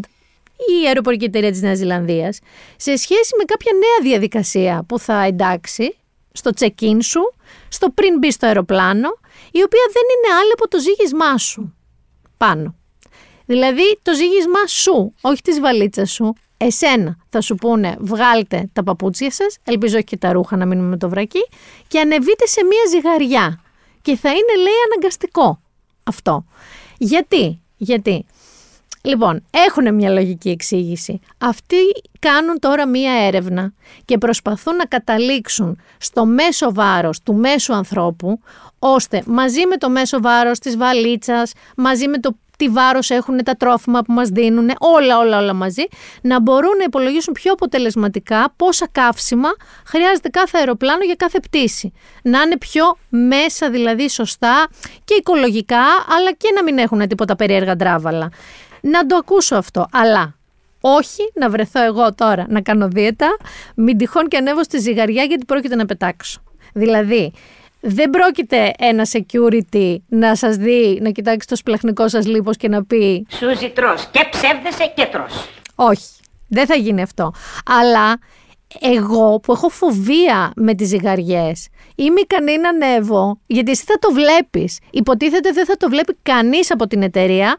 η 0.57 0.87
αεροπορική 0.87 1.25
εταιρεία 1.25 1.51
της 1.51 1.61
Νέας 1.61 1.77
Ζηλανδίας 1.77 2.39
σε 2.75 2.95
σχέση 2.95 3.35
με 3.37 3.43
κάποια 3.43 3.71
νέα 3.73 4.11
διαδικασία 4.11 4.83
που 4.87 4.99
θα 4.99 5.21
εντάξει 5.21 5.95
στο 6.31 6.51
check-in 6.59 6.97
σου, 7.01 7.33
στο 7.69 7.89
πριν 7.89 8.17
μπει 8.17 8.31
στο 8.31 8.45
αεροπλάνο, 8.45 9.09
η 9.51 9.61
οποία 9.63 9.83
δεν 9.93 10.03
είναι 10.15 10.35
άλλη 10.39 10.51
από 10.53 10.67
το 10.67 10.79
ζήγισμά 10.79 11.37
σου 11.37 11.75
πάνω. 12.37 12.75
Δηλαδή 13.45 13.99
το 14.01 14.13
ζήγισμά 14.13 14.67
σου, 14.67 15.13
όχι 15.21 15.41
της 15.41 15.59
βαλίτσας 15.59 16.11
σου, 16.11 16.33
εσένα 16.57 17.17
θα 17.29 17.41
σου 17.41 17.55
πούνε 17.55 17.95
βγάλτε 17.99 18.69
τα 18.73 18.83
παπούτσια 18.83 19.31
σας, 19.31 19.57
ελπίζω 19.63 19.95
όχι 19.95 20.03
και 20.03 20.17
τα 20.17 20.31
ρούχα 20.31 20.57
να 20.57 20.65
μείνουμε 20.65 20.87
με 20.87 20.97
το 20.97 21.09
βρακί, 21.09 21.47
και 21.87 21.99
ανεβείτε 21.99 22.45
σε 22.45 22.63
μία 22.63 22.81
ζυγαριά. 22.89 23.59
Και 24.01 24.15
θα 24.15 24.29
είναι 24.29 24.55
λέει 24.57 24.73
αναγκαστικό 24.91 25.61
αυτό. 26.03 26.45
Γιατί, 26.97 27.61
γιατί 27.77 28.25
Λοιπόν, 29.05 29.43
έχουν 29.51 29.95
μια 29.95 30.09
λογική 30.09 30.49
εξήγηση. 30.49 31.19
Αυτοί 31.37 31.77
κάνουν 32.19 32.59
τώρα 32.59 32.87
μία 32.87 33.11
έρευνα 33.25 33.73
και 34.05 34.17
προσπαθούν 34.17 34.75
να 34.75 34.85
καταλήξουν 34.85 35.79
στο 35.97 36.25
μέσο 36.25 36.73
βάρος 36.73 37.21
του 37.21 37.33
μέσου 37.33 37.73
ανθρώπου, 37.73 38.39
ώστε 38.79 39.23
μαζί 39.25 39.65
με 39.65 39.77
το 39.77 39.89
μέσο 39.89 40.21
βάρος 40.21 40.59
της 40.59 40.77
βαλίτσας, 40.77 41.51
μαζί 41.75 42.07
με 42.07 42.17
το 42.17 42.35
τι 42.57 42.69
βάρος 42.69 43.09
έχουν 43.09 43.43
τα 43.43 43.53
τρόφιμα 43.53 44.01
που 44.01 44.13
μας 44.13 44.29
δίνουν, 44.29 44.71
όλα 44.79 45.17
όλα 45.17 45.37
όλα 45.37 45.53
μαζί, 45.53 45.83
να 46.21 46.41
μπορούν 46.41 46.77
να 46.77 46.83
υπολογίσουν 46.83 47.33
πιο 47.33 47.51
αποτελεσματικά 47.51 48.53
πόσα 48.55 48.87
καύσιμα 48.91 49.49
χρειάζεται 49.85 50.29
κάθε 50.29 50.57
αεροπλάνο 50.57 51.03
για 51.03 51.15
κάθε 51.15 51.39
πτήση. 51.39 51.93
Να 52.23 52.41
είναι 52.41 52.57
πιο 52.57 52.97
μέσα 53.09 53.69
δηλαδή 53.69 54.09
σωστά 54.09 54.67
και 55.03 55.13
οικολογικά, 55.13 55.83
αλλά 56.17 56.31
και 56.31 56.51
να 56.55 56.63
μην 56.63 56.77
έχουν 56.77 57.07
τίποτα 57.07 57.35
περίεργα 57.35 57.75
ντράβαλα 57.75 58.29
να 58.85 59.05
το 59.05 59.15
ακούσω 59.15 59.55
αυτό. 59.55 59.87
Αλλά 59.91 60.35
όχι 60.81 61.31
να 61.33 61.49
βρεθώ 61.49 61.83
εγώ 61.83 62.13
τώρα 62.13 62.45
να 62.49 62.61
κάνω 62.61 62.87
δίαιτα, 62.87 63.37
μην 63.75 63.97
τυχόν 63.97 64.27
και 64.27 64.37
ανέβω 64.37 64.63
στη 64.63 64.79
ζυγαριά 64.79 65.23
γιατί 65.23 65.45
πρόκειται 65.45 65.75
να 65.75 65.85
πετάξω. 65.85 66.41
Δηλαδή, 66.73 67.33
δεν 67.79 68.09
πρόκειται 68.09 68.71
ένα 68.77 69.07
security 69.11 69.95
να 70.07 70.35
σας 70.35 70.55
δει, 70.55 70.99
να 71.01 71.09
κοιτάξει 71.09 71.47
το 71.47 71.55
σπλαχνικό 71.55 72.07
σας 72.07 72.27
λίπος 72.27 72.57
και 72.57 72.67
να 72.67 72.83
πει 72.83 73.25
«Σούζι 73.29 73.69
τρως 73.69 74.07
και 74.11 74.27
ψεύδεσαι 74.31 74.93
και 74.95 75.05
τρως». 75.11 75.47
Όχι, 75.75 76.09
δεν 76.47 76.65
θα 76.65 76.75
γίνει 76.75 77.01
αυτό. 77.01 77.33
Αλλά 77.65 78.19
εγώ 78.79 79.39
που 79.39 79.51
έχω 79.51 79.69
φοβία 79.69 80.51
με 80.55 80.73
τις 80.73 80.87
ζυγαριές 80.87 81.67
είμαι 81.95 82.19
ικανή 82.19 82.57
να 82.57 82.69
ανέβω, 82.69 83.39
γιατί 83.47 83.71
εσύ 83.71 83.83
θα 83.83 83.97
το 83.99 84.11
βλέπεις. 84.13 84.79
Υποτίθεται 84.91 85.51
δεν 85.51 85.65
θα 85.65 85.77
το 85.77 85.89
βλέπει 85.89 86.17
κανείς 86.23 86.71
από 86.71 86.87
την 86.87 87.01
εταιρεία, 87.01 87.55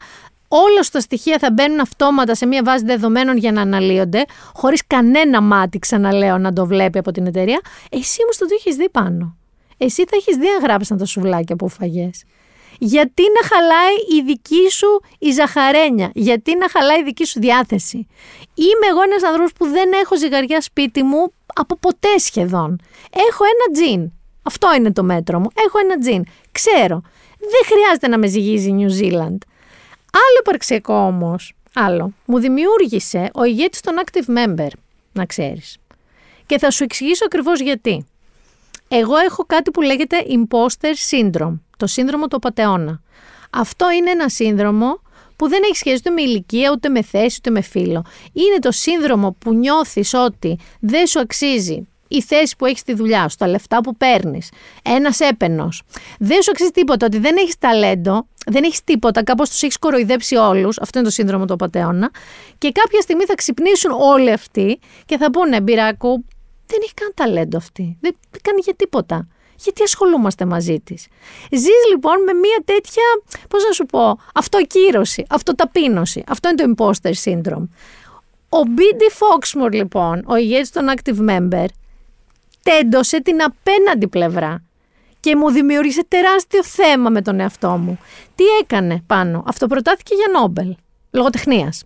όλα 0.49 0.80
τα 0.92 1.01
στοιχεία 1.01 1.38
θα 1.38 1.51
μπαίνουν 1.53 1.80
αυτόματα 1.80 2.34
σε 2.34 2.47
μια 2.47 2.62
βάση 2.62 2.84
δεδομένων 2.84 3.36
για 3.36 3.53
να 3.53 3.61
αναλύονται, 3.61 4.24
χωρίς 4.55 4.86
κανένα 4.86 5.40
μάτι, 5.40 5.78
ξαναλέω, 5.78 6.38
να 6.38 6.53
το 6.53 6.66
βλέπει 6.66 6.99
από 6.99 7.11
την 7.11 7.26
εταιρεία. 7.26 7.61
Εσύ 7.90 8.22
όμως 8.22 8.36
το 8.36 8.47
έχεις 8.51 8.76
δει 8.76 8.90
πάνω; 8.90 9.36
Εσύ 9.76 10.05
θα 10.05 10.16
έχεις 10.16 10.36
δει 10.36 10.49
αν 10.49 10.62
γράψαν 10.62 10.99
τα 10.99 11.05
σουβλάκια 11.05 11.57
που 11.57 11.68
φαγέ. 11.68 12.11
Γιατί 12.78 13.22
να 13.40 13.49
χαλάει 13.49 13.94
η 14.18 14.22
δική 14.24 14.70
σου 14.70 15.01
η 15.18 15.30
ζαχαρένια, 15.30 16.11
γιατί 16.14 16.57
να 16.57 16.68
χαλάει 16.68 17.01
η 17.01 17.05
δική 17.05 17.24
σου 17.24 17.40
διάθεση; 17.40 18.07
Είμαι 18.55 18.86
εγώ 18.90 19.03
ένας 19.03 19.22
άνθρωπος 19.22 19.53
που 19.53 19.66
δεν 19.66 19.92
έχω 19.92 20.16
ζυγαριά 20.16 20.61
σπίτι 20.61 21.03
μου 21.03 21.32
από 21.55 21.76
ποτέ 21.76 22.18
σχεδόν. 22.18 22.80
Έχω 23.30 23.44
ένα 23.44 23.72
τζιν. 23.72 24.12
Αυτό 24.42 24.74
είναι 24.76 24.92
το 24.92 25.03
μέτρο 25.03 25.40
μου. 25.40 25.49
Έχω 25.66 25.78
ένα 25.78 25.99
τζιν. 25.99 26.24
Ξέρω. 26.53 27.01
Δεν 27.38 27.62
χρειάζεται 27.66 28.09
να 28.09 28.18
με 28.18 28.26
ζυγίζει 28.26 28.68
η 28.68 28.76
New 28.80 29.03
Zealand. 29.03 29.38
Άλλο 30.17 30.39
υπαρξιακό 30.41 30.95
όμως, 30.95 31.53
άλλο, 31.75 32.12
μου 32.25 32.39
δημιούργησε 32.39 33.31
ο 33.35 33.45
ηγέτης 33.45 33.81
των 33.81 33.95
active 34.05 34.37
member, 34.37 34.69
να 35.12 35.25
ξέρεις. 35.27 35.77
Και 36.47 36.59
θα 36.59 36.71
σου 36.71 36.85
εξηγήσω 36.85 37.25
ακριβώς 37.25 37.61
γιατί. 37.61 38.07
Εγώ 38.89 39.17
έχω 39.17 39.45
κάτι 39.45 39.71
που 39.71 39.83
λέγεται 39.83 40.17
imposter 40.29 40.93
syndrome, 41.11 41.59
το 41.77 41.87
σύνδρομο 41.87 42.27
του 42.27 42.39
πατεώνα. 42.39 43.01
Αυτό 43.51 43.91
είναι 43.91 44.11
ένα 44.11 44.29
σύνδρομο 44.29 45.01
που 45.37 45.49
δεν 45.49 45.61
έχει 45.64 45.77
σχέση 45.77 45.97
ούτε 45.97 46.11
με 46.11 46.23
ηλικία, 46.23 46.71
ούτε 46.71 46.89
με 46.89 47.03
θέση, 47.03 47.37
ούτε 47.39 47.51
με 47.51 47.61
φίλο. 47.61 48.05
Είναι 48.33 48.59
το 48.61 48.73
σύνδρομο 48.73 49.37
που 49.39 49.55
νιώθεις 49.55 50.14
ότι 50.14 50.59
δεν 50.81 51.07
σου 51.07 51.21
αξίζει 51.21 51.89
η 52.09 52.23
θέση 52.23 52.57
που 52.57 52.67
έχεις 52.67 52.81
στη 52.81 52.95
δουλειά 52.95 53.29
σου, 53.29 53.37
τα 53.37 53.49
λεφτά 53.49 53.81
που 53.81 53.97
παίρνεις, 53.97 54.51
ένας 54.83 55.21
έπαινος. 55.21 55.83
Δεν 56.19 56.43
σου 56.43 56.51
αξίζει 56.51 56.71
τίποτα, 56.71 57.07
ότι 57.07 57.19
δεν 57.19 57.37
έχεις 57.37 57.59
ταλέντο, 57.59 58.27
δεν 58.47 58.65
έχεις 58.65 58.85
τίποτα, 58.85 59.23
κάπως 59.23 59.49
τους 59.49 59.63
έχεις 59.63 59.79
κοροϊδέψει 59.79 60.37
όλους. 60.37 60.79
Αυτό 60.79 60.99
είναι 60.99 61.09
το 61.09 61.15
σύνδρομο 61.15 61.45
του 61.45 61.53
απαταιώνα. 61.53 62.11
Και 62.59 62.73
κάποια 62.73 63.01
στιγμή 63.01 63.25
θα 63.25 63.35
ξυπνήσουν 63.35 63.91
όλοι 63.91 64.33
αυτοί 64.33 64.79
και 65.05 65.17
θα 65.17 65.31
πούνε, 65.31 65.61
Μπυράκου, 65.61 66.25
δεν 66.67 66.79
έχει 66.83 66.95
καν 66.95 67.13
ταλέντο 67.15 67.57
αυτή. 67.57 67.97
Δεν 68.01 68.17
κάνει 68.43 68.61
για 68.65 68.75
τίποτα. 68.75 69.29
Γιατί 69.59 69.83
ασχολούμαστε 69.83 70.45
μαζί 70.45 70.81
της; 70.81 71.07
Ζεις 71.51 71.83
λοιπόν 71.91 72.23
με 72.23 72.33
μια 72.33 72.63
τέτοια, 72.65 73.03
πώς 73.49 73.65
να 73.65 73.73
σου 73.73 73.87
πω, 73.87 74.19
αυτοκύρωση, 74.35 75.25
αυτοταπείνωση. 75.29 76.25
Αυτό 76.29 76.49
είναι 76.49 76.75
το 76.75 76.75
imposter 76.77 77.13
syndrome. 77.25 77.69
Ο 78.49 78.59
B.D. 78.77 79.03
Foxmore 79.19 79.73
λοιπόν, 79.73 80.23
ο 80.27 80.37
ηγέτης 80.37 80.71
των 80.71 80.87
active 80.97 81.29
member, 81.31 81.67
τέντωσε 82.67 83.23
την 83.23 83.43
απέναντι 83.43 84.09
πλευρά 84.09 84.62
και 85.21 85.37
μου 85.37 85.51
δημιούργησε 85.51 86.05
τεράστιο 86.09 86.64
θέμα 86.64 87.11
με 87.11 87.23
τον 87.23 87.41
εαυτό 87.41 87.69
μου. 87.69 87.99
Τι 88.35 88.45
έκανε 88.61 89.03
πάνω, 89.07 89.45
αυτοπροτάθηκε 89.47 90.14
για 90.14 90.41
Νόμπελ, 90.41 90.75
λογοτεχνίας. 91.11 91.85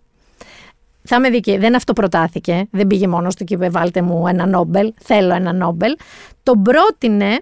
Θα 1.03 1.19
με 1.19 1.29
δίκαιη, 1.29 1.57
δεν 1.57 1.75
αυτοπροτάθηκε, 1.75 2.67
δεν 2.71 2.87
πήγε 2.87 3.07
μόνος 3.07 3.35
του 3.35 3.43
και 3.43 3.53
είπε 3.53 3.69
βάλτε 3.69 4.01
μου 4.01 4.27
ένα 4.27 4.45
Νόμπελ, 4.45 4.93
θέλω 5.01 5.33
ένα 5.33 5.53
Νόμπελ. 5.53 5.95
Τον 6.43 6.61
πρότεινε 6.61 7.41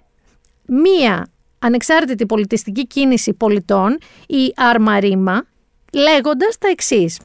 μία 0.65 1.27
ανεξάρτητη 1.59 2.25
πολιτιστική 2.25 2.87
κίνηση 2.87 3.33
πολιτών, 3.33 3.97
η 4.27 4.53
Αρμαρίμα, 4.55 5.45
λέγοντας 5.93 6.57
τα 6.57 6.67
εξής 6.67 7.19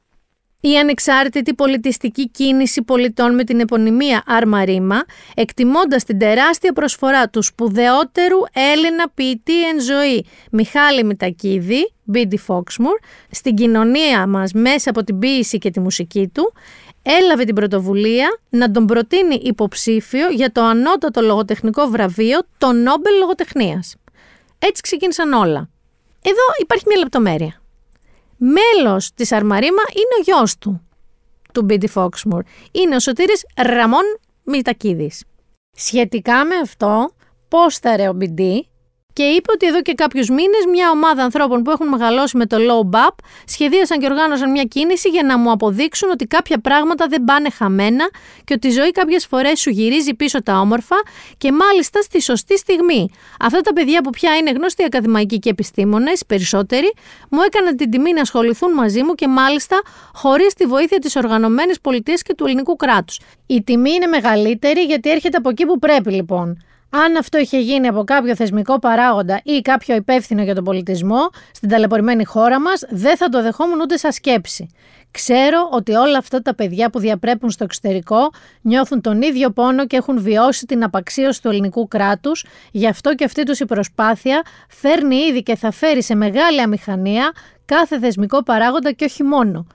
η 0.69 0.79
ανεξάρτητη 0.79 1.55
πολιτιστική 1.55 2.29
κίνηση 2.29 2.83
πολιτών 2.83 3.35
με 3.35 3.45
την 3.45 3.61
επωνυμία 3.61 4.23
Αρμαρίμα, 4.27 5.05
εκτιμώντας 5.35 6.05
την 6.05 6.19
τεράστια 6.19 6.73
προσφορά 6.73 7.29
του 7.29 7.43
σπουδαιότερου 7.43 8.39
Έλληνα 8.53 9.09
ποιητή 9.15 9.69
εν 9.69 9.81
ζωή 9.81 10.27
Μιχάλη 10.51 11.05
Μητακίδη, 11.05 11.93
Μπίντι 12.05 12.37
Φόξμουρ, 12.37 12.99
στην 13.31 13.55
κοινωνία 13.55 14.27
μας 14.27 14.53
μέσα 14.53 14.91
από 14.91 15.05
την 15.05 15.19
ποίηση 15.19 15.59
και 15.59 15.71
τη 15.71 15.81
μουσική 15.81 16.31
του, 16.35 16.53
έλαβε 17.03 17.45
την 17.45 17.55
πρωτοβουλία 17.55 18.39
να 18.49 18.71
τον 18.71 18.87
προτείνει 18.87 19.35
υποψήφιο 19.35 20.31
για 20.31 20.53
το 20.53 20.63
ανώτατο 20.63 21.21
λογοτεχνικό 21.21 21.87
βραβείο, 21.87 22.39
το 22.59 22.73
Νόμπελ 22.73 23.19
Λογοτεχνίας. 23.19 23.95
Έτσι 24.59 24.83
ξεκίνησαν 24.83 25.33
όλα. 25.33 25.69
Εδώ 26.23 26.43
υπάρχει 26.61 26.85
μια 26.87 26.99
λεπτομέρεια 26.99 27.64
μέλος 28.37 29.11
της 29.15 29.33
Αρμαρίμα 29.33 29.83
είναι 29.93 30.15
ο 30.19 30.23
γιος 30.23 30.59
του, 30.59 30.89
του 31.53 31.63
Μπίντι 31.63 31.89
Φόξμουρ. 31.89 32.43
Είναι 32.73 32.95
ο 32.97 33.01
Σωτήρης 33.01 33.47
Ραμόν 33.57 34.05
Μητακίδης. 34.43 35.25
Σχετικά 35.77 36.45
με 36.45 36.57
αυτό, 36.57 37.11
πώς 37.49 37.79
θα 37.79 38.09
ο 38.09 38.13
Μπίντι 38.13 38.69
και 39.15 39.23
είπε 39.23 39.51
ότι 39.53 39.67
εδώ 39.67 39.83
και 39.83 39.95
κάποιους 39.95 40.29
μήνες 40.29 40.65
μια 40.71 40.91
ομάδα 40.91 41.23
ανθρώπων 41.23 41.63
που 41.63 41.71
έχουν 41.71 41.89
μεγαλώσει 41.89 42.37
με 42.37 42.47
το 42.47 42.57
low 42.61 42.97
BAP 42.97 43.15
σχεδίασαν 43.47 43.99
και 43.99 44.07
οργάνωσαν 44.07 44.51
μια 44.51 44.63
κίνηση 44.63 45.09
για 45.09 45.23
να 45.23 45.39
μου 45.39 45.51
αποδείξουν 45.51 46.11
ότι 46.11 46.27
κάποια 46.27 46.59
πράγματα 46.59 47.07
δεν 47.07 47.25
πάνε 47.25 47.51
χαμένα 47.51 48.11
και 48.45 48.55
ότι 48.55 48.67
η 48.67 48.71
ζωή 48.71 48.91
κάποιες 48.91 49.27
φορές 49.27 49.61
σου 49.61 49.71
γυρίζει 49.71 50.15
πίσω 50.15 50.43
τα 50.43 50.59
όμορφα 50.59 50.97
και 51.39 51.53
μάλιστα 51.53 52.03
στη 52.03 52.23
σωστή 52.23 52.59
στιγμή. 52.59 53.11
Αυτά 53.41 53.61
τα 53.61 53.73
παιδιά 53.73 54.01
που 54.01 54.11
πια 54.11 54.37
είναι 54.37 54.51
γνωστοί 54.51 54.85
ακαδημαϊκοί 54.85 55.39
και 55.39 55.51
επιστήμονες, 55.51 56.27
περισσότεροι, 56.27 56.95
μου 57.31 57.41
έκαναν 57.43 57.77
την 57.77 57.91
τιμή 57.91 58.13
να 58.13 58.21
ασχοληθούν 58.21 58.73
μαζί 58.73 59.03
μου 59.03 59.15
και 59.15 59.29
μάλιστα 59.29 59.83
χωρίς 60.15 60.55
τη 60.55 60.65
βοήθεια 60.65 60.99
της 60.99 61.17
οργανωμένης 61.17 61.81
πολιτείας 61.81 62.23
και 62.23 62.35
του 62.35 62.45
ελληνικού 62.45 62.77
κράτους. 62.77 63.21
Η 63.47 63.63
τιμή 63.63 63.91
είναι 63.91 64.07
μεγαλύτερη 64.07 64.81
γιατί 64.81 65.11
έρχεται 65.11 65.37
από 65.37 65.49
εκεί 65.49 65.67
που 65.67 65.79
πρέπει 65.79 66.11
λοιπόν. 66.11 66.59
Αν 66.97 67.17
αυτό 67.17 67.39
είχε 67.39 67.59
γίνει 67.59 67.87
από 67.87 68.05
κάποιο 68.05 68.37
θεσμικό 68.37 68.79
παράγοντα 68.79 69.41
ή 69.45 69.61
κάποιο 69.61 69.95
υπεύθυνο 69.95 70.43
για 70.43 70.55
τον 70.55 70.65
πολιτισμό 70.65 71.29
στην 71.53 71.69
ταλαιπωρημένη 71.69 72.25
χώρα 72.25 72.61
μας, 72.61 72.85
δεν 72.91 73.17
θα 73.17 73.29
το 73.29 73.43
δεχόμουν 73.43 73.81
ούτε 73.81 73.97
σαν 73.97 74.13
σκέψη. 74.13 74.71
Ξέρω 75.11 75.69
ότι 75.73 75.93
όλα 75.93 76.19
αυτά 76.19 76.43
τα 76.43 76.55
παιδιά 76.55 76.91
που 76.91 76.99
διαπρέπουν 76.99 77.51
στο 77.51 77.65
εξωτερικό 77.65 78.31
νιώθουν 78.61 79.01
τον 79.01 79.23
ίδιο 79.23 79.51
πόνο 79.51 79.87
και 79.87 79.97
έχουν 79.97 80.21
βιώσει 80.23 80.67
την 80.67 80.85
απαξίωση 80.85 81.43
του 81.43 81.49
ελληνικού 81.49 81.89
κράτους, 81.89 82.45
γι' 82.71 82.89
αυτό 82.89 83.15
και 83.15 83.25
αυτή 83.25 83.43
τους 83.43 83.61
η 83.61 83.65
προσπάθεια 83.65 84.43
φέρνει 84.69 85.17
ήδη 85.17 85.43
και 85.43 85.57
θα 85.57 85.71
φέρει 85.71 86.03
σε 86.03 86.15
μεγάλη 86.15 86.61
αμηχανία 86.61 87.33
κάθε 87.65 87.99
θεσμικό 87.99 88.43
παράγοντα 88.43 88.93
και 88.93 89.05
όχι 89.05 89.23
μόνο. 89.23 89.67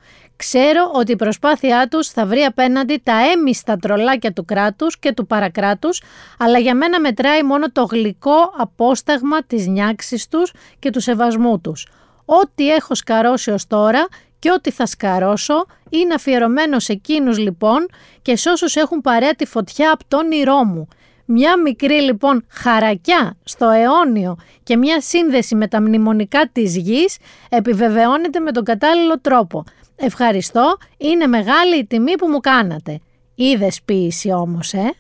Ξέρω 0.44 0.92
ότι 0.94 1.12
η 1.12 1.16
προσπάθειά 1.16 1.88
τους 1.88 2.08
θα 2.08 2.26
βρει 2.26 2.42
απέναντι 2.42 3.02
τα 3.04 3.14
έμιστα 3.32 3.78
τρολάκια 3.78 4.34
του 4.34 4.46
κράτους 4.46 5.00
και 5.00 5.14
του 5.14 5.28
παρακράτους, 5.28 6.02
αλλά 6.38 6.58
για 6.58 6.76
μένα 6.76 7.00
μετράει 7.00 7.44
μόνο 7.44 7.72
το 7.72 7.84
γλυκό 7.84 8.54
απόσταγμα 8.58 9.44
της 9.44 9.68
νιάξης 9.68 10.28
τους 10.28 10.54
και 10.80 10.90
του 10.90 11.00
σεβασμού 11.00 11.60
τους. 11.60 11.88
Ό,τι 12.26 12.70
έχω 12.70 12.96
σκαρώσει 12.96 13.52
ως 13.52 13.68
τώρα 13.68 14.08
και 14.40 14.52
ό,τι 14.52 14.72
θα 14.72 14.86
σκαρώσω 14.86 15.66
είναι 15.90 16.14
αφιερωμένο 16.14 16.80
σε 16.80 16.92
εκείνους 16.92 17.38
λοιπόν 17.38 17.88
και 18.22 18.36
σε 18.36 18.50
όσους 18.50 18.76
έχουν 18.76 19.02
παρέα 19.02 19.36
τη 19.36 19.46
φωτιά 19.46 19.92
από 19.92 20.04
τον 20.08 20.26
όνειρό 20.26 20.64
μου. 20.64 20.88
Μια 21.26 21.62
μικρή 21.62 22.02
λοιπόν 22.02 22.46
χαρακιά 22.50 23.38
στο 23.44 23.70
αιώνιο 23.70 24.38
και 24.64 24.78
μια 24.78 25.02
σύνδεση 25.02 25.56
με 25.56 25.68
τα 25.68 25.82
μνημονικά 25.82 26.50
της 26.52 26.78
γης 26.78 27.18
επιβεβαιώνεται 27.50 28.40
με 28.40 28.52
τον 28.52 28.64
κατάλληλο 28.64 29.20
τρόπο. 29.20 29.64
Ευχαριστώ, 30.02 30.78
είναι 30.98 31.28
μεγάλη 31.28 31.78
η 31.78 31.86
τιμή 31.86 32.16
που 32.16 32.28
μου 32.28 32.40
κάνατε. 32.40 33.00
Είδες 33.36 33.82
ποιήση 33.86 34.32
όμως, 34.32 34.74
ε; 34.74 34.94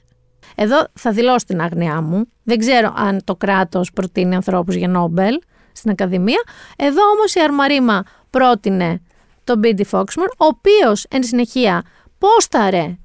Εδώ 0.55 0.87
θα 0.93 1.11
δηλώσω 1.11 1.45
την 1.45 1.61
άγνοιά 1.61 2.01
μου. 2.01 2.27
Δεν 2.43 2.57
ξέρω 2.57 2.93
αν 2.95 3.23
το 3.23 3.35
κράτος 3.35 3.91
προτείνει 3.91 4.35
ανθρώπους 4.35 4.75
για 4.75 4.87
Νόμπελ 4.87 5.39
στην 5.71 5.91
Ακαδημία. 5.91 6.43
Εδώ 6.77 7.01
όμως 7.15 7.33
η 7.33 7.39
Αρμαρίμα 7.39 8.03
πρότεινε 8.29 9.01
τον 9.43 9.57
Μπίντι 9.57 9.83
Φόξμορ, 9.83 10.27
ο 10.27 10.45
οποίος 10.45 11.05
εν 11.09 11.23
συνεχεία 11.23 11.83
πόσταρε 12.17 12.97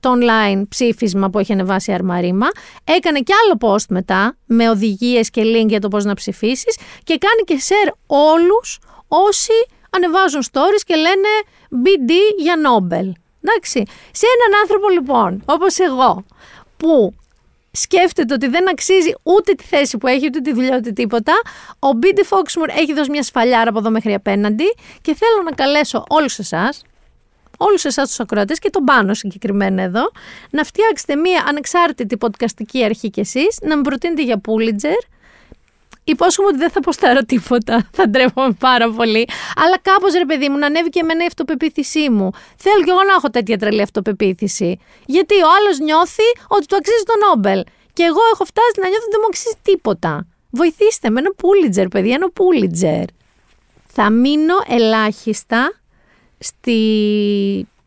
το 0.00 0.12
online 0.12 0.62
ψήφισμα 0.68 1.30
που 1.30 1.38
έχει 1.38 1.52
ανεβάσει 1.52 1.90
η 1.90 1.94
Αρμαρίμα, 1.94 2.46
έκανε 2.84 3.20
και 3.20 3.32
άλλο 3.44 3.74
post 3.74 3.86
μετά 3.88 4.36
με 4.46 4.70
οδηγίες 4.70 5.30
και 5.30 5.42
link 5.44 5.68
για 5.68 5.80
το 5.80 5.88
πώς 5.88 6.04
να 6.04 6.14
ψηφίσεις 6.14 6.78
και 7.04 7.18
κάνει 7.18 7.42
και 7.44 7.64
share 7.68 7.92
όλους 8.06 8.78
όσοι 9.08 9.52
ανεβάζουν 9.96 10.42
stories 10.52 10.82
και 10.86 10.94
λένε 10.94 11.28
BD 11.84 12.10
για 12.38 12.56
Νόμπελ. 12.56 13.12
Εντάξει. 13.44 13.82
Σε 14.12 14.26
έναν 14.36 14.60
άνθρωπο 14.60 14.88
λοιπόν, 14.88 15.42
όπως 15.44 15.78
εγώ, 15.78 16.24
που 16.76 17.14
σκέφτεται 17.72 18.34
ότι 18.34 18.46
δεν 18.48 18.68
αξίζει 18.68 19.12
ούτε 19.22 19.52
τη 19.52 19.64
θέση 19.64 19.98
που 19.98 20.06
έχει, 20.06 20.26
ούτε 20.26 20.40
τη 20.40 20.52
δουλειά, 20.52 20.76
ούτε 20.76 20.90
τίποτα. 20.90 21.32
Ο 21.78 21.92
Μπίντι 21.92 22.22
Φόξμουρ 22.22 22.68
έχει 22.68 22.92
δώσει 22.94 23.10
μια 23.10 23.22
σφαλιάρα 23.22 23.68
από 23.68 23.78
εδώ 23.78 23.90
μέχρι 23.90 24.14
απέναντι 24.14 24.74
και 25.00 25.14
θέλω 25.14 25.42
να 25.44 25.50
καλέσω 25.50 26.04
όλους 26.08 26.38
εσάς, 26.38 26.82
όλους 27.58 27.84
εσάς 27.84 28.08
τους 28.08 28.20
ακροατές 28.20 28.58
και 28.58 28.70
τον 28.70 28.84
πάνω 28.84 29.14
συγκεκριμένα 29.14 29.82
εδώ, 29.82 30.10
να 30.50 30.64
φτιάξετε 30.64 31.16
μια 31.16 31.44
ανεξάρτητη 31.48 32.16
podcastική 32.20 32.82
αρχή 32.84 33.10
κι 33.10 33.20
εσείς, 33.20 33.58
να 33.62 33.76
με 33.76 33.82
προτείνετε 33.82 34.22
για 34.22 34.40
Pulitzer, 34.48 35.06
Υπόσχομαι 36.04 36.48
ότι 36.48 36.56
δεν 36.56 36.70
θα 36.70 36.80
ποστάρω 36.80 37.20
τίποτα. 37.20 37.86
Θα 37.96 38.08
ντρέπομαι 38.08 38.52
πάρα 38.58 38.90
πολύ. 38.90 39.28
Αλλά 39.56 39.78
κάπως 39.78 40.12
ρε 40.12 40.24
παιδί 40.24 40.48
μου 40.48 40.58
να 40.58 40.66
ανέβει 40.66 40.88
και 40.88 41.00
εμένα 41.00 41.22
η 41.24 41.26
αυτοπεποίθησή 41.26 42.10
μου. 42.10 42.30
Θέλω 42.56 42.84
κι 42.84 42.90
εγώ 42.90 43.02
να 43.02 43.12
έχω 43.12 43.30
τέτοια 43.30 43.58
τρελή 43.58 43.82
αυτοπεποίθηση. 43.82 44.78
Γιατί 45.06 45.34
ο 45.34 45.48
άλλος 45.58 45.78
νιώθει 45.78 46.28
ότι 46.48 46.66
του 46.66 46.76
αξίζει 46.76 47.02
το 47.04 47.26
Νόμπελ. 47.26 47.64
Και 47.92 48.02
εγώ 48.02 48.20
έχω 48.32 48.44
φτάσει 48.44 48.80
να 48.80 48.88
νιώθω 48.88 49.04
ότι 49.04 49.10
δεν 49.10 49.20
μου 49.22 49.28
αξίζει 49.28 49.56
τίποτα. 49.62 50.26
Βοηθήστε 50.50 51.10
με 51.10 51.20
ένα 51.20 51.32
πούλιτζερ, 51.36 51.88
παιδιά, 51.88 52.14
ένα 52.14 52.30
πούλιτζερ. 52.30 53.04
Θα 53.86 54.10
μείνω 54.10 54.54
ελάχιστα 54.68 55.72
στη 56.38 56.78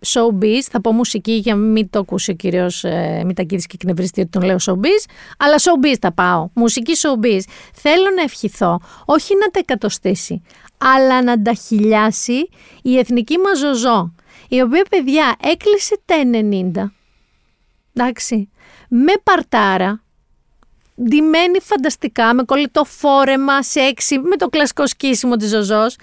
showbiz, 0.06 0.60
θα 0.72 0.82
πω 0.82 0.92
μουσική 0.92 1.32
για 1.32 1.56
να 1.56 1.62
μην 1.62 1.90
το 1.90 2.00
ακούσει 2.00 2.32
ο 2.32 2.34
κύριος 2.34 2.84
ε, 2.84 3.22
Μητακίδη 3.26 3.66
και 3.66 3.78
εκνευριστεί 3.82 4.22
ότι 4.22 4.30
τον 4.30 4.42
λέω 4.42 4.58
showbiz, 4.62 5.10
αλλά 5.38 5.56
showbiz 5.58 5.96
θα 6.00 6.14
πάω. 6.14 6.50
Μουσική 6.54 6.94
showbiz. 6.96 7.40
Θέλω 7.74 8.10
να 8.16 8.22
ευχηθώ, 8.22 8.80
όχι 9.06 9.34
να 9.36 9.52
τα 9.52 9.60
εκατοστήσει, 9.60 10.42
αλλά 10.78 11.24
να 11.24 11.42
τα 11.42 11.54
χιλιάσει 11.54 12.50
η 12.82 12.98
εθνική 12.98 13.38
μας 13.38 13.60
ζωζό, 13.60 14.14
η 14.50 14.62
οποία 14.62 14.86
παιδιά 14.90 15.36
έκλεισε 15.42 16.00
τα 16.06 16.16
90. 16.76 16.92
Εντάξει. 17.94 18.50
Με 18.90 19.14
παρτάρα, 19.24 20.04
ντυμένη 21.04 21.60
φανταστικά, 21.62 22.34
με 22.34 22.44
κολλητό 22.44 22.84
φόρεμα, 22.84 23.64
σεξι, 23.64 24.20
με 24.20 24.36
το 24.36 24.48
κλασικό 24.48 24.88
σκίσιμο 24.88 25.36
της 25.36 25.50
Ζωζός, 25.50 25.96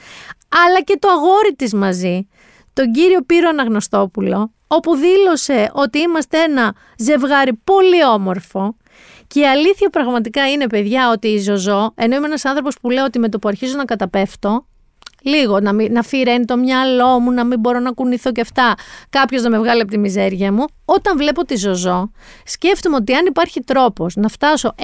αλλά 0.49 0.83
και 0.85 0.97
το 0.99 1.09
αγόρι 1.09 1.55
της 1.57 1.75
μαζί, 1.75 2.29
τον 2.73 2.93
κύριο 2.93 3.23
Πύρο 3.27 3.49
Αναγνωστόπουλο, 3.49 4.53
όπου 4.67 4.97
δήλωσε 4.97 5.71
ότι 5.73 5.99
είμαστε 5.99 6.39
ένα 6.43 6.75
ζευγάρι 6.99 7.53
πολύ 7.65 8.05
όμορφο 8.05 8.77
και 9.27 9.41
η 9.41 9.47
αλήθεια 9.47 9.91
πραγματικά 9.91 10.51
είναι 10.51 10.67
παιδιά 10.67 11.11
ότι 11.11 11.29
η 11.29 11.39
Ζωζό, 11.39 11.93
ενώ 11.95 12.17
είμαι 12.17 12.27
ένας 12.27 12.45
άνθρωπος 12.45 12.77
που 12.81 12.91
λέω 12.91 13.05
ότι 13.05 13.19
με 13.19 13.29
το 13.29 13.39
που 13.39 13.49
αρχίζω 13.49 13.77
να 13.77 13.85
καταπέφτω, 13.85 14.67
Λίγο 15.23 15.61
να, 15.61 15.73
μην, 15.73 15.93
να 15.93 16.03
φυρένει 16.03 16.45
το 16.45 16.57
μυαλό 16.57 17.21
μου, 17.21 17.31
να 17.33 17.45
μην 17.45 17.61
μπορώ 17.61 17.79
να 17.79 17.91
κουνηθώ 17.91 18.33
και 18.33 18.41
αυτά. 18.41 18.75
Κάποιος 19.11 19.43
να 19.43 19.51
με 19.51 19.59
βγάλει 19.59 19.81
από 19.81 19.91
τη 19.91 19.99
μιζέρια 19.99 20.53
μου. 20.53 20.65
Όταν 20.95 21.17
βλέπω 21.17 21.45
τη 21.45 21.57
ζωζό, 21.57 22.11
σκέφτομαι 22.45 22.97
ότι 22.97 23.15
αν 23.15 23.27
υπάρχει 23.27 23.61
τρόπος 23.61 24.17
να 24.17 24.29
φτάσω 24.29 24.75
90, 24.79 24.83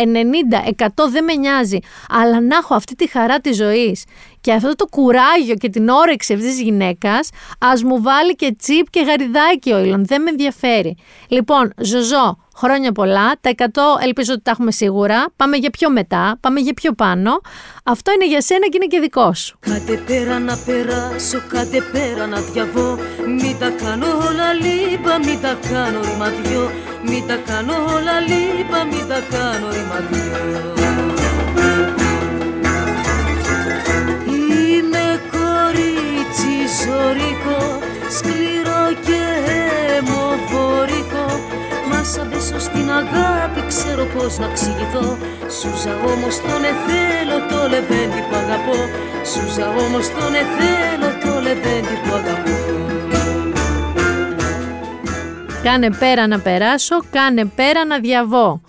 100 0.77 0.87
δεν 1.11 1.25
με 1.25 1.35
νοιάζει, 1.35 1.79
αλλά 2.09 2.41
να 2.41 2.57
έχω 2.57 2.75
αυτή 2.75 2.95
τη 2.95 3.09
χαρά 3.09 3.41
της 3.41 3.57
ζωής 3.57 4.05
και 4.41 4.53
αυτό 4.53 4.75
το 4.75 4.87
κουράγιο 4.87 5.55
και 5.55 5.69
την 5.69 5.89
όρεξη 5.89 6.33
αυτής 6.33 6.49
της 6.49 6.61
γυναίκας, 6.61 7.29
ας 7.59 7.83
μου 7.83 8.03
βάλει 8.03 8.35
και 8.35 8.55
τσίπ 8.59 8.91
και 8.91 9.01
γαριδάκι 9.01 9.73
ο 9.73 9.79
Ήλον. 9.79 10.07
Δεν 10.07 10.23
με 10.23 10.31
ενδιαφέρει. 10.31 10.97
Λοιπόν, 11.29 11.73
ζωζό, 11.77 12.37
Χρόνια 12.61 12.93
πολλά. 12.93 13.33
Τα 13.41 13.51
100 13.57 13.65
ελπίζω 14.03 14.33
ότι 14.33 14.43
τα 14.43 14.51
έχουμε 14.51 14.73
σίγουρα. 14.73 15.25
Πάμε 15.37 15.57
για 15.57 15.71
πιο 15.71 15.91
μετά, 15.91 16.39
πάμε 16.41 16.61
για 16.61 16.75
πιο 16.75 16.93
πάνω. 16.93 17.41
Αυτό 17.85 18.13
είναι 18.13 18.27
για 18.27 18.41
σένα 18.41 18.67
και 18.69 18.77
είναι 18.77 18.87
και 18.87 19.01
δικό 19.01 19.35
σου. 19.35 19.59
Κάτε 19.61 20.03
πέρα 20.07 20.39
να 20.39 20.57
περάσω, 20.67 21.43
κάτε 21.49 21.81
πέρα 21.93 22.27
να 22.27 22.41
διαβώ 22.41 22.99
Μην 23.41 23.59
τα 23.59 23.71
κάνω 23.71 24.07
όλα 24.07 24.53
λίπα, 24.53 25.19
μην 25.19 25.41
τα 25.41 25.59
κάνω 25.71 25.98
ρημαδιό 26.07 26.65
Μην 27.09 27.23
τα 27.29 27.37
κάνω 27.49 27.75
όλα 27.95 28.17
λίπα, 28.29 28.81
μην 28.91 29.05
τα 29.11 29.21
κάνω 29.35 29.67
ρημαδιό 29.77 30.37
Είμαι 34.27 35.07
κορίτσι 35.35 36.55
ζωρικό, 36.79 37.61
σκληρό 38.17 38.85
και 39.07 39.23
αιμοφορικό. 39.97 41.27
Σαν 42.15 42.29
πέσω 42.31 42.59
στην 42.59 42.91
αγάπη 42.91 43.61
ξέρω 43.69 44.05
πως 44.05 44.39
να 44.39 44.49
ξηγηθώ. 44.53 45.19
Σούζα 45.59 45.95
όμως 46.13 46.37
τον 46.41 46.63
εθέλω 46.73 47.39
το 47.51 47.69
λεβέντι 47.69 48.21
που 48.29 48.37
αγαπώ. 48.43 48.79
Σούζα 49.31 49.69
όμως 49.69 50.07
τον 50.09 50.33
εθέλω 50.43 51.11
το 51.25 51.41
λεβέντι 51.41 51.95
που 52.03 52.15
αγαπώ 52.15 52.68
Κάνε 55.63 55.91
πέρα 55.93 56.27
να 56.27 56.41
περάσω, 56.41 56.97
κάνε 57.11 57.45
πέρα 57.45 57.85
να 57.85 57.99
διαβώ. 57.99 58.61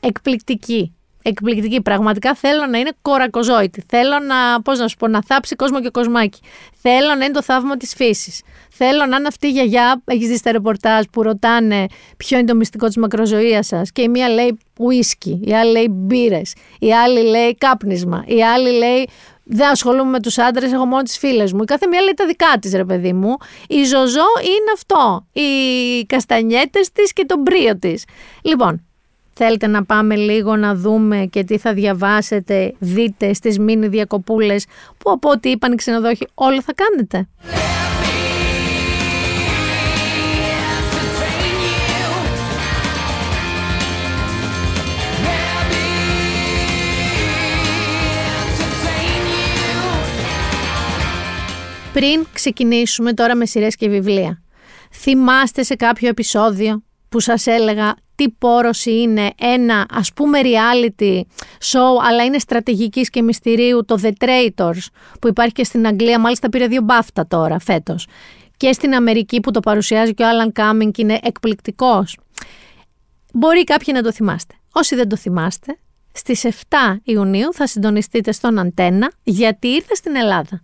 Εκπληκτική. 0.00 0.94
Εκπληκτική. 1.22 1.80
Πραγματικά 1.80 2.34
θέλω 2.34 2.66
να 2.66 2.78
είναι 2.78 2.90
κορακοζόητη. 3.02 3.84
Θέλω 3.88 4.18
να, 4.18 4.62
πώς 4.62 4.78
να 4.78 4.88
σου 4.88 4.96
πω, 4.96 5.08
να 5.08 5.22
θάψει 5.22 5.56
κόσμο 5.56 5.80
και 5.80 5.90
κοσμάκι. 5.90 6.40
Θέλω 6.82 7.14
να 7.18 7.24
είναι 7.24 7.34
το 7.34 7.42
θαύμα 7.42 7.76
της 7.76 7.94
φύσης. 7.94 8.42
Θέλω 8.70 9.06
να 9.06 9.16
είναι 9.16 9.26
αυτή 9.26 9.46
η 9.46 9.50
γιαγιά, 9.50 10.02
έχεις 10.04 10.28
δει 10.28 10.36
στα 10.36 10.52
ρεπορτάζ 10.52 11.04
που 11.12 11.22
ρωτάνε 11.22 11.86
ποιο 12.16 12.38
είναι 12.38 12.46
το 12.46 12.54
μυστικό 12.54 12.86
της 12.86 12.96
μακροζωίας 12.96 13.66
σας. 13.66 13.92
Και 13.92 14.02
η 14.02 14.08
μία 14.08 14.28
λέει 14.28 14.58
ουίσκι, 14.78 15.40
η 15.44 15.54
άλλη 15.54 15.70
λέει 15.70 15.88
μπύρες, 15.90 16.54
η 16.78 16.92
άλλη 16.92 17.22
λέει 17.22 17.54
κάπνισμα, 17.54 18.24
η 18.26 18.44
άλλη 18.44 18.70
λέει 18.70 19.08
δεν 19.52 19.68
ασχολούμαι 19.68 20.10
με 20.10 20.20
τους 20.20 20.38
άντρες, 20.38 20.72
έχω 20.72 20.84
μόνο 20.84 21.02
τις 21.02 21.18
φίλες 21.18 21.52
μου. 21.52 21.62
Η 21.62 21.64
κάθε 21.64 21.86
μία 21.86 22.00
λέει 22.00 22.14
τα 22.16 22.26
δικά 22.26 22.58
της, 22.60 22.72
ρε 22.72 22.84
παιδί 22.84 23.12
μου. 23.12 23.36
Η 23.68 23.84
ζωζό 23.84 24.28
είναι 24.40 24.70
αυτό. 24.74 25.26
Οι 25.32 26.04
καστανιέτες 26.06 26.92
της 26.92 27.12
και 27.12 27.24
το 27.24 27.36
μπρίο 27.38 27.78
της. 27.78 28.04
Λοιπόν, 28.42 28.84
Θέλετε 29.42 29.66
να 29.66 29.84
πάμε 29.84 30.16
λίγο 30.16 30.56
να 30.56 30.74
δούμε 30.74 31.28
και 31.30 31.44
τι 31.44 31.58
θα 31.58 31.72
διαβάσετε, 31.72 32.74
δείτε 32.78 33.32
στις 33.32 33.58
μίνι 33.58 33.88
διακοπούλες 33.88 34.66
που 34.98 35.10
από 35.10 35.30
ό,τι 35.30 35.50
είπαν 35.50 35.72
οι 35.72 35.74
ξενοδόχοι 35.74 36.26
όλα 36.34 36.60
θα 36.60 36.72
κάνετε. 36.74 37.28
Πριν 51.92 52.26
ξεκινήσουμε 52.32 53.12
τώρα 53.12 53.34
με 53.34 53.46
σειρές 53.46 53.76
και 53.76 53.88
βιβλία, 53.88 54.42
θυμάστε 54.92 55.62
σε 55.62 55.74
κάποιο 55.74 56.08
επεισόδιο 56.08 56.82
που 57.08 57.20
σας 57.20 57.46
έλεγα 57.46 57.94
τι 58.14 58.28
πόρωση 58.28 59.00
είναι 59.00 59.30
ένα 59.40 59.86
ας 59.90 60.12
πούμε 60.12 60.40
reality 60.42 61.20
show 61.60 62.04
αλλά 62.08 62.24
είναι 62.24 62.38
στρατηγικής 62.38 63.10
και 63.10 63.22
μυστηρίου 63.22 63.84
το 63.84 63.98
The 64.02 64.10
Traitors 64.24 64.86
που 65.20 65.28
υπάρχει 65.28 65.52
και 65.52 65.64
στην 65.64 65.86
Αγγλία. 65.86 66.18
Μάλιστα 66.18 66.48
πήρε 66.48 66.66
δύο 66.66 66.82
μπάφτα 66.82 67.26
τώρα 67.26 67.58
φέτος. 67.58 68.06
Και 68.56 68.72
στην 68.72 68.94
Αμερική 68.94 69.40
που 69.40 69.50
το 69.50 69.60
παρουσιάζει 69.60 70.14
και 70.14 70.22
ο 70.22 70.26
Alan 70.26 70.60
Cumming 70.60 70.90
και 70.92 71.02
είναι 71.02 71.18
εκπληκτικός. 71.22 72.18
Μπορεί 73.32 73.64
κάποιοι 73.64 73.94
να 73.96 74.02
το 74.02 74.12
θυμάστε. 74.12 74.54
Όσοι 74.72 74.94
δεν 74.94 75.08
το 75.08 75.16
θυμάστε 75.16 75.78
στις 76.12 76.44
7 76.44 76.50
Ιουνίου 77.04 77.52
θα 77.52 77.66
συντονιστείτε 77.66 78.32
στον 78.32 78.58
Αντένα 78.58 79.12
γιατί 79.22 79.68
ήρθε 79.68 79.94
στην 79.94 80.16
Ελλάδα. 80.16 80.62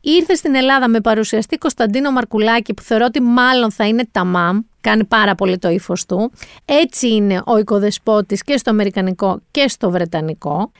Ήρθε 0.00 0.34
στην 0.34 0.54
Ελλάδα 0.54 0.88
με 0.88 1.00
παρουσιαστή 1.00 1.56
Κωνσταντίνο 1.56 2.10
Μαρκουλάκη 2.10 2.74
που 2.74 2.82
θεωρώ 2.82 3.04
ότι 3.04 3.20
μάλλον 3.20 3.72
θα 3.72 3.86
είναι 3.86 4.08
τα 4.10 4.24
μαμ, 4.24 4.60
κάνει 4.80 5.04
πάρα 5.04 5.34
πολύ 5.34 5.58
το 5.58 5.68
ύφος 5.68 6.06
του. 6.06 6.32
Έτσι 6.64 7.08
είναι 7.08 7.42
ο 7.46 7.58
οικοδεσπότης 7.58 8.42
και 8.42 8.56
στο 8.56 8.70
αμερικανικό 8.70 9.40
και 9.50 9.68
στο 9.68 9.90
βρετανικό. 9.90 10.72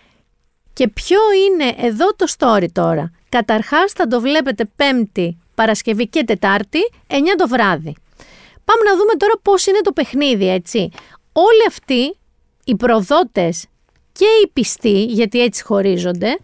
Και 0.73 0.89
ποιο 0.89 1.19
είναι 1.47 1.87
εδώ 1.87 2.15
το 2.17 2.27
story 2.39 2.67
τώρα. 2.73 3.11
Καταρχάς 3.29 3.93
θα 3.93 4.07
το 4.07 4.21
βλέπετε 4.21 4.65
Πέμπτη, 4.77 5.39
Παρασκευή 5.55 6.09
και 6.09 6.25
Τετάρτη, 6.25 6.79
9 7.07 7.15
το 7.37 7.49
βράδυ. 7.49 7.95
Πάμε 8.65 8.91
να 8.91 8.97
δούμε 8.97 9.15
τώρα 9.17 9.35
πώς 9.43 9.67
είναι 9.67 9.81
το 9.81 9.93
παιχνίδι, 9.93 10.49
έτσι. 10.49 10.91
Όλοι 11.33 11.65
αυτοί 11.69 12.17
οι 12.65 12.77
προδότες 12.77 13.67
και 14.19 14.27
οι 14.43 14.51
πιστοί, 14.53 15.05
γιατί 15.05 15.43
έτσι 15.43 15.62
χωρίζονται, 15.62 16.39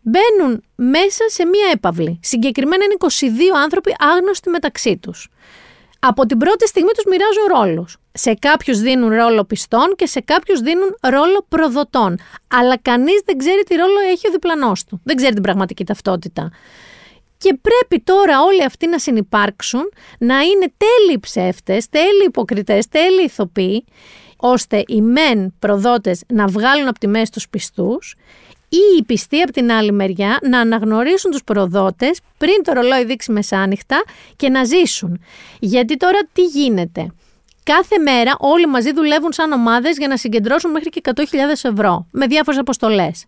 μπαίνουν 0.00 0.62
μέσα 0.74 1.24
σε 1.28 1.44
μία 1.46 1.70
έπαυλη. 1.72 2.20
Συγκεκριμένα 2.22 2.84
είναι 2.84 2.96
22 2.98 3.62
άνθρωποι 3.62 3.94
άγνωστοι 3.98 4.50
μεταξύ 4.50 4.96
τους. 4.96 5.28
Από 5.98 6.26
την 6.26 6.38
πρώτη 6.38 6.66
στιγμή 6.66 6.90
τους 6.94 7.04
μοιράζουν 7.04 7.42
ρόλους. 7.56 7.96
Σε 8.12 8.34
κάποιους 8.34 8.80
δίνουν 8.80 9.10
ρόλο 9.10 9.44
πιστών 9.44 9.94
και 9.96 10.06
σε 10.06 10.20
κάποιους 10.20 10.60
δίνουν 10.60 10.96
ρόλο 11.00 11.46
προδοτών. 11.48 12.18
Αλλά 12.48 12.78
κανείς 12.78 13.22
δεν 13.24 13.38
ξέρει 13.38 13.62
τι 13.62 13.74
ρόλο 13.74 14.00
έχει 14.12 14.28
ο 14.28 14.30
διπλανός 14.30 14.84
του. 14.84 15.00
Δεν 15.04 15.16
ξέρει 15.16 15.32
την 15.32 15.42
πραγματική 15.42 15.84
ταυτότητα. 15.84 16.50
Και 17.38 17.58
πρέπει 17.60 18.02
τώρα 18.04 18.42
όλοι 18.42 18.64
αυτοί 18.64 18.86
να 18.86 18.98
συνεπάρξουν, 18.98 19.92
να 20.18 20.40
είναι 20.40 20.72
τέλειοι 20.76 21.18
ψεύτες, 21.20 21.88
τέλειοι 21.88 22.24
υποκριτές, 22.26 22.88
τέλειοι 22.88 23.24
ηθοποιοί 23.24 23.84
ώστε 24.40 24.82
οι 24.86 25.00
μεν 25.00 25.54
προδότες 25.58 26.22
να 26.26 26.46
βγάλουν 26.46 26.88
από 26.88 26.98
τη 26.98 27.06
μέση 27.06 27.32
τους 27.32 27.48
πιστούς 27.48 28.16
ή 28.68 28.96
οι 28.98 29.02
πιστοί 29.02 29.40
από 29.40 29.52
την 29.52 29.72
άλλη 29.72 29.92
μεριά 29.92 30.38
να 30.42 30.60
αναγνωρίσουν 30.60 31.30
τους 31.30 31.44
προδότες 31.44 32.20
πριν 32.38 32.62
το 32.62 32.72
ρολόι 32.72 33.04
δείξει 33.04 33.32
μεσάνυχτα 33.32 34.04
και 34.36 34.48
να 34.48 34.64
ζήσουν. 34.64 35.20
Γιατί 35.58 35.96
τώρα 35.96 36.18
τι 36.32 36.42
γίνεται; 36.42 37.12
Κάθε 37.62 37.98
μέρα 37.98 38.34
όλοι 38.38 38.66
μαζί 38.66 38.92
δουλεύουν 38.92 39.32
σαν 39.32 39.52
ομάδες 39.52 39.96
για 39.96 40.08
να 40.08 40.16
συγκεντρώσουν 40.16 40.70
μέχρι 40.70 40.88
και 40.88 41.00
100.000 41.04 41.24
ευρώ 41.62 42.06
με 42.10 42.26
διάφορες 42.26 42.60
αποστολές. 42.60 43.24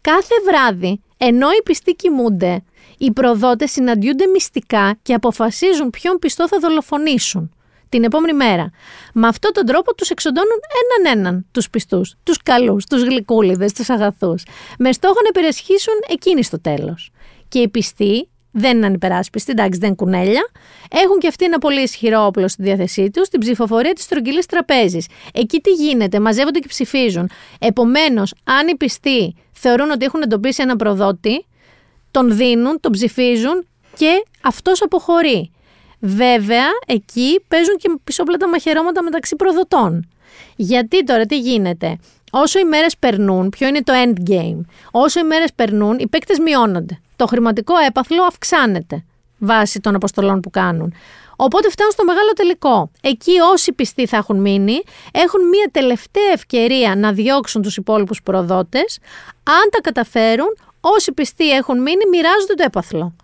Κάθε 0.00 0.34
βράδυ, 0.46 1.00
ενώ 1.16 1.50
οι 1.50 1.62
πιστοί 1.64 1.92
κοιμούνται, 1.92 2.62
οι 2.98 3.12
προδότες 3.12 3.70
συναντιούνται 3.70 4.26
μυστικά 4.26 4.98
και 5.02 5.14
αποφασίζουν 5.14 5.90
ποιον 5.90 6.18
πιστό 6.18 6.48
θα 6.48 6.58
δολοφονήσουν 6.60 7.50
την 7.94 8.04
επόμενη 8.04 8.32
μέρα. 8.32 8.70
Με 9.12 9.26
αυτόν 9.26 9.52
τον 9.52 9.66
τρόπο 9.66 9.94
τους 9.94 10.10
εξοντώνουν 10.10 10.58
έναν 10.82 11.18
έναν 11.18 11.46
τους 11.52 11.70
πιστούς, 11.70 12.14
τους 12.22 12.42
καλούς, 12.42 12.86
τους 12.86 13.02
γλυκούλιδες, 13.02 13.72
τους 13.72 13.90
αγαθούς, 13.90 14.42
με 14.78 14.92
στόχο 14.92 15.14
να 15.14 15.28
υπερασχίσουν 15.28 15.94
εκείνοι 16.08 16.42
στο 16.42 16.60
τέλος. 16.60 17.10
Και 17.48 17.58
οι 17.58 17.68
πιστοί 17.68 18.28
δεν 18.50 18.76
είναι 18.76 18.86
ανυπεράσπιστοι, 18.86 19.50
εντάξει, 19.50 19.78
δεν 19.78 19.94
κουνέλια. 19.94 20.50
Έχουν 20.90 21.18
και 21.18 21.28
αυτοί 21.28 21.44
ένα 21.44 21.58
πολύ 21.58 21.80
ισχυρό 21.80 22.26
όπλο 22.26 22.48
στη 22.48 22.62
διάθεσή 22.62 23.10
τους, 23.10 23.28
την 23.28 23.40
ψηφοφορία 23.40 23.92
της 23.92 24.06
τρογγυλή 24.06 24.44
τραπέζης. 24.44 25.06
Εκεί 25.32 25.60
τι 25.60 25.70
γίνεται, 25.70 26.20
μαζεύονται 26.20 26.58
και 26.58 26.68
ψηφίζουν. 26.68 27.30
Επομένως, 27.58 28.34
αν 28.44 28.68
οι 28.68 28.76
πιστοί 28.76 29.34
θεωρούν 29.52 29.90
ότι 29.90 30.04
έχουν 30.04 30.22
εντοπίσει 30.22 30.62
ένα 30.62 30.76
προδότη, 30.76 31.46
τον 32.10 32.36
δίνουν, 32.36 32.80
τον 32.80 32.92
ψηφίζουν 32.92 33.66
και 33.96 34.24
αυτός 34.42 34.82
αποχωρεί. 34.82 35.53
Βέβαια, 36.06 36.66
εκεί 36.86 37.44
παίζουν 37.48 37.76
και 37.76 37.98
πισόπλατα 38.04 38.48
μαχαιρώματα 38.48 39.02
μεταξύ 39.02 39.36
προδοτών. 39.36 40.08
Γιατί 40.56 41.04
τώρα 41.04 41.26
τι 41.26 41.38
γίνεται; 41.38 41.98
Όσο 42.30 42.58
οι 42.58 42.64
μέρες 42.64 42.96
περνούν, 42.96 43.48
ποιο 43.48 43.68
είναι 43.68 43.82
το 43.82 43.92
end 44.04 44.30
game. 44.30 44.60
Όσο 44.90 45.20
οι 45.20 45.22
μέρες 45.22 45.52
περνούν, 45.54 45.98
οι 45.98 46.08
παίκτες 46.08 46.38
μειώνονται. 46.38 47.00
Το 47.16 47.26
χρηματικό 47.26 47.74
έπαθλο 47.88 48.22
αυξάνεται 48.22 49.04
βάσει 49.38 49.80
των 49.80 49.94
αποστολών 49.94 50.40
που 50.40 50.50
κάνουν. 50.50 50.94
Οπότε 51.36 51.70
φτάνουν 51.70 51.92
στο 51.92 52.04
μεγάλο 52.04 52.32
τελικό. 52.32 52.90
Εκεί 53.00 53.32
όσοι 53.52 53.72
πιστοί 53.72 54.06
θα 54.06 54.16
έχουν 54.16 54.40
μείνει, 54.40 54.82
έχουν 55.12 55.48
μια 55.48 55.68
τελευταία 55.72 56.30
ευκαιρία 56.32 56.96
να 56.96 57.12
διώξουν 57.12 57.62
τους 57.62 57.76
υπόλοιπους 57.76 58.22
προδότες. 58.22 58.98
Αν 59.42 59.70
τα 59.70 59.80
καταφέρουν, 59.80 60.56
όσοι 60.80 61.12
πιστοί 61.12 61.50
έχουν 61.50 61.82
μείνει, 61.82 62.08
μοιράζονται 62.10 62.54
το 62.54 62.62
έπαθλο. 62.66 63.16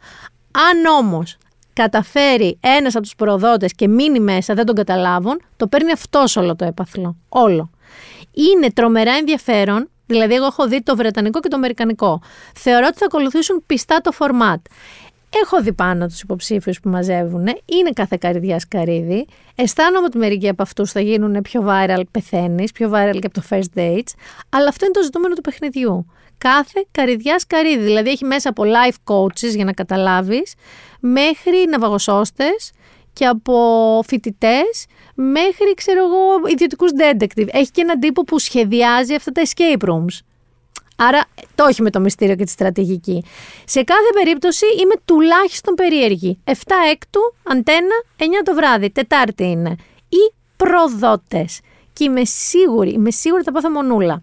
Αν 0.51 0.85
όμως 0.99 1.37
καταφέρει 1.73 2.59
ένας 2.61 2.95
από 2.95 3.03
τους 3.03 3.15
προδότες 3.15 3.73
και 3.75 3.89
μείνει 3.89 4.21
μέσα, 4.21 4.55
δεν 4.55 4.67
τον 4.67 4.75
καταλάβουν, 4.75 5.41
το 5.57 5.67
παίρνει 5.67 5.93
αυτός 5.93 6.37
όλο 6.37 6.57
το 6.57 6.65
έπαθλο. 6.65 7.17
Όλο. 7.29 7.71
Είναι 8.33 8.71
τρομερά 8.73 9.13
ενδιαφέρον 9.13 9.89
Δηλαδή, 10.11 10.35
εγώ 10.35 10.45
έχω 10.45 10.69
δει 10.69 10.83
το 10.83 10.97
βρετανικό 10.97 11.41
και 11.41 11.49
το 11.49 11.57
αμερικανικό. 11.57 12.21
Θεωρώ 12.55 12.87
ότι 12.89 12.99
θα 12.99 13.05
ακολουθήσουν 13.05 13.63
πιστά 13.67 14.01
το 14.01 14.11
format. 14.19 14.61
Έχω 15.43 15.63
δει 15.63 15.73
πάνω 15.73 16.07
τους 16.07 16.21
υποψήφιους 16.21 16.81
που 16.81 16.89
μαζεύουν. 16.89 17.47
Είναι 17.65 17.91
κάθε 17.95 18.17
καρδιά 18.21 18.61
καρύδι. 18.69 19.27
Αισθάνομαι 19.55 20.07
ότι 20.07 20.19
μερικοί 20.19 20.49
από 20.49 20.63
αυτούς 20.63 20.93
θα 20.93 21.01
γίνουν 21.01 21.41
πιο 21.43 21.65
viral, 21.67 22.03
πεθαίνεις, 22.11 22.73
πιο 22.73 22.91
viral 22.95 23.19
και 23.21 23.27
από 23.27 23.35
το 23.35 23.43
first 23.51 23.79
dates. 23.79 24.13
Αλλά 24.49 24.69
αυτό 24.69 24.85
είναι 24.85 24.95
το 24.95 25.03
ζητούμενο 25.03 25.35
του 25.35 25.41
παιχνιδιού. 25.41 26.07
Κάθε 26.41 26.87
καρδιά 26.91 27.41
καρύδι. 27.47 27.83
Δηλαδή 27.85 28.11
έχει 28.11 28.25
μέσα 28.25 28.49
από 28.49 28.63
life 28.67 29.15
coaches 29.15 29.55
για 29.55 29.65
να 29.65 29.73
καταλάβεις, 29.73 30.55
μέχρι 31.01 31.65
ναυαγοσώστες 31.69 32.71
και 33.13 33.27
από 33.27 33.55
φοιτητές 34.07 34.87
μέχρι, 35.15 35.75
ξέρω 35.75 36.05
εγώ, 36.05 36.49
ιδιωτικούς 36.53 36.91
detective. 36.99 37.47
Έχει 37.51 37.71
και 37.71 37.81
έναν 37.81 37.99
τύπο 37.99 38.23
που 38.25 38.39
σχεδιάζει 38.39 39.15
αυτά 39.15 39.33
τα 39.33 39.43
escape 39.45 39.89
rooms. 39.89 40.19
Άρα 40.97 41.25
το 41.55 41.65
όχι 41.65 41.83
με 41.83 41.91
το 41.91 42.01
μυστήριο 42.01 42.35
και 42.35 42.45
τη 42.45 42.51
στρατηγική. 42.51 43.25
Σε 43.65 43.83
κάθε 43.83 44.11
περίπτωση 44.15 44.67
είμαι 44.81 44.95
τουλάχιστον 45.05 45.75
περίεργη. 45.75 46.39
7 46.45 46.53
έκτου, 46.93 47.21
αντένα, 47.43 47.95
9 48.17 48.23
το 48.45 48.55
βράδυ, 48.55 48.91
Τετάρτη 48.91 49.45
είναι. 49.45 49.75
Οι 50.09 50.33
προδότες. 50.57 51.61
Και 51.93 52.05
είμαι 52.05 52.25
σίγουρη, 52.25 52.91
είμαι 52.91 53.11
σίγουρη 53.11 53.43
θα 53.43 53.53
πάθω 53.53 53.71
μονούλα. 53.71 54.23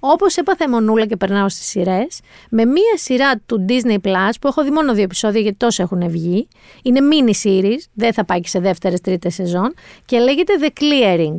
Όπως 0.00 0.36
έπαθε 0.36 0.68
μονούλα 0.68 1.06
και 1.06 1.16
περνάω 1.16 1.48
στις 1.48 1.66
σειρές, 1.66 2.20
με 2.50 2.64
μία 2.64 2.96
σειρά 2.96 3.32
του 3.46 3.64
Disney 3.68 3.98
Plus 4.08 4.32
που 4.40 4.48
έχω 4.48 4.64
δει 4.64 4.70
μόνο 4.70 4.94
δύο 4.94 5.02
επεισόδια 5.02 5.40
γιατί 5.40 5.56
τόσο 5.56 5.82
έχουν 5.82 6.08
βγει. 6.10 6.48
Είναι 6.82 7.00
mini 7.12 7.46
series, 7.46 7.80
δεν 7.92 8.12
θα 8.12 8.24
πάει 8.24 8.40
και 8.40 8.48
σε 8.48 8.60
δεύτερες 8.60 9.00
τρίτες 9.00 9.34
σεζόν 9.34 9.74
και 10.04 10.18
λέγεται 10.18 10.52
The 10.60 10.80
Clearing. 10.80 11.36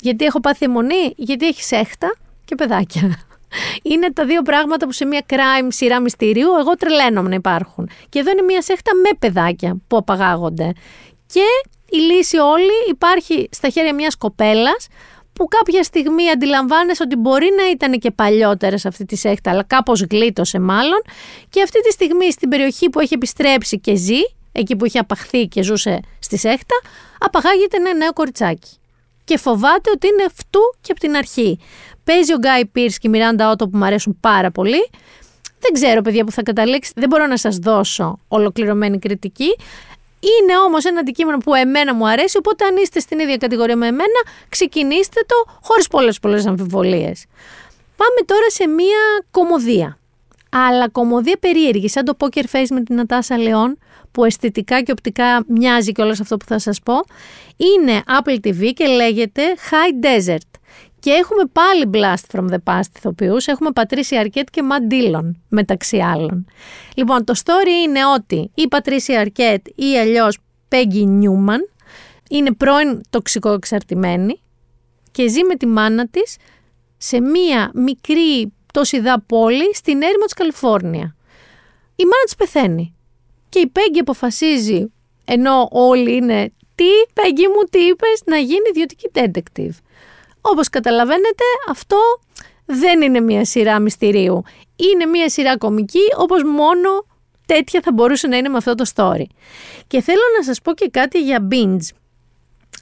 Γιατί 0.00 0.24
έχω 0.24 0.40
πάθει 0.40 0.64
αιμονή, 0.64 1.12
γιατί 1.16 1.46
έχεις 1.46 1.72
έχτα 1.72 2.14
και 2.44 2.54
παιδάκια. 2.54 3.02
Είναι 3.82 4.12
τα 4.12 4.24
δύο 4.24 4.42
πράγματα 4.42 4.86
που 4.86 4.92
σε 4.92 5.04
μια 5.04 5.22
crime 5.28 5.66
σειρά 5.68 6.00
μυστηρίου 6.00 6.48
εγώ 6.58 6.74
τρελαίνομαι 6.74 7.28
να 7.28 7.34
υπάρχουν. 7.34 7.88
Και 8.08 8.18
εδώ 8.18 8.30
είναι 8.30 8.42
μια 8.42 8.62
σέχτα 8.62 8.90
με 8.94 9.10
παιδάκια 9.18 9.76
που 9.88 9.96
απαγάγονται. 9.96 10.72
Και 11.26 11.44
η 11.90 11.96
λύση 11.96 12.36
όλη 12.36 12.72
υπάρχει 12.88 13.48
στα 13.50 13.68
χέρια 13.68 13.94
μιας 13.94 14.16
κοπέλας 14.16 14.86
που 15.34 15.48
κάποια 15.48 15.82
στιγμή 15.82 16.30
αντιλαμβάνεσαι 16.30 17.02
ότι 17.02 17.16
μπορεί 17.16 17.48
να 17.56 17.70
ήταν 17.70 17.98
και 17.98 18.10
παλιότερα 18.10 18.78
σε 18.78 18.88
αυτή 18.88 19.04
τη 19.04 19.16
σέχτα, 19.16 19.50
αλλά 19.50 19.62
κάπως 19.62 20.02
γλίτωσε 20.10 20.58
μάλλον. 20.58 21.02
Και 21.48 21.62
αυτή 21.62 21.80
τη 21.82 21.92
στιγμή 21.92 22.32
στην 22.32 22.48
περιοχή 22.48 22.90
που 22.90 23.00
έχει 23.00 23.14
επιστρέψει 23.14 23.80
και 23.80 23.94
ζει, 23.94 24.20
εκεί 24.52 24.76
που 24.76 24.84
είχε 24.84 24.98
απαχθεί 24.98 25.46
και 25.46 25.62
ζούσε 25.62 26.00
στη 26.18 26.38
σέχτα, 26.38 26.74
απαγάγεται 27.18 27.76
ένα 27.76 27.94
νέο 27.94 28.12
κοριτσάκι. 28.12 28.70
Και 29.24 29.38
φοβάται 29.38 29.90
ότι 29.94 30.06
είναι 30.06 30.24
αυτού 30.26 30.60
και 30.80 30.92
από 30.92 31.00
την 31.00 31.16
αρχή. 31.16 31.58
Παίζει 32.04 32.32
ο 32.32 32.36
Γκάι 32.36 32.66
Πίρς 32.66 32.98
και 32.98 33.06
η 33.06 33.10
Μιράντα 33.10 33.50
Ότο 33.50 33.68
που 33.68 33.78
μου 33.78 33.84
αρέσουν 33.84 34.16
πάρα 34.20 34.50
πολύ. 34.50 34.90
Δεν 35.58 35.72
ξέρω, 35.72 36.02
παιδιά, 36.02 36.24
που 36.24 36.30
θα 36.30 36.42
καταλήξει. 36.42 36.92
Δεν 36.94 37.08
μπορώ 37.08 37.26
να 37.26 37.36
σας 37.36 37.56
δώσω 37.56 38.18
ολοκληρωμένη 38.28 38.98
κριτική. 38.98 39.56
Είναι 40.24 40.58
όμως 40.58 40.84
ένα 40.84 41.00
αντικείμενο 41.00 41.38
που 41.38 41.54
εμένα 41.54 41.94
μου 41.94 42.08
αρέσει, 42.08 42.36
οπότε 42.36 42.64
αν 42.64 42.76
είστε 42.76 43.00
στην 43.00 43.18
ίδια 43.18 43.36
κατηγορία 43.36 43.76
με 43.76 43.86
εμένα, 43.86 44.20
ξεκινήστε 44.48 45.20
το 45.26 45.52
χωρίς 45.62 45.88
πολλές 45.88 46.18
πολλές 46.18 46.46
αμφιβολίες. 46.46 47.24
Πάμε 47.96 48.20
τώρα 48.26 48.50
σε 48.50 48.66
μία 48.68 48.98
κομμωδία. 49.30 49.98
Αλλά 50.50 50.88
κομμωδία 50.88 51.36
περίεργη, 51.40 51.88
σαν 51.88 52.04
το 52.04 52.16
Poker 52.18 52.44
Face 52.52 52.66
με 52.70 52.82
την 52.82 52.96
Νατάσα 52.96 53.38
Λεόν, 53.38 53.78
που 54.12 54.24
αισθητικά 54.24 54.82
και 54.82 54.92
οπτικά 54.92 55.44
μοιάζει 55.48 55.92
και 55.92 56.02
όλο 56.02 56.10
αυτό 56.20 56.36
που 56.36 56.44
θα 56.44 56.58
σας 56.58 56.80
πω. 56.80 56.94
Είναι 57.56 58.02
Apple 58.06 58.46
TV 58.46 58.72
και 58.74 58.86
λέγεται 58.86 59.42
High 59.70 60.04
Desert. 60.04 60.53
Και 61.04 61.10
έχουμε 61.10 61.42
πάλι 61.52 61.90
Blast 61.92 62.38
from 62.38 62.48
the 62.50 62.58
Past 62.64 62.96
ηθοποιούς. 62.96 63.46
Έχουμε 63.46 63.70
Πατρίσια 63.70 64.20
Αρκέτ 64.20 64.48
και 64.50 64.62
Matt 64.70 64.92
Dillon, 64.92 65.30
μεταξύ 65.48 65.98
άλλων. 65.98 66.46
Λοιπόν, 66.94 67.24
το 67.24 67.34
story 67.44 67.86
είναι 67.86 68.06
ότι 68.14 68.50
η 68.54 68.68
Πατρίσια 68.68 69.20
Αρκέτ 69.20 69.66
ή 69.74 69.98
αλλιώς 69.98 70.38
Peggy 70.68 71.04
Newman 71.04 71.84
είναι 72.30 72.52
πρώην 72.52 73.00
τοξικό 73.10 73.50
εξαρτημένη 73.52 74.40
και 75.10 75.28
ζει 75.28 75.44
με 75.44 75.54
τη 75.54 75.66
μάνα 75.66 76.08
της 76.08 76.36
σε 76.96 77.20
μία 77.20 77.70
μικρή 77.74 78.52
τόσιδα 78.72 79.20
πόλη 79.26 79.74
στην 79.74 80.02
έρημο 80.02 80.24
της 80.24 80.34
Καλιφόρνια. 80.34 81.16
Η 81.96 82.02
μάνα 82.02 82.24
της 82.24 82.34
πεθαίνει 82.34 82.94
και 83.48 83.58
η 83.58 83.72
Peggy 83.74 83.98
αποφασίζει, 84.00 84.92
ενώ 85.24 85.68
όλοι 85.70 86.14
είναι 86.16 86.52
«Τι, 86.74 86.84
Peggy 87.14 87.46
μου, 87.56 87.64
τι 87.70 87.78
είπες, 87.78 88.22
να 88.24 88.36
γίνει 88.36 88.68
ιδιωτική 88.68 89.10
detective». 89.12 89.83
Όπως 90.46 90.68
καταλαβαίνετε 90.68 91.44
αυτό 91.68 91.98
δεν 92.64 93.02
είναι 93.02 93.20
μια 93.20 93.44
σειρά 93.44 93.78
μυστηρίου. 93.78 94.42
Είναι 94.76 95.04
μια 95.06 95.28
σειρά 95.28 95.56
κομική 95.58 96.02
όπως 96.16 96.42
μόνο 96.42 97.06
τέτοια 97.46 97.80
θα 97.80 97.92
μπορούσε 97.92 98.26
να 98.26 98.36
είναι 98.36 98.48
με 98.48 98.56
αυτό 98.56 98.74
το 98.74 98.84
story. 98.94 99.24
Και 99.86 100.00
θέλω 100.00 100.22
να 100.38 100.44
σας 100.44 100.60
πω 100.60 100.74
και 100.74 100.88
κάτι 100.88 101.22
για 101.22 101.48
binge. 101.50 101.88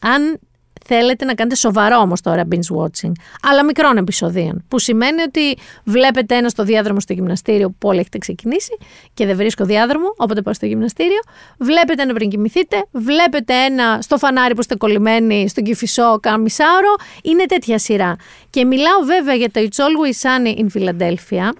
Αν 0.00 0.38
θέλετε 0.86 1.24
να 1.24 1.34
κάνετε 1.34 1.56
σοβαρό 1.56 1.96
όμως 1.96 2.20
τώρα 2.20 2.42
binge 2.50 2.76
watching, 2.76 3.12
αλλά 3.42 3.64
μικρών 3.64 3.96
επεισοδίων. 3.96 4.64
Που 4.68 4.78
σημαίνει 4.78 5.22
ότι 5.22 5.56
βλέπετε 5.84 6.36
ένα 6.36 6.48
στο 6.48 6.64
διάδρομο 6.64 7.00
στο 7.00 7.12
γυμναστήριο 7.12 7.70
που 7.78 7.88
όλοι 7.88 7.98
έχετε 7.98 8.18
ξεκινήσει 8.18 8.76
και 9.14 9.26
δεν 9.26 9.36
βρίσκω 9.36 9.64
διάδρομο, 9.64 10.14
όποτε 10.16 10.42
πάω 10.42 10.54
στο 10.54 10.66
γυμναστήριο. 10.66 11.20
Βλέπετε 11.58 12.02
ένα 12.02 12.12
πριν 12.12 12.30
κοιμηθείτε, 12.30 12.84
βλέπετε 12.90 13.54
ένα 13.54 13.98
στο 14.00 14.18
φανάρι 14.18 14.54
που 14.54 14.60
είστε 14.60 14.76
κολλημένοι 14.76 15.48
στον 15.48 15.64
κυφισό 15.64 16.18
καμισάωρο. 16.20 16.94
Είναι 17.22 17.44
τέτοια 17.46 17.78
σειρά. 17.78 18.16
Και 18.50 18.64
μιλάω 18.64 19.00
βέβαια 19.04 19.34
για 19.34 19.50
το 19.50 19.60
It's 19.60 19.80
Always 19.80 20.28
Sunny 20.28 20.58
in 20.58 20.66
Philadelphia, 20.78 21.52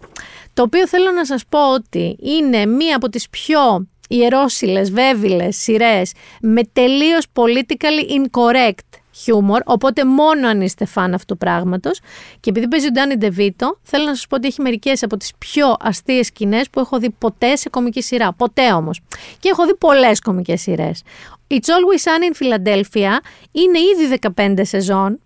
το 0.54 0.62
οποίο 0.62 0.88
θέλω 0.88 1.10
να 1.10 1.24
σας 1.24 1.42
πω 1.48 1.72
ότι 1.72 2.16
είναι 2.20 2.66
μία 2.66 2.96
από 2.96 3.08
τις 3.08 3.28
πιο 3.28 3.86
ιερόσιλες, 4.08 4.90
βέβηλες 4.90 5.56
σειρές 5.56 6.12
με 6.40 6.62
τελείως 6.72 7.26
politically 7.32 8.20
incorrect 8.20 9.01
χιούμορ, 9.12 9.60
οπότε 9.64 10.04
μόνο 10.04 10.48
αν 10.48 10.60
είστε 10.60 10.84
φαν 10.84 11.14
αυτού 11.14 11.26
του 11.26 11.38
πράγματος. 11.38 12.00
Και 12.40 12.50
επειδή 12.50 12.68
παίζει 12.68 12.86
ο 12.86 12.90
Ντάνι 12.90 13.16
Ντεβίτο, 13.16 13.78
θέλω 13.82 14.04
να 14.04 14.14
σας 14.14 14.26
πω 14.26 14.36
ότι 14.36 14.46
έχει 14.46 14.62
μερικές 14.62 15.02
από 15.02 15.16
τις 15.16 15.32
πιο 15.38 15.76
αστείες 15.80 16.26
σκηνές 16.26 16.70
που 16.70 16.80
έχω 16.80 16.98
δει 16.98 17.10
ποτέ 17.10 17.56
σε 17.56 17.68
κομική 17.68 18.02
σειρά. 18.02 18.32
Ποτέ 18.32 18.72
όμως. 18.72 19.00
Και 19.38 19.48
έχω 19.48 19.66
δει 19.66 19.74
πολλές 19.76 20.20
κομικές 20.20 20.60
σειρές. 20.60 21.02
It's 21.48 21.54
Always 21.54 22.02
Sunny 22.02 22.32
in 22.32 22.42
Philadelphia 22.42 23.10
είναι 23.52 23.78
ήδη 23.78 24.18
15 24.36 24.60
σεζόν, 24.62 25.20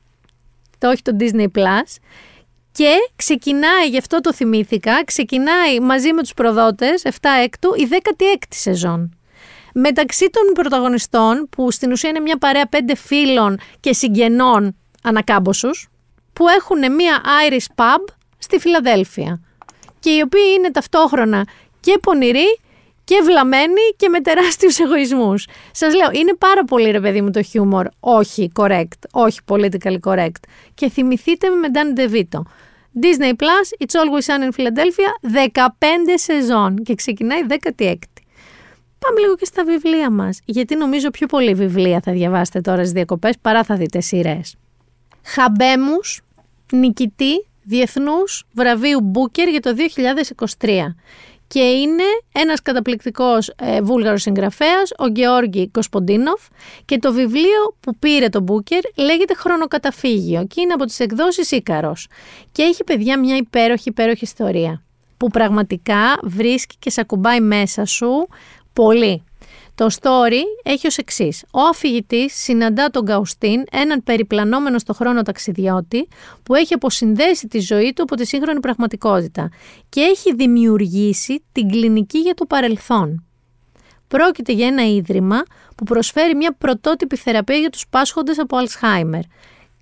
το 0.79 0.89
όχι 0.89 1.03
το 1.03 1.17
Disney 1.21 1.47
Plus. 1.59 1.97
Και 2.73 2.95
ξεκινάει, 3.17 3.89
γι' 3.89 3.99
αυτό 3.99 4.21
το 4.21 4.33
θυμήθηκα, 4.33 5.05
ξεκινάει 5.05 5.81
μαζί 5.81 6.13
με 6.13 6.23
τους 6.23 6.35
προδότες 6.35 7.03
7 7.05 7.11
έκτου 7.45 7.75
η 7.75 7.89
16η 7.91 8.47
σεζόν. 8.49 9.16
Μεταξύ 9.79 10.31
των 10.31 10.43
πρωταγωνιστών, 10.53 11.49
που 11.51 11.71
στην 11.71 11.93
ουσία 11.93 12.11
είναι 12.11 12.21
μια 12.21 12.39
παρέα 12.39 12.67
πέντε 12.67 12.95
φίλων 12.95 13.59
και 13.81 13.93
συγγενών 13.93 14.77
ανακάμποσους, 15.03 15.89
που 16.33 16.49
έχουν 16.49 16.95
μια 16.95 17.21
Irish 17.49 17.75
pub 17.75 18.05
στη 18.39 18.59
Φιλαδέλφια 18.59 19.41
και 20.01 20.11
οι 20.11 20.21
οποίοι 20.21 20.55
είναι 20.59 20.71
ταυτόχρονα 20.71 21.47
και 21.81 21.99
πονηροί 22.03 22.59
και 23.05 23.21
βλαμμένοι 23.25 23.81
και 23.97 24.09
με 24.09 24.21
τεράστιους 24.21 24.79
εγωισμούς. 24.79 25.47
Σας 25.73 25.95
λέω, 25.95 26.11
είναι 26.13 26.35
πάρα 26.35 26.65
πολύ 26.65 26.91
ρε 26.91 27.01
παιδί 27.01 27.21
μου 27.21 27.31
το 27.31 27.43
χιούμορ, 27.43 27.87
όχι 28.01 28.53
correct, 28.55 29.01
όχι 29.13 29.41
politically 29.47 29.99
correct. 30.05 30.43
Και 30.75 30.89
θυμηθείτε 30.89 31.49
με 31.49 31.57
με 31.57 31.69
Dan 31.73 31.99
DeVito. 31.99 32.41
Disney 33.03 33.33
Plus, 33.33 33.87
It's 33.87 33.95
Always 34.01 34.25
Sun 34.27 34.43
in 34.43 34.53
Philadelphia, 34.61 35.11
15 35.23 35.69
σεζόν 36.15 36.77
και 36.77 36.95
ξεκινάει 36.95 37.41
16η. 37.49 38.16
Πάμε 38.99 39.21
λίγο 39.21 39.37
και 39.37 39.45
στα 39.45 39.65
βιβλία 39.65 40.11
μας. 40.11 40.41
Γιατί 40.45 40.77
νομίζω 40.77 41.11
πιο 41.11 41.27
πολύ 41.27 41.55
βιβλία 41.55 42.01
θα 42.05 42.13
διαβάσετε 42.13 42.61
τώρα 42.61 42.79
στις 42.79 42.93
διακοπές 42.93 43.35
παρά 43.43 43.63
θα 43.65 43.77
δείτε 43.77 44.01
σειρές. 44.01 44.57
Χαμπέμους, 45.23 46.21
νικητή 46.73 47.47
Διεθνούς 47.63 48.45
Βραβείου 48.53 49.01
Μπούκερ 49.01 49.49
για 49.49 49.61
το 49.61 49.75
2023. 49.75 50.97
και 51.47 51.61
είναι 51.61 52.03
ένας 52.33 52.63
καταπληκτικός 52.63 53.53
ε, 53.57 53.83
βούλγαρος 53.83 54.23
συγγραφέας, 54.23 54.93
ο 54.99 55.07
Γεώργη 55.07 55.69
Κοσποντίνοφ 55.69 56.41
και 56.85 56.99
το 56.99 57.13
βιβλίο 57.13 57.77
που 57.81 57.97
πήρε 57.97 58.29
το 58.29 58.41
Μπούκερ 58.41 58.81
λέγεται 58.97 59.35
Χρονοκαταφύγιο 59.35 60.47
και 60.47 60.61
είναι 60.61 60.73
από 60.73 60.85
τις 60.85 61.01
εκδόσεις 61.01 61.51
Ίκαρος 61.51 62.09
και 62.53 62.63
έχει 62.63 62.85
παιδιά 62.85 63.19
μια 63.19 63.37
υπέροχη 63.37 63.89
υπέροχη 63.89 64.25
ιστορία 64.25 64.83
που 65.17 65.29
πραγματικά 65.29 66.19
βρίσκει 66.23 66.77
και 66.79 66.91
σε 66.91 67.01
ακουμπάει 67.01 67.41
μέσα 67.41 67.85
σου 67.85 68.29
πολύ. 68.77 69.23
Το 69.75 69.87
story 70.01 70.41
έχει 70.63 70.87
ως 70.87 70.97
εξής. 70.97 71.45
Ο 71.51 71.61
αφηγητής 71.61 72.35
συναντά 72.35 72.91
τον 72.91 73.03
Γκαουστίν, 73.03 73.65
έναν 73.73 74.03
περιπλανόμενο 74.05 74.79
στο 74.79 74.95
χρόνο 74.95 75.23
ταξιδιώτη, 75.23 76.09
που 76.43 76.55
έχει 76.55 76.75
αποσυνδέσει 76.75 77.49
τη 77.49 77.59
ζωή 77.59 77.93
του 77.93 78.03
από 78.03 78.17
τη 78.17 78.27
σύγχρονη 78.27 78.61
πραγματικότητα 78.61 79.49
και 79.89 80.01
έχει 80.01 80.35
δημιουργήσει 80.35 81.43
την 81.53 81.71
κλινική 81.71 82.19
για 82.19 82.35
το 82.35 82.47
παρελθόν. 82.47 83.25
Πρόκειται 84.09 84.53
για 84.53 84.67
ένα 84.67 84.87
ίδρυμα 84.87 85.43
που 85.77 85.85
προσφέρει 85.85 86.35
μια 86.35 86.55
πρωτότυπη 86.59 87.17
θεραπεία 87.17 87.57
για 87.57 87.71
τους 87.71 87.85
πάσχοντες 87.91 88.39
από 88.39 88.57
Αλσχάιμερ. 88.57 89.23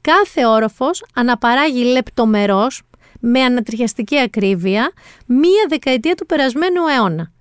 Κάθε 0.01 0.47
όροφος 0.47 1.05
αναπαράγει 1.15 1.85
λεπτομερώς, 1.85 2.83
με 3.21 3.41
ανατριχιαστική 3.41 4.19
ακρίβεια, 4.19 4.93
μία 5.27 5.67
δεκαετία 5.69 6.15
του 6.15 6.27
περασμένου 6.27 6.87
αιώνα. 6.97 7.33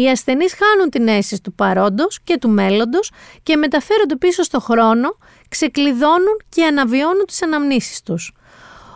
Οι 0.00 0.08
ασθενείς 0.08 0.54
χάνουν 0.54 0.90
την 0.90 1.08
αίσθηση 1.08 1.42
του 1.42 1.52
παρόντος 1.52 2.20
και 2.24 2.38
του 2.38 2.48
μέλλοντος 2.48 3.10
και 3.42 3.56
μεταφέρονται 3.56 4.16
πίσω 4.16 4.42
στο 4.42 4.60
χρόνο, 4.60 5.16
ξεκλειδώνουν 5.48 6.40
και 6.48 6.64
αναβιώνουν 6.64 7.24
τις 7.26 7.42
αναμνήσεις 7.42 8.02
τους. 8.02 8.32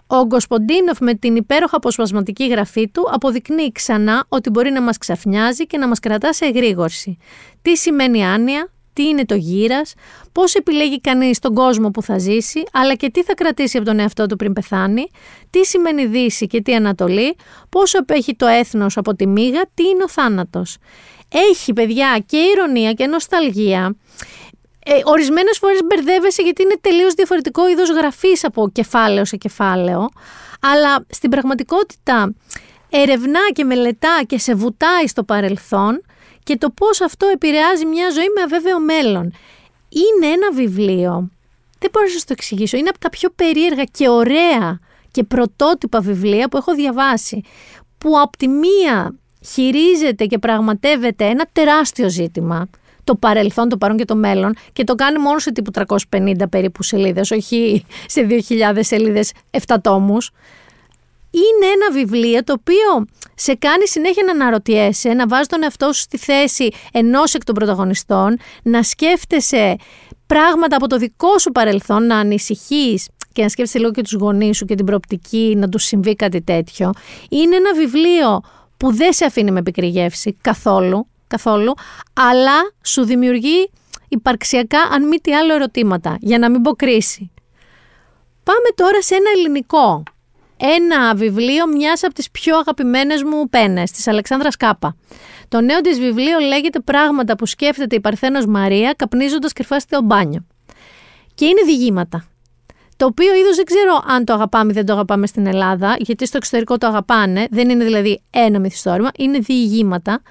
Ο 0.06 0.24
Γκοσποντίνοφ 0.24 0.98
με 1.00 1.14
την 1.14 1.36
υπέροχα 1.36 1.76
αποσπασματική 1.76 2.48
γραφή 2.48 2.88
του 2.88 3.08
αποδεικνύει 3.10 3.72
ξανά 3.72 4.24
ότι 4.28 4.50
μπορεί 4.50 4.70
να 4.70 4.82
μας 4.82 4.98
ξαφνιάζει 4.98 5.66
και 5.66 5.78
να 5.78 5.88
μας 5.88 6.00
κρατά 6.00 6.32
σε 6.32 6.44
εγρήγορση. 6.44 7.18
Τι 7.62 7.76
σημαίνει 7.76 8.26
άνοια, 8.26 8.72
τι 8.94 9.02
είναι 9.08 9.24
το 9.24 9.34
γύρας, 9.34 9.94
πώς 10.32 10.54
επιλέγει 10.54 11.00
κανείς 11.00 11.38
τον 11.38 11.54
κόσμο 11.54 11.90
που 11.90 12.02
θα 12.02 12.18
ζήσει, 12.18 12.62
αλλά 12.72 12.94
και 12.94 13.10
τι 13.10 13.22
θα 13.22 13.34
κρατήσει 13.34 13.76
από 13.76 13.86
τον 13.86 13.98
εαυτό 13.98 14.26
του 14.26 14.36
πριν 14.36 14.52
πεθάνει, 14.52 15.06
τι 15.50 15.64
σημαίνει 15.64 16.06
Δύση 16.06 16.46
και 16.46 16.62
τι 16.62 16.74
Ανατολή, 16.74 17.36
πόσο 17.68 17.98
απέχει 17.98 18.34
το 18.36 18.46
έθνος 18.46 18.96
από 18.96 19.14
τη 19.14 19.26
μίγα, 19.26 19.62
τι 19.74 19.88
είναι 19.88 20.02
ο 20.02 20.08
θάνατος. 20.08 20.76
Έχει 21.28 21.72
παιδιά 21.72 22.22
και 22.26 22.36
ηρωνία 22.36 22.92
και 22.92 23.06
νοσταλγία, 23.06 23.96
ε, 24.86 25.00
Ορισμένες 25.04 25.58
φορές 25.58 25.80
μπερδεύεσαι 25.84 26.42
γιατί 26.42 26.62
είναι 26.62 26.76
τελείως 26.80 27.14
διαφορετικό 27.14 27.68
είδος 27.68 27.90
γραφής 27.90 28.44
από 28.44 28.70
κεφάλαιο 28.72 29.24
σε 29.24 29.36
κεφάλαιο. 29.36 30.08
Αλλά 30.60 31.06
στην 31.08 31.30
πραγματικότητα 31.30 32.34
ερευνά 32.90 33.40
και 33.52 33.64
μελετά 33.64 34.22
και 34.26 34.38
σε 34.38 34.54
βουτάει 34.54 35.06
στο 35.06 35.24
παρελθόν 35.24 36.02
και 36.44 36.56
το 36.56 36.70
πώς 36.70 37.00
αυτό 37.00 37.26
επηρεάζει 37.26 37.86
μια 37.86 38.10
ζωή 38.10 38.26
με 38.36 38.42
αβέβαιο 38.42 38.80
μέλλον. 38.80 39.32
Είναι 39.88 40.32
ένα 40.32 40.52
βιβλίο, 40.52 41.30
δεν 41.78 41.90
μπορώ 41.92 42.06
να 42.06 42.12
σας 42.12 42.24
το 42.24 42.32
εξηγήσω, 42.32 42.76
είναι 42.76 42.88
από 42.88 42.98
τα 42.98 43.10
πιο 43.10 43.30
περίεργα 43.30 43.84
και 43.84 44.08
ωραία 44.08 44.78
και 45.10 45.24
πρωτότυπα 45.24 46.00
βιβλία 46.00 46.48
που 46.48 46.56
έχω 46.56 46.74
διαβάσει, 46.74 47.42
που 47.98 48.20
από 48.20 48.36
τη 48.36 48.48
μία 48.48 49.14
χειρίζεται 49.46 50.24
και 50.26 50.38
πραγματεύεται 50.38 51.24
ένα 51.24 51.46
τεράστιο 51.52 52.08
ζήτημα, 52.08 52.68
το 53.04 53.14
παρελθόν, 53.14 53.68
το 53.68 53.76
παρόν 53.76 53.96
και 53.96 54.04
το 54.04 54.16
μέλλον 54.16 54.54
και 54.72 54.84
το 54.84 54.94
κάνει 54.94 55.18
μόνο 55.18 55.38
σε 55.38 55.52
τύπου 55.52 55.70
350 56.10 56.34
περίπου 56.50 56.82
σελίδες, 56.82 57.30
όχι 57.30 57.84
σε 58.06 58.26
2.000 58.48 58.78
σελίδες 58.80 59.32
7 59.66 59.74
τόμους 59.80 60.30
είναι 61.34 61.72
ένα 61.72 61.90
βιβλίο 61.92 62.44
το 62.44 62.52
οποίο 62.52 63.06
σε 63.34 63.54
κάνει 63.54 63.88
συνέχεια 63.88 64.22
να 64.24 64.30
αναρωτιέσαι, 64.30 65.08
να 65.08 65.26
βάζεις 65.26 65.46
τον 65.46 65.62
εαυτό 65.62 65.92
σου 65.92 66.00
στη 66.00 66.18
θέση 66.18 66.70
ενός 66.92 67.34
εκ 67.34 67.44
των 67.44 67.54
πρωταγωνιστών, 67.54 68.38
να 68.62 68.82
σκέφτεσαι 68.82 69.76
πράγματα 70.26 70.76
από 70.76 70.88
το 70.88 70.96
δικό 70.96 71.38
σου 71.38 71.50
παρελθόν, 71.50 72.06
να 72.06 72.16
ανησυχείς 72.16 73.08
και 73.32 73.42
να 73.42 73.48
σκέφτεσαι 73.48 73.78
λίγο 73.78 73.90
και 73.90 74.02
τους 74.02 74.12
γονείς 74.12 74.56
σου 74.56 74.64
και 74.64 74.74
την 74.74 74.84
προοπτική 74.84 75.54
να 75.56 75.68
τους 75.68 75.84
συμβεί 75.84 76.14
κάτι 76.16 76.42
τέτοιο. 76.42 76.90
Είναι 77.28 77.56
ένα 77.56 77.74
βιβλίο 77.74 78.40
που 78.76 78.92
δεν 78.92 79.12
σε 79.12 79.24
αφήνει 79.24 79.50
με 79.50 79.58
επικριγεύση 79.58 80.36
καθόλου, 80.40 81.06
καθόλου, 81.26 81.72
αλλά 82.12 82.72
σου 82.84 83.04
δημιουργεί 83.04 83.70
υπαρξιακά, 84.08 84.78
αν 84.92 85.08
μη 85.08 85.16
τι 85.16 85.34
άλλο, 85.34 85.54
ερωτήματα, 85.54 86.16
για 86.20 86.38
να 86.38 86.50
μην 86.50 86.62
πω 86.62 86.72
κρίση. 86.72 87.30
Πάμε 88.44 88.68
τώρα 88.74 89.02
σε 89.02 89.14
ένα 89.14 89.30
ελληνικό 89.36 90.02
ένα 90.56 91.14
βιβλίο 91.14 91.66
μιας 91.66 92.02
από 92.02 92.14
τις 92.14 92.30
πιο 92.30 92.56
αγαπημένες 92.56 93.22
μου 93.22 93.48
πένες, 93.48 93.90
της 93.90 94.06
Αλεξάνδρας 94.06 94.56
Κάπα. 94.56 94.96
Το 95.48 95.60
νέο 95.60 95.80
της 95.80 95.98
βιβλίο 95.98 96.38
λέγεται 96.38 96.80
«Πράγματα 96.80 97.36
που 97.36 97.46
σκέφτεται 97.46 97.96
η 97.96 98.00
Παρθένος 98.00 98.46
Μαρία 98.46 98.94
καπνίζοντας 98.96 99.52
κρυφά 99.52 99.78
στο 99.80 100.02
μπάνιο». 100.02 100.46
Και 101.34 101.44
είναι 101.44 101.62
διηγήματα. 101.64 102.24
Το 102.96 103.06
οποίο 103.06 103.34
είδος 103.34 103.56
δεν 103.56 103.64
ξέρω 103.64 104.02
αν 104.06 104.24
το 104.24 104.32
αγαπάμε 104.32 104.70
ή 104.70 104.74
δεν 104.74 104.86
το 104.86 104.92
αγαπάμε 104.92 105.26
στην 105.26 105.46
Ελλάδα, 105.46 105.96
γιατί 105.98 106.26
στο 106.26 106.36
εξωτερικό 106.36 106.78
το 106.78 106.86
αγαπάνε. 106.86 107.46
Δεν 107.50 107.68
είναι 107.68 107.84
δηλαδή 107.84 108.22
ένα 108.30 108.58
μυθιστόρημα, 108.58 109.10
είναι 109.18 109.38
διηγήματα. 109.38 110.22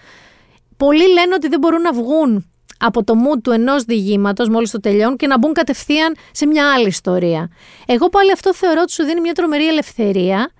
Πολλοί 0.78 1.08
λένε 1.08 1.34
ότι 1.34 1.48
δεν 1.48 1.60
μπορούν 1.60 1.82
να 1.82 1.94
βγουν 1.94 2.53
από 2.86 3.04
το 3.04 3.14
mood 3.14 3.40
του 3.44 3.52
ενός 3.52 3.84
διηγήματος, 3.84 4.50
μόλις 4.50 4.72
το 4.72 4.80
τελειώνουν, 4.80 5.18
και 5.18 5.28
να 5.28 5.38
μπουν 5.38 5.54
κατευθείαν 5.54 6.16
σε 6.32 6.46
μια 6.46 6.74
άλλη 6.74 6.88
ιστορία. 6.88 7.50
Εγώ 7.86 8.10
πάλι 8.10 8.32
αυτό 8.32 8.54
θεωρώ 8.54 8.82
ότι 8.82 8.92
σου 8.92 9.04
δίνει 9.04 9.22
μια 9.22 9.34
τρομερή 9.34 9.68
ελευθερία 9.68 10.52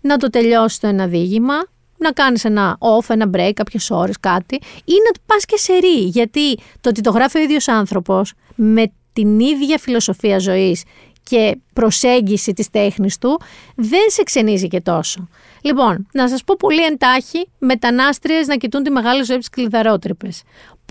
να 0.00 0.16
το 0.16 0.30
τελειώσει 0.30 0.80
το 0.80 0.86
ένα 0.86 1.06
διήγημα, 1.06 1.54
να 1.96 2.10
κάνεις 2.10 2.44
ένα 2.44 2.78
off, 2.80 3.10
ένα 3.10 3.30
break, 3.34 3.52
κάποιες 3.54 3.90
ώρες, 3.90 4.20
κάτι, 4.20 4.54
ή 4.84 4.92
να 4.92 5.20
πας 5.26 5.44
και 5.44 5.56
σε 5.56 5.72
ρί. 5.72 6.02
Γιατί 6.04 6.58
το 6.80 6.88
ότι 6.88 7.00
το 7.00 7.10
γράφει 7.10 7.38
ο 7.38 7.42
ίδιος 7.42 7.68
άνθρωπος 7.68 8.32
με 8.54 8.92
την 9.12 9.40
ίδια 9.40 9.78
φιλοσοφία 9.78 10.38
ζωής 10.38 10.82
και 11.22 11.58
προσέγγιση 11.72 12.52
της 12.52 12.70
τέχνης 12.70 13.18
του 13.18 13.40
δεν 13.76 14.04
σε 14.08 14.22
ξενίζει 14.22 14.68
και 14.68 14.80
τόσο. 14.80 15.28
Λοιπόν, 15.62 16.06
να 16.12 16.28
σας 16.28 16.44
πω 16.44 16.54
πολύ 16.58 16.84
εντάχει, 16.84 17.48
μετανάστριες 17.58 18.46
να 18.46 18.56
κοιτούν 18.56 18.82
τη 18.82 18.90
μεγάλη 18.90 19.22
ζωή 19.22 19.38
της 19.38 19.48
κλειδαρότρυπες. 19.48 20.42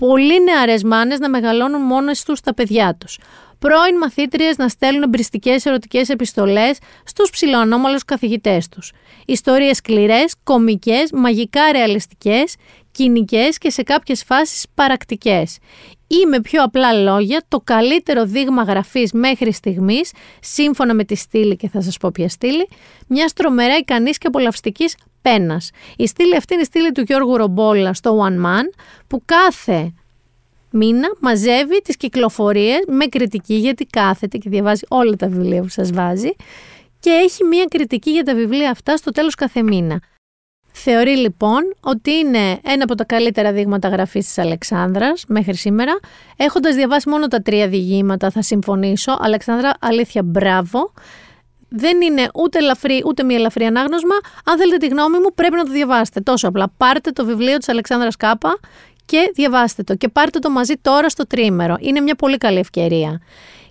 Πολύ 0.06 0.42
νεαρές 0.42 0.82
μάνες 0.82 1.18
να 1.18 1.28
μεγαλώνουν 1.28 1.80
μόνες 1.80 2.22
τους 2.22 2.40
τα 2.40 2.54
παιδιά 2.54 2.96
τους. 3.00 3.18
Πρώην 3.58 3.96
μαθήτριες 3.96 4.56
να 4.56 4.68
στέλνουν 4.68 5.08
μπριστικές 5.08 5.64
ερωτικές 5.64 6.08
επιστολές 6.08 6.78
στους 7.04 7.30
ψηλοανόμαλους 7.30 8.04
καθηγητές 8.04 8.68
τους. 8.68 8.92
Ιστορίες 9.26 9.76
σκληρές, 9.76 10.34
κομικές, 10.44 11.10
μαγικά 11.12 11.72
ρεαλιστικές, 11.72 12.54
κοινικές 12.90 13.58
και 13.58 13.70
σε 13.70 13.82
κάποιες 13.82 14.22
φάσεις 14.24 14.66
παρακτικές 14.74 15.58
ή 16.06 16.26
με 16.28 16.40
πιο 16.40 16.62
απλά 16.62 16.92
λόγια 16.92 17.42
το 17.48 17.60
καλύτερο 17.64 18.24
δείγμα 18.24 18.62
γραφής 18.62 19.12
μέχρι 19.12 19.52
στιγμής, 19.52 20.12
σύμφωνα 20.40 20.94
με 20.94 21.04
τη 21.04 21.14
στήλη 21.14 21.56
και 21.56 21.68
θα 21.68 21.80
σας 21.80 21.96
πω 21.96 22.10
ποια 22.10 22.28
στήλη, 22.28 22.68
μιας 23.06 23.32
τρομερά 23.32 23.76
ικανής 23.76 24.18
και 24.18 24.26
απολαυστικής 24.26 24.96
πένας. 25.22 25.70
Η 25.96 26.06
στήλη 26.06 26.36
αυτή 26.36 26.52
είναι 26.52 26.62
η 26.62 26.66
στήλη 26.66 26.92
του 26.92 27.00
Γιώργου 27.00 27.36
Ρομπόλα 27.36 27.94
στο 27.94 28.26
One 28.26 28.46
Man, 28.46 28.64
που 29.06 29.22
κάθε 29.24 29.92
μήνα 30.70 31.08
μαζεύει 31.20 31.80
τις 31.82 31.96
κυκλοφορίες 31.96 32.84
με 32.86 33.04
κριτική 33.04 33.54
γιατί 33.54 33.84
κάθεται 33.84 34.38
και 34.38 34.50
διαβάζει 34.50 34.82
όλα 34.88 35.16
τα 35.16 35.28
βιβλία 35.28 35.62
που 35.62 35.68
σας 35.68 35.90
βάζει 35.92 36.30
και 37.00 37.10
έχει 37.10 37.44
μία 37.44 37.64
κριτική 37.64 38.10
για 38.10 38.22
τα 38.22 38.34
βιβλία 38.34 38.70
αυτά 38.70 38.96
στο 38.96 39.10
τέλος 39.10 39.34
κάθε 39.34 39.62
μήνα. 39.62 40.00
Θεωρεί 40.72 41.16
λοιπόν 41.16 41.74
ότι 41.80 42.10
είναι 42.10 42.58
ένα 42.62 42.82
από 42.82 42.94
τα 42.94 43.04
καλύτερα 43.04 43.52
δείγματα 43.52 43.88
γραφής 43.88 44.26
της 44.26 44.38
Αλεξάνδρας 44.38 45.24
μέχρι 45.28 45.56
σήμερα. 45.56 45.98
Έχοντας 46.36 46.74
διαβάσει 46.74 47.08
μόνο 47.08 47.28
τα 47.28 47.42
τρία 47.42 47.68
διηγήματα 47.68 48.30
θα 48.30 48.42
συμφωνήσω. 48.42 49.16
Αλεξάνδρα, 49.20 49.72
αλήθεια 49.80 50.22
μπράβο. 50.22 50.92
Δεν 51.70 52.00
είναι 52.00 52.28
ούτε 52.34 52.58
ελαφρύ 52.58 53.02
ούτε 53.06 53.22
μη 53.22 53.34
ελαφρύ 53.34 53.64
ανάγνωσμα. 53.64 54.14
Αν 54.44 54.58
θέλετε 54.58 54.76
τη 54.76 54.86
γνώμη 54.86 55.18
μου 55.18 55.34
πρέπει 55.34 55.56
να 55.56 55.64
το 55.64 55.72
διαβάσετε. 55.72 56.20
Τόσο 56.20 56.48
απλά. 56.48 56.72
Πάρτε 56.76 57.10
το 57.10 57.24
βιβλίο 57.24 57.58
της 57.58 57.68
Αλεξάνδρας 57.68 58.16
Κάπα 58.16 58.58
και 59.04 59.30
διαβάστε 59.34 59.82
το. 59.82 59.94
Και 59.94 60.08
πάρτε 60.08 60.38
το 60.38 60.50
μαζί 60.50 60.74
τώρα 60.82 61.08
στο 61.08 61.26
τρίμερο. 61.26 61.76
Είναι 61.80 62.00
μια 62.00 62.14
πολύ 62.14 62.36
καλή 62.36 62.58
ευκαιρία. 62.58 63.20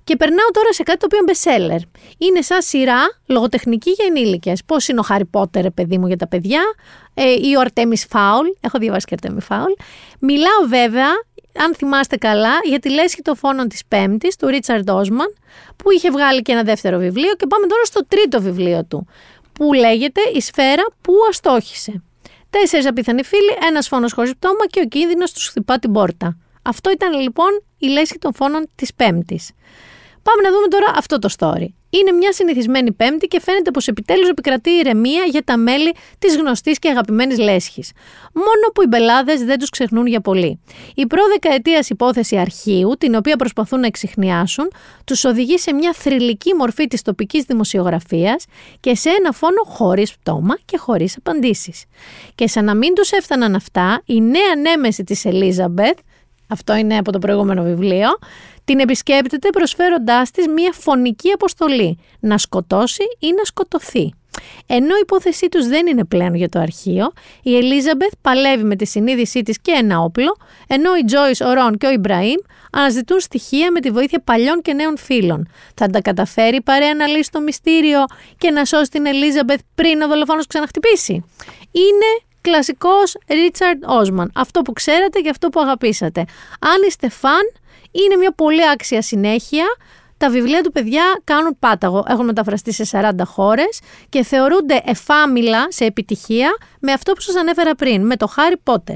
Και 0.03 0.15
περνάω 0.15 0.47
τώρα 0.53 0.73
σε 0.73 0.83
κάτι 0.83 0.99
το 0.99 1.05
οποίο 1.05 1.19
είναι 1.19 1.31
bestseller. 1.33 1.99
Είναι 2.17 2.41
σαν 2.41 2.61
σειρά 2.61 2.99
λογοτεχνική 3.25 3.89
για 3.91 4.05
ενήλικες. 4.07 4.63
Πώς 4.65 4.87
είναι 4.87 4.99
ο 4.99 5.03
Χάρι 5.03 5.25
Πότερ, 5.25 5.71
παιδί 5.71 5.97
μου, 5.97 6.07
για 6.07 6.15
τα 6.15 6.27
παιδιά, 6.27 6.61
ε, 7.13 7.23
ή 7.23 7.55
ο 7.57 7.59
Αρτέμις 7.59 8.05
Φάουλ. 8.09 8.47
Έχω 8.61 8.77
διαβάσει 8.77 9.05
και 9.05 9.13
Αρτέμι 9.13 9.41
Φάουλ. 9.41 9.71
Μιλάω 10.19 10.67
βέβαια, 10.67 11.07
αν 11.63 11.75
θυμάστε 11.75 12.17
καλά, 12.17 12.59
για 12.63 12.79
τη 12.79 12.89
λέσχη 12.89 13.21
των 13.21 13.35
φόνων 13.35 13.67
της 13.67 13.85
Πέμπτης 13.87 14.35
του 14.35 14.47
Ρίτσαρντ 14.47 14.89
Όσμαν, 14.89 15.33
που 15.75 15.91
είχε 15.91 16.11
βγάλει 16.11 16.41
και 16.41 16.51
ένα 16.51 16.63
δεύτερο 16.63 16.97
βιβλίο. 16.97 17.33
Και 17.33 17.47
πάμε 17.47 17.67
τώρα 17.67 17.85
στο 17.85 18.05
τρίτο 18.07 18.41
βιβλίο 18.41 18.85
του, 18.85 19.07
που 19.53 19.73
λέγεται 19.73 20.21
Η 20.33 20.41
σφαίρα 20.41 20.83
που 21.01 21.13
αστόχησε. 21.29 22.03
Τέσσερις 22.49 22.87
απίθανοι 22.87 23.23
φίλοι, 23.23 23.57
ένας 23.67 23.87
φόνος 23.87 24.13
χωρίς 24.13 24.35
πτώμα 24.35 24.67
και 24.67 24.79
ο 24.79 24.87
κίνδυνος 24.87 25.31
τους 25.31 25.47
χτυπά 25.47 25.79
την 25.79 25.91
πόρτα. 25.91 26.37
Αυτό 26.61 26.91
ήταν 26.91 27.19
λοιπόν 27.21 27.49
η 27.77 27.87
λέσχη 27.87 28.17
των 28.17 28.33
φόνων 28.33 28.67
της 28.75 28.93
Πέμπτης. 28.93 29.51
Πάμε 30.23 30.41
να 30.41 30.51
δούμε 30.51 30.67
τώρα 30.67 30.93
αυτό 30.95 31.19
το 31.19 31.29
story. 31.37 31.78
Είναι 31.89 32.11
μια 32.11 32.31
συνηθισμένη 32.33 32.91
Πέμπτη 32.91 33.27
και 33.27 33.41
φαίνεται 33.41 33.71
πως 33.71 33.87
επιτέλους 33.87 34.29
επικρατεί 34.29 34.69
ηρεμία 34.69 35.23
για 35.23 35.43
τα 35.43 35.57
μέλη 35.57 35.93
της 36.19 36.35
γνωστής 36.35 36.79
και 36.79 36.89
αγαπημένης 36.89 37.37
λέσχης. 37.39 37.91
Μόνο 38.33 38.71
που 38.73 38.81
οι 38.81 38.85
μπελάδες 38.87 39.43
δεν 39.43 39.59
τους 39.59 39.69
ξεχνούν 39.69 40.07
για 40.07 40.21
πολύ. 40.21 40.59
Η 40.95 41.07
προδεκαετίας 41.07 41.89
υπόθεση 41.89 42.37
αρχείου, 42.37 42.95
την 42.97 43.15
οποία 43.15 43.35
προσπαθούν 43.35 43.79
να 43.79 43.87
εξηχνιάσουν, 43.87 44.71
τους 45.03 45.25
οδηγεί 45.25 45.57
σε 45.57 45.73
μια 45.73 45.93
θρηλυκή 45.93 46.53
μορφή 46.53 46.87
της 46.87 47.01
τοπικής 47.01 47.43
δημοσιογραφίας 47.43 48.45
και 48.79 48.95
σε 48.95 49.09
ένα 49.09 49.31
φόνο 49.31 49.63
χωρίς 49.65 50.17
πτώμα 50.17 50.57
και 50.65 50.77
χωρίς 50.77 51.17
απαντήσεις. 51.17 51.83
Και 52.35 52.47
σαν 52.47 52.65
να 52.65 52.75
μην 52.75 52.93
τους 52.93 53.11
έφταναν 53.11 53.55
αυτά, 53.55 54.01
η 54.05 54.21
νέα 54.21 54.55
νέμεση 54.61 55.03
της 55.03 55.25
Ελίζαμπεθ, 55.25 55.97
αυτό 56.49 56.75
είναι 56.75 56.97
από 56.97 57.11
το 57.11 57.19
προηγούμενο 57.19 57.63
βιβλίο, 57.63 58.09
την 58.63 58.79
επισκέπτεται 58.79 59.49
προσφέροντάς 59.49 60.31
της 60.31 60.47
μία 60.47 60.71
φωνική 60.73 61.31
αποστολή, 61.31 61.97
να 62.19 62.37
σκοτώσει 62.37 63.03
ή 63.19 63.27
να 63.37 63.43
σκοτωθεί. 63.43 64.13
Ενώ 64.65 64.95
η 64.95 64.99
υπόθεσή 65.01 65.49
τους 65.49 65.67
δεν 65.67 65.87
είναι 65.87 66.05
πλέον 66.05 66.35
για 66.35 66.49
το 66.49 66.59
αρχείο, 66.59 67.11
η 67.43 67.57
Ελίζαμπεθ 67.57 68.11
παλεύει 68.21 68.63
με 68.63 68.75
τη 68.75 68.85
συνείδησή 68.85 69.41
της 69.41 69.61
και 69.61 69.71
ένα 69.71 69.99
όπλο, 69.99 70.37
ενώ 70.67 70.95
η 70.95 71.03
Τζόις, 71.03 71.41
ο 71.41 71.53
Ρον 71.53 71.77
και 71.77 71.85
ο 71.85 71.91
Ιμπραήμ 71.91 72.37
αναζητούν 72.71 73.19
στοιχεία 73.19 73.71
με 73.71 73.79
τη 73.79 73.89
βοήθεια 73.89 74.21
παλιών 74.23 74.61
και 74.61 74.73
νέων 74.73 74.97
φίλων. 74.97 75.47
Θα 75.75 75.87
τα 75.87 76.01
καταφέρει 76.01 76.61
παρέα 76.61 76.93
να 76.93 77.07
λύσει 77.07 77.31
το 77.31 77.41
μυστήριο 77.41 78.03
και 78.37 78.51
να 78.51 78.65
σώσει 78.65 78.89
την 78.89 79.05
Ελίζαμπεθ 79.05 79.59
πριν 79.75 80.01
ο 80.01 80.07
δολοφόνος 80.07 80.47
ξαναχτυπήσει. 80.47 81.13
Είναι 81.71 82.28
κλασικός 82.41 83.17
Ρίτσαρντ 83.29 83.83
Όσμαν. 83.87 84.31
Αυτό 84.35 84.61
που 84.61 84.73
ξέρετε 84.73 85.19
και 85.19 85.29
αυτό 85.29 85.49
που 85.49 85.59
αγαπήσατε. 85.59 86.19
Αν 86.59 86.87
είστε 86.87 87.09
φαν, 87.09 87.51
είναι 87.91 88.15
μια 88.15 88.31
πολύ 88.31 88.69
άξια 88.69 89.01
συνέχεια. 89.01 89.65
Τα 90.17 90.29
βιβλία 90.29 90.61
του 90.61 90.71
παιδιά 90.71 91.21
κάνουν 91.23 91.55
πάταγο. 91.59 92.05
Έχουν 92.07 92.25
μεταφραστεί 92.25 92.73
σε 92.73 92.85
40 92.91 93.11
χώρες 93.25 93.79
και 94.09 94.23
θεωρούνται 94.23 94.81
εφάμιλα 94.85 95.65
σε 95.69 95.85
επιτυχία 95.85 96.57
με 96.79 96.91
αυτό 96.91 97.13
που 97.13 97.21
σας 97.21 97.35
ανέφερα 97.35 97.75
πριν, 97.75 98.05
με 98.05 98.15
το 98.15 98.27
Χάρι 98.27 98.57
Πότερ. 98.57 98.95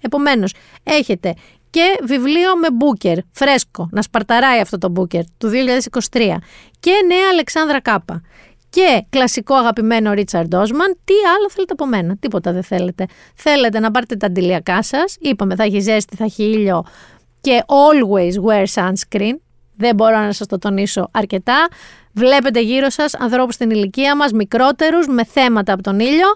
Επομένως, 0.00 0.54
έχετε 0.82 1.34
και 1.70 1.98
βιβλίο 2.02 2.56
με 2.56 2.70
μπούκερ, 2.70 3.18
φρέσκο, 3.32 3.88
να 3.92 4.02
σπαρταράει 4.02 4.60
αυτό 4.60 4.78
το 4.78 4.88
μπούκερ 4.88 5.22
του 5.38 5.50
2023 6.10 6.36
και 6.80 6.92
νέα 7.06 7.28
Αλεξάνδρα 7.30 7.80
Κάπα 7.80 8.22
και 8.74 9.04
κλασικό 9.08 9.54
αγαπημένο 9.54 10.12
Ρίτσαρντ 10.12 10.54
Όσμαν, 10.54 10.96
τι 11.04 11.14
άλλο 11.36 11.50
θέλετε 11.50 11.72
από 11.72 11.86
μένα, 11.86 12.16
τίποτα 12.16 12.52
δεν 12.52 12.62
θέλετε. 12.62 13.06
Θέλετε 13.34 13.80
να 13.80 13.90
πάρετε 13.90 14.16
τα 14.16 14.26
αντιλιακά 14.26 14.82
σας, 14.82 15.16
είπαμε 15.20 15.54
θα 15.54 15.62
έχει 15.62 15.80
ζέστη, 15.80 16.16
θα 16.16 16.24
έχει 16.24 16.42
ήλιο, 16.42 16.84
και 17.40 17.62
always 17.66 18.32
wear 18.48 18.64
sunscreen. 18.74 19.34
Δεν 19.76 19.94
μπορώ 19.94 20.18
να 20.18 20.32
σας 20.32 20.46
το 20.46 20.58
τονίσω 20.58 21.08
αρκετά. 21.10 21.68
Βλέπετε 22.16 22.60
γύρω 22.60 22.90
σας 22.90 23.14
ανθρώπους 23.14 23.54
στην 23.54 23.70
ηλικία 23.70 24.16
μας, 24.16 24.32
μικρότερους, 24.32 25.06
με 25.06 25.24
θέματα 25.24 25.72
από 25.72 25.82
τον 25.82 26.00
ήλιο, 26.00 26.26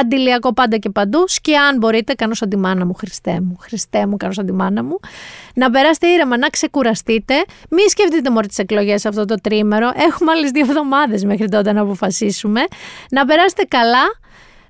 αντιλιακό 0.00 0.52
πάντα 0.52 0.76
και 0.76 0.90
παντού, 0.90 1.24
και 1.40 1.56
αν 1.56 1.76
μπορείτε, 1.76 2.12
κάνω 2.12 2.34
σαν 2.34 2.48
τη 2.48 2.56
μάνα 2.56 2.86
μου, 2.86 2.94
Χριστέ 2.94 3.40
μου, 3.40 3.56
Χριστέ 3.60 4.06
μου, 4.06 4.16
κάνω 4.16 4.32
σαν 4.32 4.46
τη 4.46 4.52
μάνα 4.52 4.84
μου, 4.84 5.00
να 5.54 5.70
περάσετε 5.70 6.06
ήρεμα, 6.06 6.38
να 6.38 6.48
ξεκουραστείτε, 6.48 7.34
μην 7.70 7.88
σκεφτείτε 7.88 8.30
μόνο 8.30 8.46
τις 8.46 8.58
εκλογές 8.58 9.06
αυτό 9.06 9.24
το 9.24 9.34
τρίμερο, 9.34 9.90
έχουμε 9.94 10.32
άλλες 10.32 10.50
δύο 10.50 10.62
εβδομάδες 10.62 11.24
μέχρι 11.24 11.48
τότε 11.48 11.72
να 11.72 11.80
αποφασίσουμε, 11.80 12.60
να 13.10 13.24
περάσετε 13.24 13.62
καλά, 13.68 14.04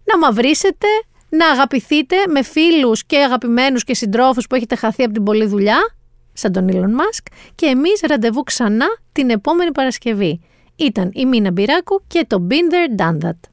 να 0.05 0.19
μαυρίσετε, 0.19 0.87
να 1.29 1.47
αγαπηθείτε 1.47 2.17
με 2.29 2.43
φίλους 2.43 3.05
και 3.05 3.19
αγαπημένους 3.19 3.85
και 3.85 3.95
συντρόφους 3.95 4.47
που 4.47 4.55
έχετε 4.55 4.75
χαθεί 4.75 5.03
από 5.03 5.13
την 5.13 5.23
πολλή 5.23 5.47
δουλειά, 5.47 5.79
σαν 6.33 6.53
τον 6.53 6.69
Elon 6.73 7.01
Musk, 7.01 7.33
και 7.55 7.67
εμείς 7.67 8.01
ραντεβού 8.09 8.43
ξανά 8.43 8.87
την 9.13 9.31
επόμενη 9.31 9.73
Παρασκευή. 9.73 10.41
Ήταν 10.77 11.11
η 11.15 11.27
Μίνα 11.27 11.51
Μπυράκου 11.51 12.03
και 12.07 12.25
το 12.29 12.47
Been 12.51 12.73
There 12.73 13.01
Done 13.01 13.19
That. 13.25 13.51